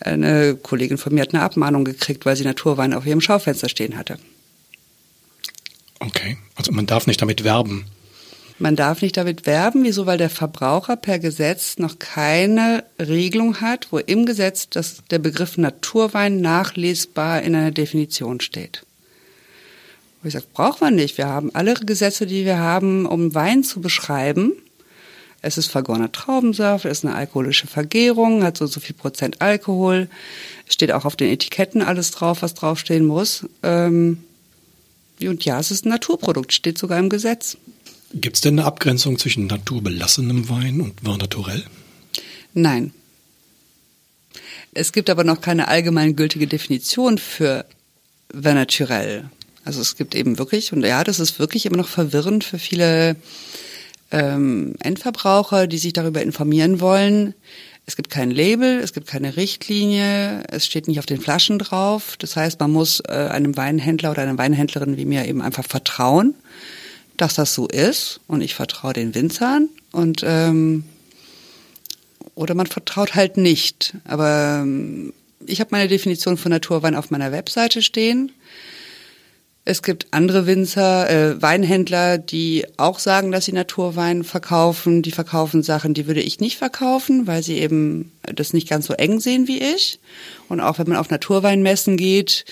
Eine 0.00 0.56
Kollegin 0.56 0.98
von 0.98 1.14
mir 1.14 1.22
hat 1.22 1.34
eine 1.34 1.42
Abmahnung 1.42 1.84
gekriegt, 1.84 2.26
weil 2.26 2.36
sie 2.36 2.44
Naturwein 2.44 2.92
auf 2.92 3.06
ihrem 3.06 3.20
Schaufenster 3.20 3.68
stehen 3.68 3.96
hatte. 3.96 4.18
Okay, 6.00 6.36
also 6.56 6.72
man 6.72 6.86
darf 6.86 7.06
nicht 7.06 7.22
damit 7.22 7.44
werben. 7.44 7.86
Man 8.58 8.76
darf 8.76 9.02
nicht 9.02 9.16
damit 9.16 9.46
werben, 9.46 9.84
wieso? 9.84 10.06
Weil 10.06 10.18
der 10.18 10.30
Verbraucher 10.30 10.96
per 10.96 11.18
Gesetz 11.18 11.78
noch 11.78 11.98
keine 11.98 12.84
Regelung 12.98 13.60
hat, 13.60 13.88
wo 13.90 13.98
im 13.98 14.26
Gesetz 14.26 14.68
das, 14.68 15.02
der 15.10 15.18
Begriff 15.18 15.56
Naturwein 15.56 16.40
nachlesbar 16.40 17.42
in 17.42 17.54
einer 17.54 17.70
Definition 17.70 18.40
steht. 18.40 18.84
Wo 20.22 20.28
ich 20.28 20.34
sage, 20.34 20.46
braucht 20.52 20.80
man 20.80 20.94
nicht. 20.94 21.18
Wir 21.18 21.26
haben 21.26 21.54
alle 21.54 21.74
Gesetze, 21.74 22.26
die 22.26 22.44
wir 22.44 22.58
haben, 22.58 23.06
um 23.06 23.34
Wein 23.34 23.64
zu 23.64 23.80
beschreiben. 23.80 24.52
Es 25.44 25.58
ist 25.58 25.66
vergorener 25.66 26.12
Traubensaft, 26.12 26.84
es 26.84 26.98
ist 26.98 27.04
eine 27.04 27.16
alkoholische 27.16 27.66
Vergärung, 27.66 28.44
hat 28.44 28.56
so 28.56 28.66
so 28.66 28.78
viel 28.78 28.94
Prozent 28.94 29.42
Alkohol. 29.42 30.08
Steht 30.68 30.92
auch 30.92 31.04
auf 31.04 31.16
den 31.16 31.28
Etiketten 31.28 31.82
alles 31.82 32.12
drauf, 32.12 32.42
was 32.42 32.54
draufstehen 32.54 33.04
muss. 33.04 33.44
Ähm, 33.64 34.22
und 35.20 35.44
ja, 35.44 35.58
es 35.58 35.72
ist 35.72 35.84
ein 35.84 35.88
Naturprodukt, 35.88 36.52
steht 36.52 36.78
sogar 36.78 37.00
im 37.00 37.08
Gesetz. 37.08 37.56
Gibt 38.14 38.36
es 38.36 38.40
denn 38.42 38.58
eine 38.58 38.66
Abgrenzung 38.66 39.18
zwischen 39.18 39.48
naturbelassenem 39.48 40.48
Wein 40.48 40.80
und 40.80 41.04
Vin 41.04 41.16
naturel? 41.16 41.64
Nein. 42.54 42.92
Es 44.74 44.92
gibt 44.92 45.10
aber 45.10 45.24
noch 45.24 45.40
keine 45.40 45.68
allgemeingültige 45.68 46.46
Definition 46.46 47.18
für 47.18 47.64
Vin 48.32 48.54
naturel. 48.54 49.28
Also 49.64 49.80
es 49.80 49.96
gibt 49.96 50.14
eben 50.14 50.38
wirklich, 50.38 50.72
und 50.72 50.84
ja, 50.84 51.04
das 51.04 51.20
ist 51.20 51.38
wirklich 51.38 51.66
immer 51.66 51.76
noch 51.76 51.88
verwirrend 51.88 52.44
für 52.44 52.58
viele 52.58 53.16
ähm, 54.10 54.74
Endverbraucher, 54.80 55.66
die 55.66 55.78
sich 55.78 55.92
darüber 55.92 56.22
informieren 56.22 56.80
wollen. 56.80 57.34
Es 57.84 57.96
gibt 57.96 58.10
kein 58.10 58.30
Label, 58.30 58.78
es 58.78 58.92
gibt 58.92 59.08
keine 59.08 59.36
Richtlinie, 59.36 60.44
es 60.48 60.66
steht 60.66 60.86
nicht 60.86 60.98
auf 60.98 61.06
den 61.06 61.20
Flaschen 61.20 61.58
drauf. 61.58 62.16
Das 62.18 62.36
heißt, 62.36 62.60
man 62.60 62.70
muss 62.70 63.00
äh, 63.00 63.12
einem 63.12 63.56
Weinhändler 63.56 64.12
oder 64.12 64.22
einer 64.22 64.38
Weinhändlerin 64.38 64.96
wie 64.96 65.04
mir 65.04 65.26
eben 65.26 65.42
einfach 65.42 65.64
vertrauen, 65.64 66.34
dass 67.16 67.34
das 67.34 67.54
so 67.54 67.66
ist. 67.66 68.20
Und 68.28 68.40
ich 68.40 68.54
vertraue 68.54 68.92
den 68.92 69.14
Winzern 69.14 69.68
und 69.90 70.22
ähm, 70.24 70.84
oder 72.34 72.54
man 72.54 72.66
vertraut 72.66 73.14
halt 73.14 73.36
nicht. 73.36 73.94
Aber 74.04 74.60
ähm, 74.62 75.12
ich 75.46 75.60
habe 75.60 75.70
meine 75.72 75.88
Definition 75.88 76.36
von 76.36 76.50
Naturwein 76.50 76.94
auf 76.94 77.10
meiner 77.10 77.32
Webseite 77.32 77.82
stehen. 77.82 78.32
Es 79.64 79.82
gibt 79.84 80.08
andere 80.10 80.46
Winzer, 80.46 81.08
äh, 81.08 81.40
Weinhändler, 81.40 82.18
die 82.18 82.66
auch 82.78 82.98
sagen, 82.98 83.30
dass 83.30 83.44
sie 83.44 83.52
Naturwein 83.52 84.24
verkaufen. 84.24 85.02
Die 85.02 85.12
verkaufen 85.12 85.62
Sachen, 85.62 85.94
die 85.94 86.08
würde 86.08 86.20
ich 86.20 86.40
nicht 86.40 86.58
verkaufen, 86.58 87.28
weil 87.28 87.44
sie 87.44 87.58
eben 87.58 88.10
das 88.22 88.52
nicht 88.52 88.68
ganz 88.68 88.86
so 88.86 88.94
eng 88.94 89.20
sehen 89.20 89.46
wie 89.46 89.58
ich. 89.58 90.00
Und 90.48 90.60
auch 90.60 90.78
wenn 90.78 90.88
man 90.88 90.98
auf 90.98 91.10
Naturweinmessen 91.10 91.96
geht, 91.96 92.44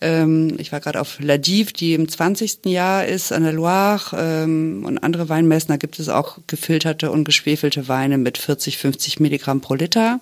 ähm, 0.00 0.54
ich 0.58 0.70
war 0.70 0.78
gerade 0.78 1.00
auf 1.00 1.18
La 1.20 1.38
Dive, 1.38 1.72
die 1.72 1.94
im 1.94 2.08
20. 2.08 2.66
Jahr 2.66 3.04
ist, 3.04 3.32
an 3.32 3.42
der 3.42 3.52
Loire 3.52 4.16
ähm, 4.16 4.84
und 4.86 4.98
andere 4.98 5.28
Weinmessen, 5.28 5.68
da 5.68 5.76
gibt 5.76 5.98
es 5.98 6.08
auch 6.08 6.38
gefilterte 6.46 7.10
und 7.10 7.24
geschwefelte 7.24 7.88
Weine 7.88 8.16
mit 8.16 8.38
40, 8.38 8.78
50 8.78 9.18
Milligramm 9.18 9.60
pro 9.60 9.74
Liter. 9.74 10.20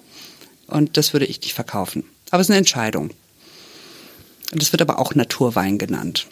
Und 0.67 0.97
das 0.97 1.13
würde 1.13 1.27
ich 1.27 1.43
nicht 1.43 1.53
verkaufen. 1.53 2.05
Aber 2.31 2.41
es 2.41 2.47
ist 2.47 2.53
eine 2.53 2.59
Entscheidung. 2.59 3.11
Und 4.53 4.63
das 4.63 4.73
wird 4.73 4.83
aber 4.83 4.99
auch 4.99 5.15
Naturwein 5.15 5.79
genannt. 5.79 6.27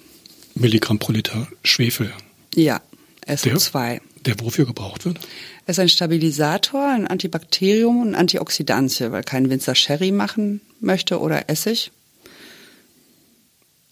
Milligramm 0.55 0.99
pro 0.99 1.13
Liter 1.13 1.49
Schwefel. 1.65 2.13
Ja, 2.55 2.81
SO2. 3.27 4.01
Der, 4.25 4.35
der 4.35 4.45
wofür 4.45 4.67
gebraucht 4.67 5.05
wird? 5.05 5.19
Es 5.67 5.77
ist 5.77 5.81
ein 5.81 5.89
Stabilisator, 5.89 6.87
ein 6.87 7.07
Antibakterium 7.07 8.03
und 8.03 8.15
Antioxidantie, 8.15 9.11
weil 9.11 9.23
kein 9.23 9.49
Winzer 9.51 9.75
Sherry 9.75 10.13
machen 10.13 10.61
möchte 10.81 11.21
oder 11.21 11.49
Essig. 11.49 11.93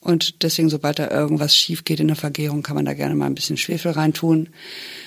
Und 0.01 0.43
deswegen, 0.43 0.71
sobald 0.71 0.99
da 0.99 1.11
irgendwas 1.11 1.57
schief 1.57 1.85
geht 1.85 2.01
in 2.01 2.07
der 2.07 2.17
Vergärung, 2.17 2.63
kann 2.63 2.77
man 2.77 2.85
da 2.85 2.95
gerne 2.95 3.15
mal 3.15 3.27
ein 3.27 3.35
bisschen 3.35 3.57
Schwefel 3.57 3.93
reintun. 3.93 4.49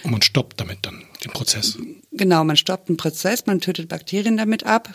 Und 0.04 0.12
man 0.12 0.22
stoppt 0.22 0.60
damit 0.60 0.80
dann 0.82 1.04
den 1.24 1.32
Prozess. 1.32 1.78
Genau, 2.12 2.44
man 2.44 2.58
stoppt 2.58 2.90
den 2.90 2.98
Prozess, 2.98 3.46
man 3.46 3.62
tötet 3.62 3.88
Bakterien 3.88 4.38
damit 4.38 4.66
ab. 4.66 4.94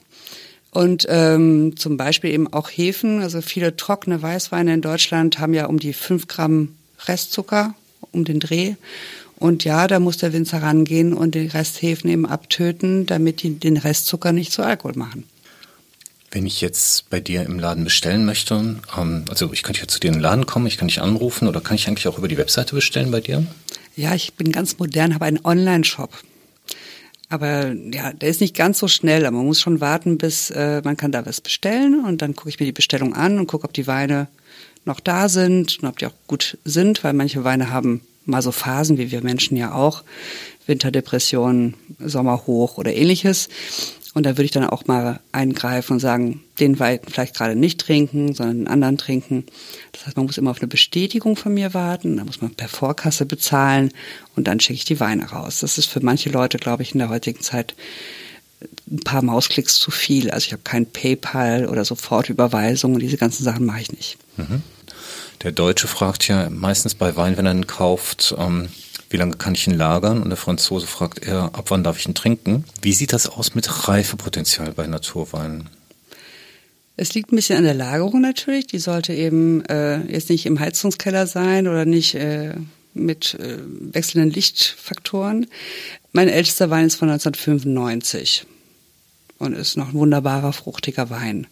Und 0.77 1.07
ähm, 1.09 1.75
zum 1.79 1.97
Beispiel 1.97 2.33
eben 2.33 2.53
auch 2.53 2.69
Hefen, 2.69 3.23
also 3.23 3.41
viele 3.41 3.79
trockene 3.79 4.21
Weißweine 4.21 4.75
in 4.75 4.83
Deutschland 4.83 5.39
haben 5.39 5.55
ja 5.55 5.65
um 5.65 5.79
die 5.79 5.95
fünf 5.95 6.29
Gramm 6.29 6.77
Restzucker 7.07 7.75
um 8.13 8.27
den 8.27 8.41
Dreh. 8.41 8.75
Und 9.37 9.65
ja, 9.65 9.87
da 9.87 10.01
muss 10.01 10.19
der 10.19 10.35
Winzer 10.35 10.61
rangehen 10.61 11.15
und 11.15 11.35
den 11.35 11.49
Resthefen 11.49 12.11
eben 12.11 12.27
abtöten, 12.27 13.07
damit 13.07 13.43
die 13.43 13.59
den 13.59 13.79
Restzucker 13.79 14.33
nicht 14.33 14.53
zu 14.53 14.63
Alkohol 14.63 14.93
machen. 14.97 15.25
Wenn 16.31 16.45
ich 16.45 16.61
jetzt 16.61 17.09
bei 17.09 17.21
dir 17.21 17.45
im 17.45 17.59
Laden 17.59 17.85
bestellen 17.85 18.27
möchte, 18.27 18.77
ähm, 18.99 19.25
also 19.31 19.55
ich 19.55 19.63
könnte 19.63 19.81
ja 19.81 19.89
zu 19.89 19.99
dir 19.99 20.09
in 20.09 20.17
den 20.17 20.23
Laden 20.23 20.45
kommen, 20.45 20.67
ich 20.67 20.77
kann 20.77 20.89
dich 20.89 21.01
anrufen 21.01 21.49
oder 21.49 21.63
kann 21.63 21.77
ich 21.77 21.89
eigentlich 21.89 22.07
auch 22.07 22.19
über 22.19 22.29
die 22.29 22.37
Webseite 22.37 22.75
bestellen 22.75 23.11
bei 23.11 23.23
dir? 23.23 23.47
Ja, 23.97 24.15
ich 24.15 24.35
bin 24.35 24.53
ganz 24.53 24.77
modern, 24.79 25.15
habe 25.15 25.25
einen 25.25 25.43
Online-Shop. 25.43 26.11
Aber 27.29 27.73
ja, 27.73 28.13
der 28.13 28.29
ist 28.29 28.41
nicht 28.41 28.55
ganz 28.55 28.79
so 28.79 28.87
schnell, 28.87 29.27
aber 29.27 29.37
man 29.39 29.47
muss 29.47 29.61
schon 29.61 29.81
warten, 29.81 30.17
bis 30.17 30.51
äh, 30.51 30.81
man 30.85 30.97
kann 30.97 31.11
da 31.11 31.27
was 31.27 31.41
bestellen 31.41 32.05
und 32.05 32.23
dann 32.23 32.37
gucke 32.37 32.49
ich 32.49 32.61
mir 32.61 32.67
die 32.67 32.73
Bestellung 32.73 33.15
an 33.15 33.39
und 33.39 33.49
gucke, 33.49 33.65
ob 33.65 33.73
die 33.73 33.89
Weine 33.89 34.29
noch 34.85 35.01
da 35.01 35.29
sind 35.29 35.81
und 35.81 35.89
ob 35.89 35.99
die 35.99 36.07
auch 36.07 36.15
gut 36.29 36.59
sind, 36.65 37.03
weil 37.03 37.13
manche 37.13 37.43
Weine 37.43 37.71
haben 37.71 38.01
mal 38.25 38.43
so 38.43 38.53
Phasen, 38.53 38.99
wie 38.99 39.11
wir 39.11 39.23
Menschen 39.23 39.57
ja 39.57 39.73
auch, 39.73 40.05
Winterdepression, 40.67 41.75
Sommerhoch 41.99 42.79
oder 42.79 42.95
ähnliches. 42.95 43.49
Und 44.17 44.23
da 44.23 44.31
würde 44.31 44.45
ich 44.45 44.51
dann 44.51 44.65
auch 44.65 44.87
mal 44.87 45.21
eingreifen 45.33 45.93
und 45.93 46.01
sagen, 46.01 46.41
den 46.59 46.81
Wein 46.81 47.01
vielleicht 47.07 47.35
gerade 47.35 47.55
nicht 47.55 47.83
trinken, 47.83 48.33
sondern 48.33 48.57
einen 48.57 48.69
anderen 48.69 48.97
trinken. 48.97 49.45
Das 49.93 50.07
heißt, 50.07 50.17
man 50.17 50.25
muss 50.25 50.39
immer 50.39 50.53
auf 50.53 50.61
eine 50.61 50.69
Bestätigung 50.69 51.37
von 51.37 51.53
mir 51.53 51.75
warten, 51.75 52.17
da 52.17 52.25
muss 52.25 52.41
man 52.41 52.55
per 52.55 52.69
Vorkasse 52.69 53.27
bezahlen 53.27 53.93
und 54.35 54.49
dann 54.49 54.59
schicke 54.59 54.79
ich 54.79 54.85
die 54.87 55.01
Weine 55.01 55.29
raus. 55.29 55.61
Das 55.61 55.77
ist 55.77 55.91
für 55.91 56.01
manche 56.01 56.31
Leute, 56.31 56.57
glaube 56.57 56.83
ich, 56.83 56.95
in 56.95 56.99
der 57.01 57.11
heutigen 57.11 57.43
Zeit 57.43 57.75
ein 58.91 59.01
paar 59.01 59.21
Mausklicks 59.21 59.79
zu 59.79 59.91
viel. 59.91 60.31
Also 60.31 60.47
ich 60.47 60.53
habe 60.53 60.63
kein 60.63 60.87
PayPal 60.87 61.67
oder 61.67 61.85
Sofortüberweisung 61.85 62.95
und 62.95 63.01
diese 63.01 63.19
ganzen 63.19 63.45
Sachen 63.45 63.67
mache 63.67 63.83
ich 63.83 63.93
nicht. 63.93 64.17
Mhm. 64.39 64.63
Der 65.43 65.53
Deutsche 65.53 65.89
fragt 65.89 66.27
ja 66.27 66.49
meistens 66.49 66.95
bei 66.95 67.17
Wein, 67.17 67.37
wenn 67.37 67.45
er 67.45 67.53
ihn 67.53 67.67
kauft, 67.67 68.35
ähm, 68.39 68.71
wie 69.11 69.17
lange 69.17 69.37
kann 69.37 69.55
ich 69.55 69.67
ihn 69.67 69.75
lagern? 69.75 70.23
Und 70.23 70.31
der 70.31 70.37
Franzose 70.37 70.87
fragt 70.87 71.27
eher, 71.27 71.51
ab 71.53 71.67
wann 71.69 71.85
darf 71.85 71.99
ich 71.99 72.07
ihn 72.07 72.15
trinken? 72.15 72.65
Wie 72.83 72.93
sieht 72.93 73.13
das 73.13 73.29
aus 73.29 73.55
mit 73.55 73.89
Reifepotenzial 73.89 74.73
bei 74.73 74.87
Naturweinen? 74.87 75.69
Es 76.97 77.15
liegt 77.15 77.31
ein 77.31 77.37
bisschen 77.37 77.59
an 77.59 77.65
der 77.65 77.75
Lagerung 77.75 78.21
natürlich. 78.21 78.67
Die 78.67 78.79
sollte 78.79 79.13
eben 79.13 79.65
äh, 79.67 80.01
jetzt 80.11 80.31
nicht 80.31 80.47
im 80.47 80.59
Heizungskeller 80.59 81.27
sein 81.27 81.69
oder 81.69 81.85
nicht 81.85 82.15
äh, 82.15 82.55
mit 82.95 83.35
äh, 83.35 83.59
wechselnden 83.93 84.31
Lichtfaktoren. 84.31 85.47
Mein 86.13 86.29
ältester 86.29 86.71
Wein 86.71 86.87
ist 86.87 86.97
von 86.97 87.11
1995 87.11 88.47
und 89.39 89.55
ist 89.55 89.77
noch 89.77 89.89
ein 89.89 89.95
wunderbarer, 89.95 90.53
fruchtiger 90.55 91.11
Wein. 91.11 91.47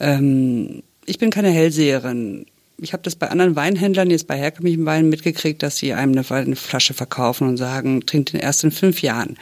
Ähm, 0.00 0.82
ich 1.06 1.18
bin 1.18 1.30
keine 1.30 1.50
Hellseherin 1.50 2.46
ich 2.78 2.92
habe 2.92 3.02
das 3.02 3.16
bei 3.16 3.28
anderen 3.28 3.56
Weinhändlern, 3.56 4.10
jetzt 4.10 4.26
bei 4.26 4.36
herkömmlichen 4.36 4.84
Weinen 4.84 5.08
mitgekriegt, 5.08 5.62
dass 5.62 5.76
sie 5.76 5.92
einem 5.92 6.24
eine, 6.28 6.56
Flasche 6.56 6.94
verkaufen 6.94 7.48
und 7.48 7.56
sagen, 7.56 8.04
trinkt 8.06 8.32
den 8.32 8.40
erst 8.40 8.64
in 8.64 8.70
fünf 8.70 9.02
Jahren. 9.02 9.36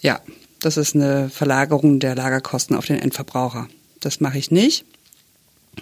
Ja, 0.00 0.20
das 0.60 0.76
ist 0.76 0.94
eine 0.94 1.28
Verlagerung 1.28 2.00
der 2.00 2.14
Lagerkosten 2.14 2.76
auf 2.76 2.86
den 2.86 2.98
Endverbraucher. 2.98 3.68
Das 4.00 4.20
mache 4.20 4.38
ich 4.38 4.50
nicht. 4.50 4.84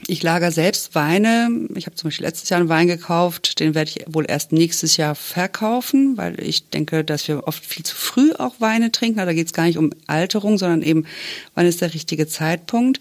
Ich 0.07 0.23
lager 0.23 0.51
selbst 0.51 0.95
Weine. 0.95 1.69
Ich 1.75 1.87
habe 1.87 1.97
zum 1.97 2.09
Beispiel 2.09 2.27
letztes 2.27 2.49
Jahr 2.49 2.61
einen 2.61 2.69
Wein 2.69 2.87
gekauft, 2.87 3.61
den 3.61 3.75
werde 3.75 3.91
ich 3.91 4.05
wohl 4.09 4.25
erst 4.27 4.53
nächstes 4.53 4.97
Jahr 4.97 5.15
verkaufen, 5.15 6.17
weil 6.17 6.41
ich 6.41 6.71
denke, 6.71 7.05
dass 7.05 7.29
wir 7.29 7.47
oft 7.47 7.65
viel 7.65 7.85
zu 7.85 7.95
früh 7.95 8.33
auch 8.33 8.55
Weine 8.59 8.91
trinken. 8.91 9.21
Also 9.21 9.31
da 9.31 9.35
geht 9.35 9.47
es 9.47 9.53
gar 9.53 9.67
nicht 9.67 9.79
um 9.79 9.91
Alterung, 10.07 10.59
sondern 10.59 10.83
eben, 10.83 11.07
wann 11.55 11.67
ist 11.67 11.83
der 11.83 11.95
richtige 11.95 12.27
Zeitpunkt. 12.27 13.01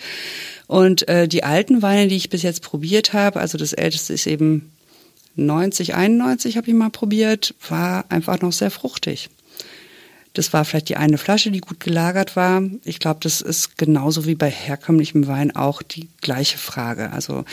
Und 0.72 1.06
äh, 1.10 1.28
die 1.28 1.44
alten 1.44 1.82
Weine, 1.82 2.08
die 2.08 2.16
ich 2.16 2.30
bis 2.30 2.44
jetzt 2.44 2.62
probiert 2.62 3.12
habe, 3.12 3.42
also 3.42 3.58
das 3.58 3.74
älteste 3.74 4.14
ist 4.14 4.26
eben 4.26 4.72
90, 5.36 5.96
91 5.96 6.56
habe 6.56 6.70
ich 6.70 6.74
mal 6.74 6.90
probiert, 6.90 7.54
war 7.68 8.06
einfach 8.08 8.40
noch 8.40 8.54
sehr 8.54 8.72
fruchtig. 8.72 9.30
Das 10.32 10.54
war 10.54 10.64
vielleicht 10.64 10.88
die 10.88 10.96
eine 10.96 11.18
Flasche, 11.18 11.52
die 11.52 11.60
gut 11.60 11.82
gelagert 11.82 12.38
war. 12.38 12.64
Ich 12.86 13.00
glaube, 13.00 13.20
das 13.22 13.42
ist 13.42 13.78
genauso 13.78 14.26
wie 14.28 14.36
bei 14.36 14.50
herkömmlichem 14.50 15.28
Wein 15.28 15.54
auch 15.54 15.82
die 15.82 16.08
gleiche 16.22 16.58
Frage. 16.58 17.12
Also 17.12 17.44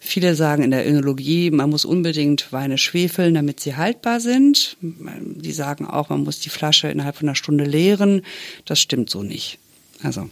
viele 0.00 0.34
sagen 0.34 0.64
in 0.64 0.72
der 0.72 0.88
Önologie, 0.88 1.52
man 1.52 1.70
muss 1.70 1.84
unbedingt 1.84 2.52
Weine 2.52 2.78
schwefeln, 2.78 3.34
damit 3.34 3.60
sie 3.60 3.76
haltbar 3.76 4.18
sind. 4.18 4.76
Die 4.80 5.52
sagen 5.52 5.86
auch, 5.86 6.08
man 6.08 6.24
muss 6.24 6.40
die 6.40 6.50
Flasche 6.50 6.88
innerhalb 6.88 7.14
von 7.14 7.28
einer 7.28 7.36
Stunde 7.36 7.62
leeren. 7.62 8.22
Das 8.64 8.80
stimmt 8.80 9.08
so 9.08 9.22
nicht. 9.22 9.60
Also 10.02 10.28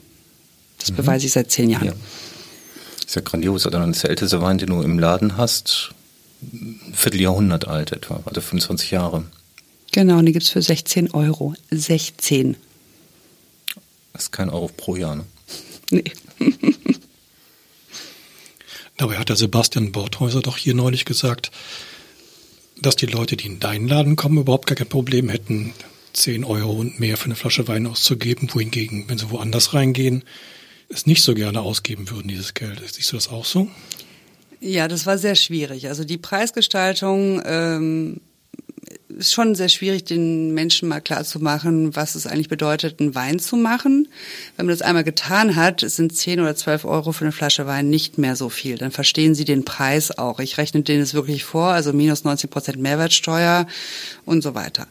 das 0.85 0.92
mhm. 0.92 0.97
beweise 0.97 1.25
ich 1.25 1.33
seit 1.33 1.51
zehn 1.51 1.70
Jahren. 1.70 1.87
Ja. 1.87 1.94
Ist 3.07 3.14
ja 3.16 3.23
grandios. 3.23 3.64
Also 3.64 3.79
dann 3.79 3.90
ist 3.90 4.03
der 4.03 4.11
älteste 4.11 4.42
Wein, 4.42 4.59
den 4.59 4.68
du 4.68 4.83
im 4.83 4.99
Laden 4.99 5.38
hast, 5.38 5.94
ein 6.42 6.92
Vierteljahrhundert 6.92 7.66
alt 7.66 7.92
etwa, 7.92 8.23
also 8.27 8.42
25 8.42 8.90
Jahre. 8.90 9.25
Genau, 9.92 10.18
und 10.18 10.27
die 10.27 10.33
gibt 10.33 10.44
es 10.44 10.51
für 10.51 10.61
16 10.61 11.12
Euro. 11.12 11.55
16. 11.70 12.57
Das 14.12 14.25
ist 14.25 14.33
kein 14.33 14.51
Euro 14.51 14.68
pro 14.77 14.97
Jahr, 14.97 15.16
ne? 15.16 15.25
Nee. 15.90 16.05
Dabei 18.97 19.18
hat 19.18 19.29
der 19.29 19.37
Sebastian 19.37 19.92
Borthäuser 19.92 20.40
doch 20.40 20.57
hier 20.57 20.75
neulich 20.75 21.05
gesagt, 21.05 21.51
dass 22.81 22.97
die 22.97 23.07
Leute, 23.07 23.37
die 23.37 23.47
in 23.47 23.61
deinen 23.61 23.88
Laden 23.88 24.16
kommen, 24.16 24.38
überhaupt 24.38 24.66
gar 24.66 24.77
kein 24.77 24.88
Problem 24.88 25.29
hätten, 25.29 25.73
10 26.12 26.44
Euro 26.44 26.73
und 26.73 27.01
mehr 27.01 27.16
für 27.16 27.27
eine 27.27 27.37
Flasche 27.37 27.68
Wein 27.68 27.87
auszugeben, 27.87 28.49
wohingegen, 28.53 29.05
wenn 29.09 29.18
sie 29.18 29.31
woanders 29.31 29.75
reingehen, 29.75 30.25
es 30.88 31.07
nicht 31.07 31.23
so 31.23 31.35
gerne 31.35 31.61
ausgeben 31.61 32.11
würden, 32.11 32.29
dieses 32.29 32.55
Geld. 32.55 32.81
Siehst 32.92 33.12
du 33.12 33.16
das 33.16 33.29
auch 33.29 33.44
so? 33.44 33.68
Ja, 34.61 34.88
das 34.88 35.07
war 35.07 35.18
sehr 35.18 35.35
schwierig. 35.35 35.88
Also 35.88 36.05
die 36.05 36.16
Preisgestaltung 36.16 37.42
ähm, 37.44 38.20
ist 39.09 39.33
schon 39.33 39.55
sehr 39.55 39.68
schwierig, 39.68 40.05
den 40.05 40.55
Menschen 40.55 40.88
mal 40.88 41.01
klar 41.01 41.25
zu 41.25 41.40
machen, 41.40 41.94
was 41.94 42.14
es 42.14 42.27
eigentlich 42.27 42.49
bedeutet, 42.49 43.01
einen 43.01 43.14
Wein 43.14 43.38
zu 43.38 43.57
machen. 43.57 44.09
Wenn 44.57 44.66
man 44.66 44.75
das 44.75 44.83
einmal 44.83 45.05
getan 45.05 45.57
hat, 45.57 45.81
sind 45.81 46.16
10 46.16 46.40
oder 46.40 46.57
12 46.57 46.85
Euro 46.85 47.12
für 47.12 47.25
eine 47.25 47.33
Flasche 47.33 47.66
Wein 47.66 47.90
nicht 47.90 48.18
mehr 48.18 48.37
so 48.37 48.49
viel. 48.49 48.79
Dann 48.79 48.90
verstehen 48.90 49.35
sie 49.35 49.44
den 49.44 49.64
Preis 49.64 50.16
auch. 50.16 50.40
Ich 50.40 50.59
rechne 50.59 50.83
denen 50.83 51.03
es 51.03 51.14
wirklich 51.14 51.44
vor, 51.44 51.68
also 51.68 51.92
minus 51.92 52.25
90 52.25 52.51
Prozent 52.51 52.79
Mehrwertsteuer 52.79 53.66
und 54.25 54.42
so 54.42 54.55
weiter. 54.55 54.87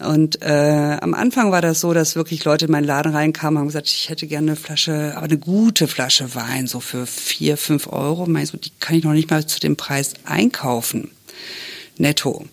Und 0.00 0.42
äh, 0.42 0.96
am 1.00 1.14
Anfang 1.14 1.50
war 1.52 1.60
das 1.60 1.80
so, 1.80 1.92
dass 1.92 2.16
wirklich 2.16 2.44
Leute 2.44 2.66
in 2.66 2.72
meinen 2.72 2.84
Laden 2.84 3.14
reinkamen 3.14 3.56
und 3.56 3.60
haben 3.60 3.66
gesagt, 3.68 3.88
ich 3.88 4.08
hätte 4.08 4.26
gerne 4.26 4.52
eine 4.52 4.56
Flasche, 4.56 5.12
aber 5.16 5.26
eine 5.26 5.38
gute 5.38 5.86
Flasche 5.88 6.34
Wein, 6.34 6.66
so 6.66 6.80
für 6.80 7.06
vier, 7.06 7.56
fünf 7.56 7.86
Euro. 7.86 8.26
Ich 8.38 8.48
so, 8.48 8.58
die 8.58 8.72
kann 8.80 8.96
ich 8.96 9.04
noch 9.04 9.12
nicht 9.12 9.30
mal 9.30 9.46
zu 9.46 9.60
dem 9.60 9.76
Preis 9.76 10.14
einkaufen. 10.24 11.10
Netto. 11.98 12.46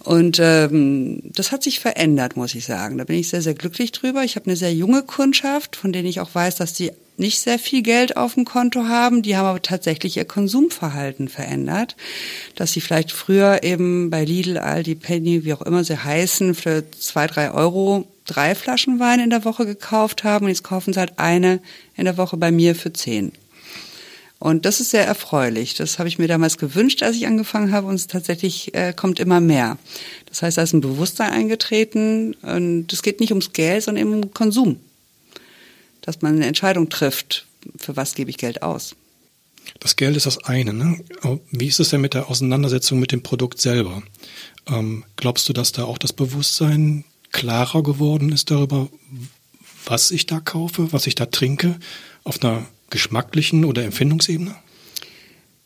Und 0.00 0.38
ähm, 0.40 1.20
das 1.24 1.52
hat 1.52 1.62
sich 1.62 1.80
verändert, 1.80 2.36
muss 2.36 2.54
ich 2.54 2.64
sagen. 2.64 2.98
Da 2.98 3.04
bin 3.04 3.16
ich 3.16 3.28
sehr, 3.28 3.42
sehr 3.42 3.54
glücklich 3.54 3.92
drüber. 3.92 4.24
Ich 4.24 4.36
habe 4.36 4.46
eine 4.46 4.56
sehr 4.56 4.74
junge 4.74 5.02
Kundschaft, 5.02 5.76
von 5.76 5.92
denen 5.92 6.08
ich 6.08 6.20
auch 6.20 6.34
weiß, 6.34 6.56
dass 6.56 6.72
die 6.72 6.92
nicht 7.20 7.38
sehr 7.40 7.58
viel 7.58 7.82
Geld 7.82 8.16
auf 8.16 8.34
dem 8.34 8.44
Konto 8.44 8.84
haben. 8.84 9.22
Die 9.22 9.36
haben 9.36 9.46
aber 9.46 9.62
tatsächlich 9.62 10.16
ihr 10.16 10.24
Konsumverhalten 10.24 11.28
verändert. 11.28 11.96
Dass 12.56 12.72
sie 12.72 12.80
vielleicht 12.80 13.12
früher 13.12 13.62
eben 13.62 14.10
bei 14.10 14.24
Lidl, 14.24 14.58
Aldi, 14.58 14.96
Penny, 14.96 15.44
wie 15.44 15.54
auch 15.54 15.62
immer 15.62 15.84
sie 15.84 16.02
heißen, 16.02 16.54
für 16.54 16.84
zwei, 16.98 17.26
drei 17.26 17.52
Euro 17.52 18.08
drei 18.26 18.54
Flaschen 18.54 19.00
Wein 19.00 19.20
in 19.20 19.30
der 19.30 19.44
Woche 19.44 19.66
gekauft 19.66 20.24
haben. 20.24 20.46
Und 20.46 20.50
jetzt 20.50 20.64
kaufen 20.64 20.92
sie 20.92 21.00
halt 21.00 21.18
eine 21.18 21.60
in 21.96 22.04
der 22.04 22.16
Woche 22.16 22.36
bei 22.36 22.50
mir 22.50 22.74
für 22.74 22.92
zehn. 22.92 23.32
Und 24.38 24.64
das 24.64 24.80
ist 24.80 24.90
sehr 24.90 25.06
erfreulich. 25.06 25.74
Das 25.74 25.98
habe 25.98 26.08
ich 26.08 26.18
mir 26.18 26.26
damals 26.26 26.56
gewünscht, 26.56 27.02
als 27.02 27.14
ich 27.14 27.26
angefangen 27.26 27.72
habe 27.72 27.86
und 27.86 27.96
es 27.96 28.06
tatsächlich 28.06 28.74
äh, 28.74 28.94
kommt 28.94 29.20
immer 29.20 29.38
mehr. 29.38 29.76
Das 30.30 30.42
heißt, 30.42 30.56
da 30.56 30.62
ist 30.62 30.72
ein 30.72 30.80
Bewusstsein 30.80 31.30
eingetreten 31.30 32.34
und 32.40 32.90
es 32.90 33.02
geht 33.02 33.20
nicht 33.20 33.32
ums 33.32 33.52
Geld, 33.52 33.82
sondern 33.82 34.06
eben 34.06 34.14
um 34.14 34.32
Konsum. 34.32 34.80
Dass 36.02 36.22
man 36.22 36.36
eine 36.36 36.46
Entscheidung 36.46 36.88
trifft, 36.88 37.46
für 37.76 37.96
was 37.96 38.14
gebe 38.14 38.30
ich 38.30 38.38
Geld 38.38 38.62
aus. 38.62 38.96
Das 39.78 39.96
Geld 39.96 40.16
ist 40.16 40.26
das 40.26 40.44
eine. 40.44 40.72
Ne? 40.72 41.04
Wie 41.50 41.66
ist 41.66 41.80
es 41.80 41.90
denn 41.90 42.00
mit 42.00 42.14
der 42.14 42.28
Auseinandersetzung 42.28 42.98
mit 42.98 43.12
dem 43.12 43.22
Produkt 43.22 43.60
selber? 43.60 44.02
Ähm, 44.66 45.04
glaubst 45.16 45.48
du, 45.48 45.52
dass 45.52 45.72
da 45.72 45.84
auch 45.84 45.98
das 45.98 46.12
Bewusstsein 46.12 47.04
klarer 47.32 47.82
geworden 47.82 48.32
ist 48.32 48.50
darüber, 48.50 48.88
was 49.84 50.10
ich 50.10 50.26
da 50.26 50.40
kaufe, 50.40 50.92
was 50.92 51.06
ich 51.06 51.14
da 51.14 51.26
trinke, 51.26 51.78
auf 52.24 52.42
einer 52.42 52.66
geschmacklichen 52.90 53.64
oder 53.64 53.84
Empfindungsebene? 53.84 54.54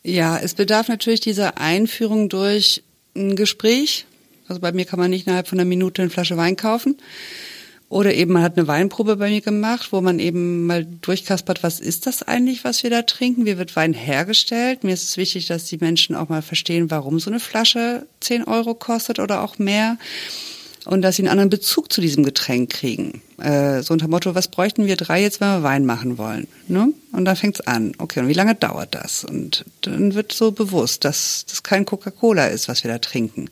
Ja, 0.02 0.38
es 0.38 0.54
bedarf 0.54 0.88
natürlich 0.88 1.20
dieser 1.20 1.58
Einführung 1.58 2.28
durch 2.28 2.82
ein 3.16 3.36
Gespräch. 3.36 4.04
Also 4.46 4.60
bei 4.60 4.72
mir 4.72 4.84
kann 4.84 4.98
man 4.98 5.10
nicht 5.10 5.26
innerhalb 5.26 5.48
von 5.48 5.58
einer 5.58 5.68
Minute 5.68 6.02
eine 6.02 6.10
Flasche 6.10 6.36
Wein 6.36 6.56
kaufen. 6.56 6.98
Oder 7.88 8.14
eben 8.14 8.32
man 8.32 8.42
hat 8.42 8.56
eine 8.56 8.66
Weinprobe 8.66 9.16
bei 9.16 9.28
mir 9.28 9.40
gemacht, 9.40 9.92
wo 9.92 10.00
man 10.00 10.18
eben 10.18 10.66
mal 10.66 10.84
durchkaspert, 10.84 11.62
was 11.62 11.80
ist 11.80 12.06
das 12.06 12.22
eigentlich, 12.22 12.64
was 12.64 12.82
wir 12.82 12.90
da 12.90 13.02
trinken? 13.02 13.46
Wie 13.46 13.58
wird 13.58 13.76
Wein 13.76 13.92
hergestellt? 13.92 14.84
Mir 14.84 14.94
ist 14.94 15.04
es 15.04 15.16
wichtig, 15.16 15.46
dass 15.46 15.66
die 15.66 15.78
Menschen 15.78 16.16
auch 16.16 16.28
mal 16.28 16.42
verstehen, 16.42 16.90
warum 16.90 17.20
so 17.20 17.30
eine 17.30 17.40
Flasche 17.40 18.06
10 18.20 18.44
Euro 18.44 18.74
kostet 18.74 19.18
oder 19.18 19.42
auch 19.42 19.58
mehr 19.58 19.98
und 20.84 21.02
dass 21.02 21.16
sie 21.16 21.22
einen 21.22 21.30
anderen 21.30 21.50
Bezug 21.50 21.92
zu 21.92 22.00
diesem 22.00 22.24
Getränk 22.24 22.70
kriegen. 22.70 23.22
Äh, 23.38 23.82
so 23.82 23.94
unter 23.94 24.08
Motto, 24.08 24.34
was 24.34 24.48
bräuchten 24.48 24.86
wir 24.86 24.96
drei 24.96 25.22
jetzt, 25.22 25.40
wenn 25.40 25.48
wir 25.48 25.62
Wein 25.62 25.86
machen 25.86 26.18
wollen? 26.18 26.46
Ne? 26.68 26.92
Und 27.12 27.24
dann 27.24 27.36
fängt's 27.36 27.60
an. 27.62 27.92
Okay, 27.98 28.20
und 28.20 28.28
wie 28.28 28.34
lange 28.34 28.54
dauert 28.54 28.94
das? 28.94 29.24
Und 29.24 29.64
dann 29.80 30.14
wird 30.14 30.32
so 30.32 30.52
bewusst, 30.52 31.04
dass 31.04 31.46
das 31.48 31.62
kein 31.62 31.84
Coca-Cola 31.84 32.46
ist, 32.46 32.68
was 32.68 32.84
wir 32.84 32.90
da 32.90 32.98
trinken. 32.98 33.48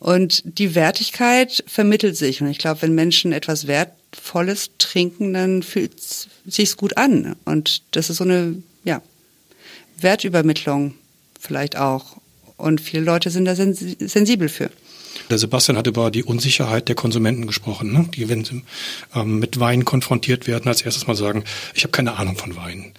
Und 0.00 0.42
die 0.58 0.74
Wertigkeit 0.74 1.64
vermittelt 1.66 2.16
sich. 2.16 2.42
Und 2.42 2.48
ich 2.48 2.58
glaube, 2.58 2.82
wenn 2.82 2.94
Menschen 2.94 3.32
etwas 3.32 3.66
Wertvolles 3.66 4.70
trinken, 4.78 5.32
dann 5.32 5.62
fühlt 5.62 5.98
es 5.98 6.28
sich 6.46 6.76
gut 6.76 6.96
an. 6.96 7.36
Und 7.44 7.82
das 7.92 8.10
ist 8.10 8.18
so 8.18 8.24
eine, 8.24 8.62
ja, 8.84 9.00
Wertübermittlung 9.96 10.94
vielleicht 11.40 11.76
auch. 11.76 12.16
Und 12.56 12.80
viele 12.80 13.02
Leute 13.02 13.30
sind 13.30 13.46
da 13.46 13.54
sensibel 13.56 14.48
für. 14.48 14.70
Der 15.30 15.38
Sebastian 15.38 15.76
hat 15.76 15.86
über 15.86 16.10
die 16.10 16.24
Unsicherheit 16.24 16.88
der 16.88 16.94
Konsumenten 16.94 17.46
gesprochen, 17.46 17.92
ne? 17.92 18.08
die, 18.14 18.28
wenn 18.28 18.44
sie 18.44 18.62
ähm, 19.14 19.38
mit 19.38 19.58
Wein 19.60 19.84
konfrontiert 19.84 20.46
werden, 20.46 20.68
als 20.68 20.82
erstes 20.82 21.06
mal 21.06 21.14
sagen, 21.14 21.44
ich 21.74 21.84
habe 21.84 21.92
keine 21.92 22.16
Ahnung 22.16 22.36
von 22.36 22.56
Wein. 22.56 22.92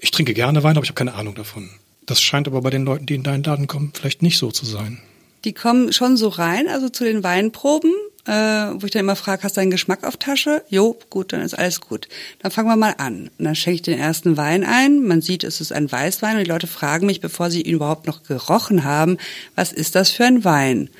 Ich 0.00 0.10
trinke 0.10 0.34
gerne 0.34 0.62
Wein, 0.62 0.76
aber 0.76 0.84
ich 0.84 0.90
habe 0.90 0.98
keine 0.98 1.14
Ahnung 1.14 1.34
davon. 1.34 1.70
Das 2.06 2.20
scheint 2.20 2.48
aber 2.48 2.60
bei 2.62 2.70
den 2.70 2.84
Leuten, 2.84 3.06
die 3.06 3.14
in 3.14 3.22
deinen 3.22 3.44
Laden 3.44 3.66
kommen, 3.66 3.92
vielleicht 3.94 4.22
nicht 4.22 4.38
so 4.38 4.50
zu 4.50 4.66
sein. 4.66 5.00
Die 5.44 5.52
kommen 5.52 5.92
schon 5.92 6.16
so 6.16 6.28
rein, 6.28 6.68
also 6.68 6.88
zu 6.88 7.04
den 7.04 7.22
Weinproben, 7.22 7.92
äh, 8.26 8.32
wo 8.32 8.84
ich 8.84 8.90
dann 8.90 9.00
immer 9.00 9.16
frage, 9.16 9.42
hast 9.42 9.56
du 9.56 9.62
einen 9.62 9.70
Geschmack 9.70 10.04
auf 10.04 10.16
Tasche? 10.16 10.62
Jo, 10.68 10.98
gut, 11.08 11.32
dann 11.32 11.40
ist 11.40 11.54
alles 11.54 11.80
gut. 11.80 12.08
Dann 12.40 12.50
fangen 12.50 12.68
wir 12.68 12.76
mal 12.76 12.94
an. 12.98 13.30
Und 13.38 13.44
dann 13.44 13.54
schenke 13.54 13.76
ich 13.76 13.82
den 13.82 13.98
ersten 13.98 14.36
Wein 14.36 14.64
ein. 14.64 15.02
Man 15.06 15.22
sieht, 15.22 15.42
es 15.44 15.60
ist 15.60 15.72
ein 15.72 15.90
Weißwein 15.90 16.36
und 16.36 16.44
die 16.44 16.50
Leute 16.50 16.66
fragen 16.66 17.06
mich, 17.06 17.20
bevor 17.20 17.50
sie 17.50 17.62
ihn 17.62 17.74
überhaupt 17.74 18.06
noch 18.06 18.22
gerochen 18.22 18.84
haben, 18.84 19.16
was 19.54 19.72
ist 19.72 19.94
das 19.94 20.10
für 20.10 20.24
ein 20.24 20.44
Wein? 20.44 20.90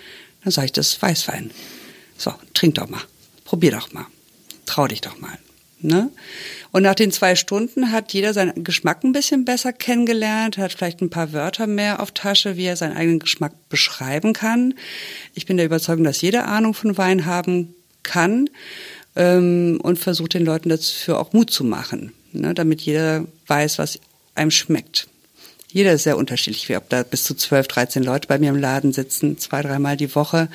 Dann 0.43 0.53
sage 0.53 0.67
ich, 0.67 0.73
das 0.73 0.89
ist 0.89 1.03
Weißwein. 1.03 1.51
So, 2.17 2.33
trink 2.55 2.77
doch 2.77 2.89
mal. 2.89 3.03
Probier 3.45 3.73
doch 3.73 3.93
mal. 3.93 4.07
Trau 4.65 4.87
dich 4.87 5.03
doch 5.03 5.19
mal. 5.21 5.39
Ne? 5.83 6.11
Und 6.73 6.83
nach 6.83 6.95
den 6.95 7.11
zwei 7.11 7.35
Stunden 7.35 7.91
hat 7.91 8.13
jeder 8.13 8.35
seinen 8.35 8.65
Geschmack 8.65 9.03
ein 9.03 9.13
bisschen 9.13 9.45
besser 9.45 9.73
kennengelernt, 9.73 10.59
hat 10.59 10.73
vielleicht 10.73 11.01
ein 11.01 11.11
paar 11.11 11.33
Wörter 11.33 11.67
mehr 11.67 12.01
auf 12.01 12.13
Tasche, 12.13 12.57
wie 12.57 12.67
er 12.67 12.77
seinen 12.77 12.97
eigenen 12.97 13.19
Geschmack 13.19 13.53
beschreiben 13.69 14.33
kann. 14.33 14.75
Ich 15.35 15.47
bin 15.47 15.57
der 15.57 15.67
Überzeugung, 15.67 16.05
dass 16.05 16.21
jeder 16.21 16.47
Ahnung 16.47 16.75
von 16.75 16.99
Wein 16.99 17.25
haben 17.27 17.75
kann 18.03 18.51
ähm, 19.17 19.81
und 19.83 19.99
versucht 19.99 20.35
den 20.35 20.45
Leuten 20.45 20.69
dafür 20.69 21.19
auch 21.19 21.33
Mut 21.33 21.51
zu 21.51 21.65
machen, 21.65 22.13
ne, 22.33 22.55
damit 22.55 22.83
jeder 22.83 23.25
weiß, 23.47 23.79
was 23.79 23.99
einem 24.35 24.51
schmeckt. 24.51 25.10
Jeder 25.73 25.93
ist 25.93 26.03
sehr 26.03 26.17
unterschiedlich, 26.17 26.69
wie 26.69 26.77
ob 26.77 26.89
da 26.89 27.03
bis 27.03 27.23
zu 27.23 27.35
12, 27.35 27.69
13 27.69 28.03
Leute 28.03 28.27
bei 28.27 28.39
mir 28.39 28.51
im 28.51 28.59
Laden 28.59 28.93
sitzen, 28.93 29.39
zwei, 29.39 29.63
dreimal 29.63 29.97
die 29.97 30.15
Woche 30.15 30.49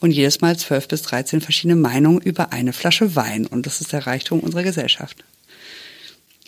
und 0.00 0.10
jedes 0.10 0.40
Mal 0.40 0.56
12 0.56 0.88
bis 0.88 1.02
13 1.02 1.40
verschiedene 1.40 1.76
Meinungen 1.76 2.20
über 2.20 2.52
eine 2.52 2.72
Flasche 2.72 3.14
Wein. 3.14 3.46
Und 3.46 3.66
das 3.66 3.80
ist 3.80 3.92
der 3.92 4.06
Reichtum 4.06 4.40
unserer 4.40 4.62
Gesellschaft. 4.62 5.22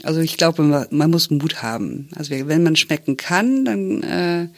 Also 0.03 0.21
ich 0.21 0.37
glaube, 0.37 0.63
man, 0.91 1.11
muss 1.11 1.31
Mut 1.31 1.63
haben. 1.63 2.09
Also 2.15 2.31
wenn 2.31 2.63
man 2.63 2.77
schmecken 2.77 3.17
kann, 3.17 3.65
dann 3.65 4.03
äh, 4.03 4.49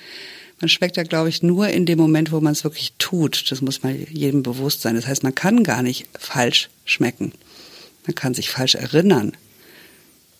man 0.60 0.68
schmeckt 0.68 0.96
ja, 0.96 1.04
glaube 1.04 1.28
ich, 1.28 1.42
nur 1.42 1.68
in 1.68 1.86
dem 1.86 1.98
Moment, 1.98 2.32
wo 2.32 2.40
man 2.40 2.52
es 2.52 2.64
wirklich 2.64 2.92
tut. 2.98 3.50
Das 3.50 3.60
muss 3.60 3.82
man 3.82 3.96
jedem 4.10 4.42
bewusst 4.42 4.82
sein. 4.82 4.96
Das 4.96 5.06
heißt, 5.06 5.22
man 5.22 5.34
kann 5.34 5.62
gar 5.62 5.82
nicht 5.82 6.06
falsch 6.18 6.68
schmecken. 6.84 7.32
Man 8.06 8.14
kann 8.14 8.34
sich 8.34 8.50
falsch 8.50 8.74
erinnern. 8.74 9.32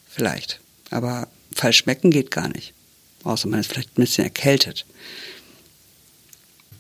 Vielleicht. 0.09 0.61
Aber 0.91 1.29
falsch 1.55 1.79
schmecken 1.79 2.11
geht 2.11 2.31
gar 2.31 2.49
nicht. 2.49 2.75
Außer 3.25 3.49
man 3.49 3.61
ist 3.61 3.71
vielleicht 3.71 3.99
ein 3.99 4.03
bisschen 4.03 4.25
erkältet. 4.25 4.87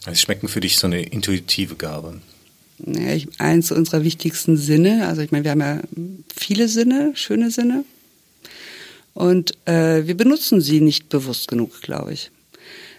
Also 0.04 0.20
schmecken 0.20 0.48
für 0.48 0.60
dich 0.60 0.78
so 0.78 0.86
eine 0.86 1.02
intuitive 1.02 1.74
Gabe. 1.74 2.20
Ja, 2.86 3.12
ich, 3.12 3.28
eins 3.38 3.72
unserer 3.72 4.04
wichtigsten 4.04 4.56
Sinne, 4.56 5.08
also 5.08 5.20
ich 5.20 5.32
meine, 5.32 5.44
wir 5.44 5.50
haben 5.50 5.60
ja 5.60 5.80
viele 6.34 6.68
Sinne, 6.68 7.12
schöne 7.14 7.50
Sinne. 7.50 7.84
Und 9.14 9.54
äh, 9.66 10.06
wir 10.06 10.16
benutzen 10.16 10.60
sie 10.60 10.80
nicht 10.80 11.08
bewusst 11.08 11.48
genug, 11.48 11.82
glaube 11.82 12.12
ich. 12.12 12.30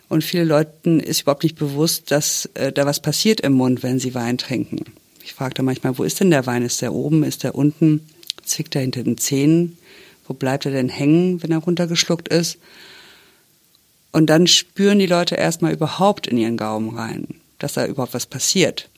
Und 0.09 0.23
viele 0.23 0.43
Leuten 0.43 0.99
ist 0.99 1.21
überhaupt 1.21 1.43
nicht 1.43 1.57
bewusst, 1.57 2.11
dass 2.11 2.49
äh, 2.55 2.73
da 2.73 2.85
was 2.85 2.99
passiert 2.99 3.39
im 3.39 3.53
Mund, 3.53 3.83
wenn 3.83 3.99
sie 3.99 4.15
Wein 4.15 4.37
trinken. 4.37 4.83
Ich 5.23 5.33
frage 5.33 5.53
da 5.53 5.63
manchmal, 5.63 5.97
wo 5.97 6.03
ist 6.03 6.19
denn 6.19 6.31
der 6.31 6.45
Wein? 6.45 6.63
Ist 6.63 6.81
der 6.81 6.93
oben? 6.93 7.23
Ist 7.23 7.43
der 7.43 7.55
unten? 7.55 8.01
Zwickt 8.43 8.75
er 8.75 8.81
hinter 8.81 9.03
den 9.03 9.17
Zähnen? 9.17 9.77
Wo 10.27 10.33
bleibt 10.33 10.65
er 10.65 10.71
denn 10.71 10.89
hängen, 10.89 11.41
wenn 11.41 11.51
er 11.51 11.59
runtergeschluckt 11.59 12.27
ist? 12.27 12.57
Und 14.11 14.27
dann 14.27 14.47
spüren 14.47 14.99
die 14.99 15.05
Leute 15.05 15.35
erstmal 15.35 15.73
überhaupt 15.73 16.27
in 16.27 16.37
ihren 16.37 16.57
Gaumen 16.57 16.97
rein, 16.97 17.27
dass 17.59 17.73
da 17.73 17.85
überhaupt 17.85 18.13
was 18.13 18.25
passiert. 18.25 18.89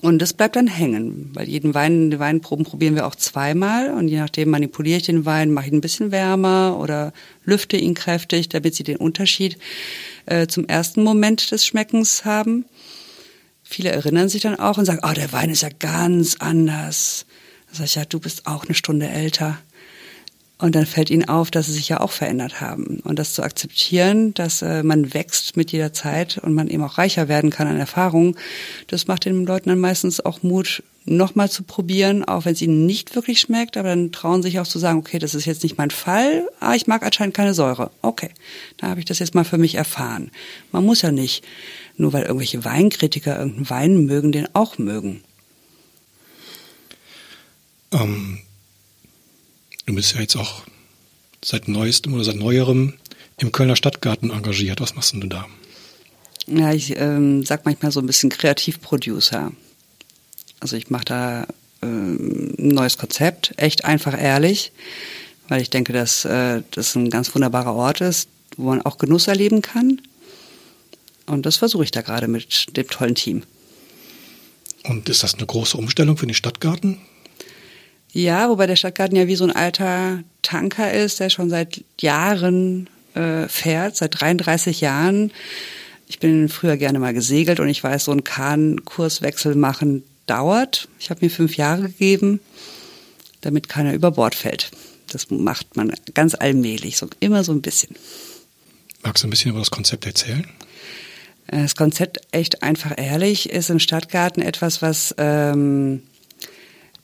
Und 0.00 0.20
das 0.20 0.32
bleibt 0.32 0.56
dann 0.56 0.66
hängen, 0.66 1.30
weil 1.34 1.48
jeden 1.48 1.74
Wein, 1.74 2.10
die 2.10 2.18
Weinproben 2.18 2.64
probieren 2.64 2.94
wir 2.94 3.06
auch 3.06 3.14
zweimal 3.14 3.92
und 3.92 4.08
je 4.08 4.18
nachdem 4.18 4.50
manipuliere 4.50 4.98
ich 4.98 5.04
den 5.04 5.26
Wein, 5.26 5.52
mache 5.52 5.68
ihn 5.68 5.74
ein 5.74 5.80
bisschen 5.80 6.10
wärmer 6.10 6.78
oder 6.80 7.12
lüfte 7.44 7.76
ihn 7.76 7.94
kräftig, 7.94 8.48
damit 8.48 8.74
sie 8.74 8.84
den 8.84 8.96
Unterschied 8.96 9.58
äh, 10.26 10.46
zum 10.46 10.66
ersten 10.66 11.02
Moment 11.02 11.50
des 11.50 11.66
Schmeckens 11.66 12.24
haben. 12.24 12.64
Viele 13.62 13.90
erinnern 13.90 14.28
sich 14.28 14.42
dann 14.42 14.58
auch 14.58 14.78
und 14.78 14.84
sagen, 14.84 15.00
oh, 15.02 15.12
der 15.12 15.32
Wein 15.32 15.50
ist 15.50 15.62
ja 15.62 15.70
ganz 15.78 16.36
anders. 16.38 17.26
Da 17.70 17.78
sage 17.78 17.86
ich, 17.86 17.94
ja, 17.96 18.04
du 18.04 18.20
bist 18.20 18.46
auch 18.46 18.64
eine 18.64 18.74
Stunde 18.74 19.08
älter. 19.08 19.58
Und 20.64 20.74
dann 20.74 20.86
fällt 20.86 21.10
ihnen 21.10 21.28
auf, 21.28 21.50
dass 21.50 21.66
sie 21.66 21.74
sich 21.74 21.90
ja 21.90 22.00
auch 22.00 22.10
verändert 22.10 22.62
haben. 22.62 23.00
Und 23.04 23.18
das 23.18 23.34
zu 23.34 23.42
akzeptieren, 23.42 24.32
dass 24.32 24.62
äh, 24.62 24.82
man 24.82 25.12
wächst 25.12 25.58
mit 25.58 25.72
jeder 25.72 25.92
Zeit 25.92 26.38
und 26.38 26.54
man 26.54 26.68
eben 26.68 26.82
auch 26.82 26.96
reicher 26.96 27.28
werden 27.28 27.50
kann 27.50 27.66
an 27.66 27.78
Erfahrungen, 27.78 28.34
das 28.86 29.06
macht 29.06 29.26
den 29.26 29.44
Leuten 29.44 29.68
dann 29.68 29.78
meistens 29.78 30.24
auch 30.24 30.42
Mut, 30.42 30.82
nochmal 31.04 31.50
zu 31.50 31.64
probieren, 31.64 32.24
auch 32.24 32.46
wenn 32.46 32.54
es 32.54 32.62
ihnen 32.62 32.86
nicht 32.86 33.14
wirklich 33.14 33.40
schmeckt, 33.40 33.76
aber 33.76 33.90
dann 33.90 34.10
trauen 34.10 34.42
sich 34.42 34.58
auch 34.58 34.66
zu 34.66 34.78
sagen, 34.78 35.00
okay, 35.00 35.18
das 35.18 35.34
ist 35.34 35.44
jetzt 35.44 35.64
nicht 35.64 35.76
mein 35.76 35.90
Fall, 35.90 36.48
ah, 36.60 36.74
ich 36.74 36.86
mag 36.86 37.02
anscheinend 37.02 37.34
keine 37.34 37.52
Säure. 37.52 37.90
Okay, 38.00 38.30
da 38.78 38.88
habe 38.88 39.00
ich 39.00 39.04
das 39.04 39.18
jetzt 39.18 39.34
mal 39.34 39.44
für 39.44 39.58
mich 39.58 39.74
erfahren. 39.74 40.30
Man 40.72 40.86
muss 40.86 41.02
ja 41.02 41.12
nicht, 41.12 41.44
nur 41.98 42.14
weil 42.14 42.22
irgendwelche 42.22 42.64
Weinkritiker 42.64 43.38
irgendeinen 43.38 43.68
Wein 43.68 44.06
mögen, 44.06 44.32
den 44.32 44.48
auch 44.54 44.78
mögen. 44.78 45.22
Ähm, 47.92 48.38
Du 49.86 49.94
bist 49.94 50.14
ja 50.14 50.20
jetzt 50.20 50.36
auch 50.36 50.62
seit 51.44 51.68
neuestem 51.68 52.14
oder 52.14 52.24
seit 52.24 52.36
neuerem 52.36 52.94
im 53.38 53.52
Kölner 53.52 53.76
Stadtgarten 53.76 54.30
engagiert. 54.30 54.80
Was 54.80 54.94
machst 54.94 55.14
du 55.14 55.26
da? 55.26 55.46
Ja, 56.46 56.72
ich 56.72 56.96
ähm, 56.96 57.44
sag 57.44 57.64
manchmal 57.64 57.92
so 57.92 58.00
ein 58.00 58.06
bisschen 58.06 58.30
Kreativproducer. 58.30 59.52
Also 60.60 60.76
ich 60.76 60.90
mache 60.90 61.04
da 61.04 61.46
ähm, 61.82 62.54
ein 62.58 62.68
neues 62.68 62.96
Konzept, 62.96 63.52
echt 63.56 63.84
einfach 63.84 64.18
ehrlich, 64.18 64.72
weil 65.48 65.60
ich 65.60 65.70
denke, 65.70 65.92
dass 65.92 66.24
äh, 66.24 66.62
das 66.70 66.94
ein 66.94 67.10
ganz 67.10 67.34
wunderbarer 67.34 67.74
Ort 67.74 68.00
ist, 68.00 68.28
wo 68.56 68.70
man 68.70 68.82
auch 68.82 68.98
Genuss 68.98 69.26
erleben 69.26 69.62
kann. 69.62 70.00
Und 71.26 71.46
das 71.46 71.56
versuche 71.56 71.84
ich 71.84 71.90
da 71.90 72.02
gerade 72.02 72.28
mit 72.28 72.76
dem 72.76 72.88
tollen 72.88 73.14
Team. 73.14 73.42
Und 74.84 75.08
ist 75.08 75.22
das 75.22 75.34
eine 75.34 75.46
große 75.46 75.76
Umstellung 75.76 76.16
für 76.16 76.26
den 76.26 76.34
Stadtgarten? 76.34 77.00
Ja, 78.14 78.48
wobei 78.48 78.68
der 78.68 78.76
Stadtgarten 78.76 79.16
ja 79.16 79.26
wie 79.26 79.34
so 79.34 79.42
ein 79.42 79.50
alter 79.50 80.22
Tanker 80.42 80.92
ist, 80.92 81.18
der 81.18 81.30
schon 81.30 81.50
seit 81.50 81.84
Jahren 82.00 82.88
äh, 83.14 83.48
fährt, 83.48 83.96
seit 83.96 84.20
33 84.20 84.80
Jahren. 84.80 85.32
Ich 86.06 86.20
bin 86.20 86.48
früher 86.48 86.76
gerne 86.76 87.00
mal 87.00 87.12
gesegelt 87.12 87.58
und 87.58 87.68
ich 87.68 87.82
weiß, 87.82 88.04
so 88.04 88.12
ein 88.12 88.22
Kahnkurswechsel 88.22 89.56
machen 89.56 90.04
dauert. 90.26 90.88
Ich 91.00 91.10
habe 91.10 91.24
mir 91.24 91.30
fünf 91.30 91.56
Jahre 91.56 91.82
gegeben, 91.82 92.38
damit 93.40 93.68
keiner 93.68 93.92
über 93.94 94.12
Bord 94.12 94.36
fällt. 94.36 94.70
Das 95.10 95.30
macht 95.30 95.76
man 95.76 95.92
ganz 96.14 96.36
allmählich, 96.36 96.96
so 96.96 97.08
immer 97.18 97.42
so 97.42 97.50
ein 97.50 97.62
bisschen. 97.62 97.96
Magst 99.02 99.24
du 99.24 99.26
ein 99.26 99.30
bisschen 99.30 99.50
über 99.50 99.58
das 99.58 99.72
Konzept 99.72 100.06
erzählen? 100.06 100.46
Das 101.48 101.74
Konzept 101.74 102.20
echt 102.30 102.62
einfach 102.62 102.92
ehrlich 102.96 103.50
ist 103.50 103.70
im 103.70 103.80
Stadtgarten 103.80 104.40
etwas, 104.40 104.82
was 104.82 105.14
ähm, 105.18 106.02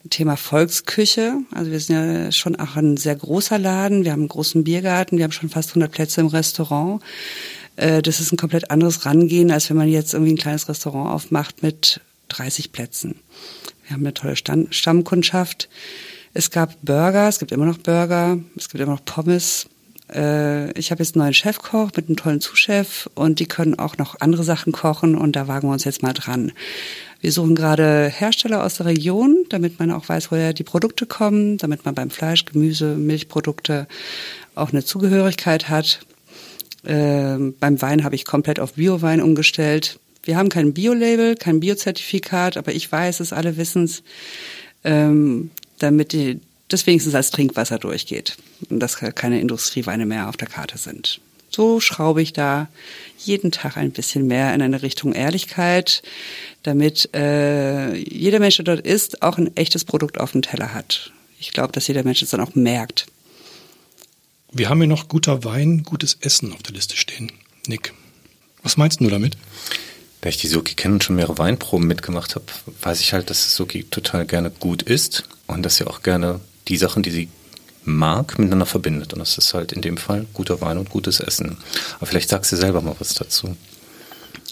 Thema 0.09 0.37
Volksküche. 0.37 1.39
Also 1.53 1.71
wir 1.71 1.81
sind 1.81 1.97
ja 1.97 2.33
schon 2.33 2.57
auch 2.57 2.77
ein 2.77 2.97
sehr 2.97 3.17
großer 3.17 3.59
Laden. 3.59 4.05
Wir 4.05 4.13
haben 4.13 4.21
einen 4.21 4.29
großen 4.29 4.65
Biergarten. 4.65 5.19
Wir 5.19 5.25
haben 5.25 5.33
schon 5.33 5.51
fast 5.51 5.71
100 5.71 5.93
Plätze 5.93 6.21
im 6.23 6.29
Restaurant. 6.29 7.03
Äh, 7.77 8.01
das 8.01 8.21
ist 8.21 8.33
ein 8.33 8.39
komplett 8.39 8.71
anderes 8.71 9.05
Rangehen, 9.05 9.51
als 9.51 9.69
wenn 9.69 9.77
man 9.77 9.89
jetzt 9.89 10.15
irgendwie 10.15 10.33
ein 10.33 10.39
kleines 10.39 10.69
Restaurant 10.69 11.11
aufmacht 11.11 11.63
mit 11.63 12.01
30 12.29 12.73
Plätzen. 12.73 13.17
Wir 13.85 13.95
haben 13.95 14.03
eine 14.03 14.15
tolle 14.15 14.37
Stammkundschaft. 14.37 15.69
Es 16.33 16.51
gab 16.51 16.81
Burger, 16.83 17.29
es 17.29 17.39
gibt 17.41 17.51
immer 17.51 17.67
noch 17.67 17.79
Burger, 17.79 18.39
es 18.57 18.69
gibt 18.69 18.81
immer 18.83 18.93
noch 18.93 19.05
Pommes. 19.05 19.67
Äh, 20.13 20.73
ich 20.79 20.91
habe 20.91 21.03
jetzt 21.03 21.15
einen 21.15 21.25
neuen 21.25 21.35
Chefkoch 21.35 21.91
mit 21.97 22.09
einem 22.09 22.17
tollen 22.17 22.41
Zuschef 22.41 23.09
und 23.15 23.41
die 23.41 23.47
können 23.47 23.79
auch 23.79 23.99
noch 23.99 24.21
andere 24.21 24.45
Sachen 24.45 24.73
kochen 24.73 25.15
und 25.15 25.37
da 25.37 25.49
wagen 25.49 25.69
wir 25.69 25.73
uns 25.73 25.85
jetzt 25.85 26.03
mal 26.03 26.13
dran. 26.13 26.53
Wir 27.21 27.33
suchen 27.33 27.55
gerade 27.55 28.09
Hersteller 28.09 28.65
aus 28.65 28.77
der 28.77 28.87
Region, 28.87 29.45
damit 29.51 29.79
man 29.79 29.91
auch 29.91 30.09
weiß, 30.09 30.31
woher 30.31 30.55
die 30.55 30.65
Produkte 30.65 31.05
kommen, 31.05 31.59
damit 31.59 31.85
man 31.85 31.95
beim 31.95 32.11
Fleisch, 32.11 32.47
Gemüse, 32.47 32.97
Milchprodukte 32.97 33.87
auch 34.55 34.71
eine 34.73 34.85
Zugehörigkeit 34.85 35.69
hat. 35.69 36.01
Ähm, 36.87 37.55
beim 37.61 37.83
Wein 37.83 38.05
habe 38.05 38.15
ich 38.15 38.25
komplett 38.25 38.59
auf 38.59 38.75
Biowein 38.75 39.21
umgestellt. 39.21 40.01
Wir 40.23 40.39
haben 40.39 40.49
kein 40.49 40.73
Bio-Label, 40.73 41.35
kein 41.37 41.61
Biozertifikat, 41.61 42.57
aber 42.57 42.73
ich 42.73 42.91
weiß 42.91 43.21
es, 43.21 43.35
alle 43.35 43.59
wissen 43.59 43.85
es, 43.85 44.03
ähm, 44.85 45.51
damit 45.79 46.13
die, 46.13 46.41
das 46.73 46.87
wenigstens 46.87 47.15
als 47.15 47.31
Trinkwasser 47.31 47.79
durchgeht 47.79 48.37
und 48.69 48.81
dass 48.81 48.97
keine 48.97 49.41
Industrieweine 49.41 50.07
mehr 50.07 50.29
auf 50.29 50.37
der 50.37 50.49
Karte 50.49 50.79
sind. 50.79 51.21
So 51.51 51.81
schraube 51.81 52.23
ich 52.23 52.33
da 52.33 52.69
jeden 53.19 53.51
Tag 53.51 53.77
ein 53.77 53.91
bisschen 53.91 54.27
mehr 54.27 54.55
in 54.55 54.63
eine 54.63 54.83
Richtung 54.83 55.13
Ehrlichkeit, 55.13 56.03
damit 56.63 57.11
äh, 57.15 57.95
jeder 57.97 58.39
Mensch, 58.39 58.57
der 58.57 58.65
dort 58.65 58.87
ist, 58.87 59.23
auch 59.23 59.37
ein 59.37 59.57
echtes 59.57 59.85
Produkt 59.85 60.19
auf 60.21 60.33
dem 60.33 60.43
Teller 60.43 60.73
hat. 60.73 61.13
Ich 61.41 61.53
glaube, 61.53 61.73
dass 61.73 61.89
jeder 61.89 62.05
Mensch 62.05 62.23
es 62.23 62.31
dann 62.31 62.41
auch 62.41 62.55
merkt. 62.55 63.07
Wir 64.53 64.69
haben 64.69 64.79
hier 64.79 64.89
noch 64.89 65.09
guter 65.09 65.45
Wein, 65.45 65.83
gutes 65.83 66.19
Essen 66.21 66.53
auf 66.53 66.63
der 66.63 66.75
Liste 66.75 66.97
stehen. 66.97 67.33
Nick, 67.67 67.95
was 68.63 68.77
meinst 68.77 69.01
du 69.01 69.09
damit? 69.09 69.37
Da 70.21 70.29
ich 70.29 70.37
die 70.37 70.49
Soki 70.49 70.75
kenne 70.75 70.95
und 70.95 71.05
schon 71.05 71.17
mehrere 71.17 71.39
Weinproben 71.39 71.87
mitgemacht 71.87 72.35
habe, 72.35 72.45
weiß 72.83 73.01
ich 73.01 73.13
halt, 73.13 73.31
dass 73.31 73.57
Soki 73.57 73.85
total 73.85 74.27
gerne 74.27 74.51
gut 74.51 74.83
isst 74.83 75.25
und 75.47 75.63
dass 75.63 75.77
sie 75.77 75.87
auch 75.87 76.03
gerne 76.03 76.41
die 76.71 76.77
Sachen, 76.77 77.03
die 77.03 77.11
sie 77.11 77.29
mag, 77.85 78.39
miteinander 78.39 78.67
verbindet. 78.67 79.13
Und 79.13 79.19
das 79.19 79.39
ist 79.39 79.55
halt 79.55 79.73
in 79.73 79.83
dem 79.83 79.97
Fall 79.97 80.27
guter 80.33 80.61
Wein 80.61 80.79
und 80.79 80.91
gutes 80.91 81.21
Essen. 81.21 81.59
Aber 81.97 82.07
vielleicht 82.07 82.29
sagst 82.29 82.53
du 82.53 82.57
selber 82.57 82.81
mal 82.81 82.97
was 82.99 83.15
dazu. 83.15 83.57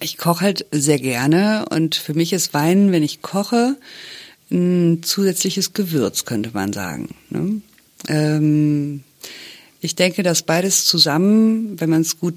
Ich 0.01 0.17
koche 0.17 0.43
halt 0.43 0.67
sehr 0.71 0.99
gerne 0.99 1.65
und 1.71 1.95
für 1.97 2.15
mich 2.15 2.33
ist 2.33 2.55
Wein, 2.55 2.93
wenn 2.93 3.03
ich 3.03 3.23
koche, 3.23 3.77
ein 4.51 5.03
zusätzliches 5.03 5.73
Gewürz, 5.73 6.25
könnte 6.25 6.51
man 6.55 6.73
sagen. 6.73 7.15
Ne? 7.31 7.61
Ähm, 8.07 9.03
ich 9.81 9.95
denke, 9.95 10.23
dass 10.23 10.43
beides 10.43 10.87
zusammen, 10.87 11.81
wenn 11.81 11.91
man 11.91 12.03
es 12.03 12.19
gut 12.19 12.35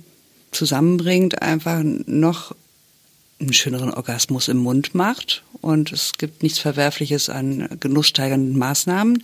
zusammenbringt, 0.51 1.41
einfach 1.41 1.81
noch 1.83 2.53
einen 3.41 3.53
schöneren 3.53 3.91
Orgasmus 3.91 4.47
im 4.47 4.57
Mund 4.57 4.95
macht. 4.95 5.43
Und 5.61 5.91
es 5.91 6.13
gibt 6.17 6.43
nichts 6.43 6.59
Verwerfliches 6.59 7.29
an 7.29 7.67
genusssteigernden 7.79 8.57
Maßnahmen. 8.57 9.23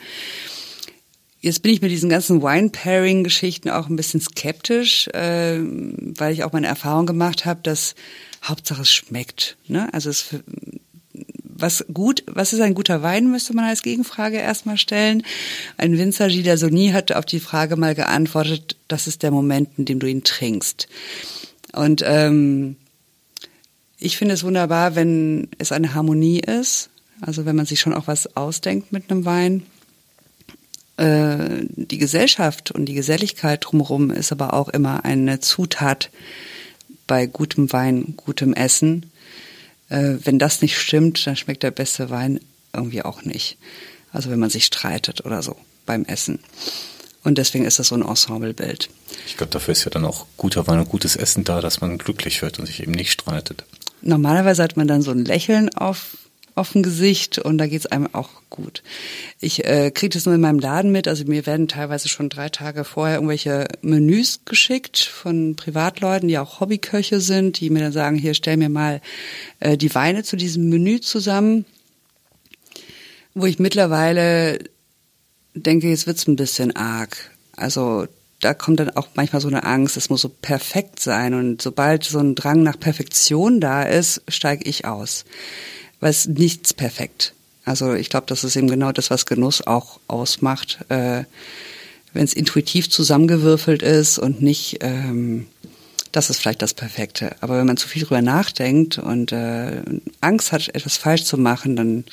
Jetzt 1.39 1.61
bin 1.61 1.71
ich 1.71 1.81
mit 1.81 1.91
diesen 1.91 2.09
ganzen 2.09 2.41
Wine-Pairing-Geschichten 2.41 3.69
auch 3.69 3.87
ein 3.87 3.95
bisschen 3.95 4.19
skeptisch, 4.19 5.07
äh, 5.09 5.59
weil 5.61 6.33
ich 6.33 6.43
auch 6.43 6.51
meine 6.51 6.67
Erfahrung 6.67 7.05
gemacht 7.05 7.45
habe, 7.45 7.59
dass 7.63 7.95
Hauptsache 8.43 8.81
es 8.81 8.91
schmeckt. 8.91 9.55
Ne? 9.67 9.91
Also 9.93 10.09
es, 10.09 10.29
was 11.43 11.85
gut, 11.93 12.23
was 12.27 12.53
ist 12.53 12.61
ein 12.61 12.73
guter 12.73 13.03
Wein, 13.03 13.31
müsste 13.31 13.53
man 13.53 13.65
als 13.65 13.83
Gegenfrage 13.83 14.37
erstmal 14.37 14.77
stellen. 14.77 15.23
Ein 15.77 15.97
Winzer 15.97 16.27
Gilles 16.27 16.59
Sony 16.59 16.89
hat 16.89 17.11
auf 17.11 17.25
die 17.25 17.39
Frage 17.39 17.75
mal 17.75 17.95
geantwortet, 17.95 18.75
das 18.87 19.07
ist 19.07 19.23
der 19.23 19.31
Moment, 19.31 19.69
in 19.77 19.85
dem 19.85 19.99
du 19.99 20.07
ihn 20.07 20.23
trinkst. 20.23 20.87
Und 21.73 22.01
ähm, 22.05 22.77
ich 23.99 24.17
finde 24.17 24.35
es 24.35 24.43
wunderbar, 24.43 24.95
wenn 24.95 25.49
es 25.57 25.71
eine 25.71 25.93
Harmonie 25.93 26.39
ist, 26.39 26.89
also 27.21 27.45
wenn 27.45 27.55
man 27.55 27.65
sich 27.65 27.79
schon 27.79 27.93
auch 27.93 28.07
was 28.07 28.35
ausdenkt 28.37 28.91
mit 28.91 29.09
einem 29.09 29.25
Wein. 29.25 29.63
Äh, 30.97 31.65
die 31.75 31.97
Gesellschaft 31.97 32.71
und 32.71 32.85
die 32.85 32.93
Geselligkeit 32.93 33.65
drumherum 33.65 34.11
ist 34.11 34.31
aber 34.31 34.53
auch 34.53 34.69
immer 34.69 35.03
eine 35.03 35.39
Zutat 35.39 36.11
bei 37.07 37.25
gutem 37.25 37.71
Wein, 37.73 38.13
gutem 38.17 38.53
Essen. 38.53 39.11
Äh, 39.89 40.15
wenn 40.23 40.37
das 40.37 40.61
nicht 40.61 40.77
stimmt, 40.77 41.25
dann 41.25 41.35
schmeckt 41.35 41.63
der 41.63 41.71
beste 41.71 42.09
Wein 42.11 42.39
irgendwie 42.73 43.01
auch 43.01 43.23
nicht. 43.23 43.57
Also 44.11 44.29
wenn 44.29 44.39
man 44.39 44.51
sich 44.51 44.65
streitet 44.65 45.25
oder 45.25 45.41
so 45.41 45.55
beim 45.87 46.05
Essen. 46.05 46.39
Und 47.23 47.39
deswegen 47.39 47.65
ist 47.65 47.79
das 47.79 47.87
so 47.87 47.95
ein 47.95 48.03
Ensemblebild. 48.03 48.89
Ich 49.25 49.37
glaube, 49.37 49.51
dafür 49.51 49.71
ist 49.71 49.83
ja 49.85 49.89
dann 49.89 50.05
auch 50.05 50.27
guter 50.37 50.67
Wein 50.67 50.79
und 50.79 50.89
gutes 50.89 51.15
Essen 51.15 51.43
da, 51.43 51.61
dass 51.61 51.81
man 51.81 51.97
glücklich 51.97 52.41
wird 52.43 52.59
und 52.59 52.67
sich 52.67 52.81
eben 52.81 52.91
nicht 52.91 53.11
streitet 53.11 53.65
normalerweise 54.01 54.63
hat 54.63 54.77
man 54.77 54.87
dann 54.87 55.01
so 55.01 55.11
ein 55.11 55.25
Lächeln 55.25 55.69
auf 55.75 56.17
auf 56.57 56.71
dem 56.71 56.81
Gesicht 56.81 57.37
und 57.37 57.59
da 57.59 57.67
geht's 57.67 57.85
einem 57.85 58.09
auch 58.13 58.29
gut. 58.49 58.81
Ich 59.39 59.65
äh, 59.65 59.91
kriege 59.91 60.13
das 60.13 60.25
nur 60.25 60.33
in 60.33 60.41
meinem 60.41 60.57
Laden 60.57 60.91
mit, 60.91 61.07
also 61.07 61.23
mir 61.25 61.45
werden 61.45 61.67
teilweise 61.67 62.09
schon 62.09 62.29
drei 62.29 62.49
Tage 62.49 62.83
vorher 62.83 63.17
irgendwelche 63.17 63.67
Menüs 63.81 64.39
geschickt 64.43 64.97
von 64.97 65.55
Privatleuten, 65.55 66.27
die 66.27 66.39
auch 66.39 66.59
Hobbyköche 66.59 67.21
sind, 67.21 67.59
die 67.59 67.69
mir 67.69 67.81
dann 67.81 67.91
sagen, 67.91 68.17
hier 68.17 68.33
stell 68.33 68.57
mir 68.57 68.69
mal 68.69 69.01
äh, 69.59 69.77
die 69.77 69.93
Weine 69.93 70.23
zu 70.23 70.35
diesem 70.35 70.67
Menü 70.69 70.99
zusammen, 70.99 71.65
wo 73.35 73.45
ich 73.45 73.59
mittlerweile 73.59 74.57
denke, 75.53 75.89
jetzt 75.89 76.07
wird's 76.07 76.27
ein 76.27 76.35
bisschen 76.35 76.75
arg. 76.75 77.17
Also 77.55 78.07
da 78.39 78.53
kommt 78.53 78.79
dann 78.79 78.91
auch 78.91 79.07
manchmal 79.15 79.41
so 79.41 79.47
eine 79.47 79.63
Angst, 79.63 79.97
es 79.97 80.09
muss 80.09 80.21
so 80.21 80.29
perfekt 80.29 80.99
sein. 80.99 81.33
Und 81.33 81.61
sobald 81.61 82.03
so 82.03 82.19
ein 82.19 82.35
Drang 82.35 82.61
nach 82.63 82.79
Perfektion 82.79 83.59
da 83.59 83.83
ist, 83.83 84.21
steige 84.27 84.69
ich 84.69 84.85
aus. 84.85 85.25
Weil 85.99 86.11
es 86.11 86.27
nichts 86.27 86.73
perfekt. 86.73 87.33
Also 87.65 87.93
ich 87.93 88.09
glaube, 88.09 88.27
das 88.27 88.43
ist 88.43 88.55
eben 88.55 88.69
genau 88.69 88.91
das, 88.91 89.09
was 89.09 89.25
Genuss 89.25 89.65
auch 89.65 89.99
ausmacht. 90.07 90.79
Äh, 90.89 91.23
Wenn 92.13 92.23
es 92.23 92.33
intuitiv 92.33 92.89
zusammengewürfelt 92.89 93.81
ist 93.81 94.19
und 94.19 94.41
nicht, 94.41 94.77
ähm, 94.81 95.47
das 96.11 96.29
ist 96.29 96.39
vielleicht 96.39 96.61
das 96.61 96.73
Perfekte. 96.73 97.35
Aber 97.41 97.57
wenn 97.57 97.65
man 97.65 97.77
zu 97.77 97.87
viel 97.87 98.03
drüber 98.03 98.21
nachdenkt 98.21 98.99
und 98.99 99.31
äh, 99.31 99.81
Angst 100.21 100.51
hat, 100.51 100.69
etwas 100.69 100.97
falsch 100.97 101.23
zu 101.23 101.37
machen, 101.37 101.75
dann 101.75 102.05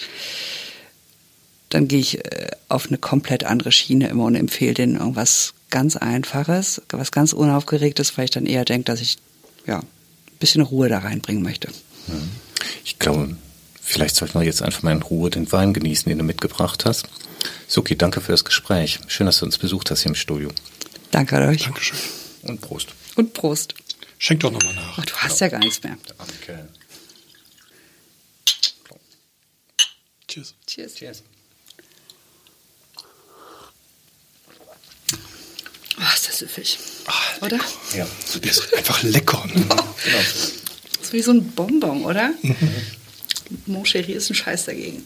dann 1.74 1.88
gehe 1.88 1.98
ich 1.98 2.24
äh, 2.24 2.50
auf 2.68 2.86
eine 2.86 2.98
komplett 2.98 3.42
andere 3.42 3.72
Schiene 3.72 4.08
immer 4.08 4.24
und 4.24 4.36
empfehle 4.36 4.74
denen 4.74 4.94
irgendwas 4.94 5.54
ganz 5.70 5.96
Einfaches, 5.96 6.80
was 6.90 7.10
ganz 7.10 7.32
Unaufgeregtes, 7.32 8.16
weil 8.16 8.26
ich 8.26 8.30
dann 8.30 8.46
eher 8.46 8.64
denke, 8.64 8.84
dass 8.84 9.00
ich 9.00 9.18
ja 9.66 9.80
ein 9.80 10.38
bisschen 10.38 10.62
Ruhe 10.62 10.88
da 10.88 11.00
reinbringen 11.00 11.42
möchte. 11.42 11.68
Mhm. 12.06 12.30
Ich 12.84 13.00
glaube, 13.00 13.36
vielleicht 13.82 14.14
sollten 14.14 14.38
wir 14.38 14.46
jetzt 14.46 14.62
einfach 14.62 14.84
mal 14.84 14.92
in 14.92 15.02
Ruhe 15.02 15.30
den 15.30 15.50
Wein 15.50 15.74
genießen, 15.74 16.08
den 16.08 16.18
du 16.18 16.24
mitgebracht 16.24 16.84
hast. 16.84 17.08
Suki, 17.66 17.98
danke 17.98 18.20
für 18.20 18.30
das 18.30 18.44
Gespräch. 18.44 19.00
Schön, 19.08 19.26
dass 19.26 19.40
du 19.40 19.44
uns 19.44 19.58
besucht 19.58 19.90
hast 19.90 20.02
hier 20.02 20.10
im 20.10 20.14
Studio. 20.14 20.50
Danke 21.10 21.36
euch. 21.38 21.64
Dankeschön. 21.64 21.98
Und 22.42 22.60
Prost. 22.60 22.90
Und 23.16 23.32
Prost. 23.32 23.74
Schenk 24.18 24.40
doch 24.40 24.52
nochmal 24.52 24.74
nach. 24.74 24.98
Ach, 24.98 25.04
du 25.04 25.14
hast 25.16 25.40
ja 25.40 25.48
gar 25.48 25.58
nichts 25.58 25.82
mehr. 25.82 25.96
Danke. 26.18 26.68
Cheers. 30.28 30.54
Cheers. 30.66 30.94
Cheers. 30.94 31.22
Oh, 35.98 36.14
ist 36.14 36.28
das 36.28 36.38
süffig. 36.38 36.78
oder? 37.40 37.58
Ja. 37.96 38.06
Das 38.42 38.56
ist 38.56 38.74
einfach 38.74 39.02
lecker. 39.02 39.44
Ne? 39.46 39.54
Genau. 39.64 39.76
Das 40.98 41.08
ist 41.08 41.12
wie 41.12 41.22
so 41.22 41.32
ein 41.32 41.46
Bonbon, 41.52 42.04
oder? 42.04 42.30
Mhm. 42.42 42.56
Mon 43.66 43.84
Chéri 43.84 44.12
ist 44.12 44.30
ein 44.30 44.34
Scheiß 44.34 44.64
dagegen. 44.64 45.04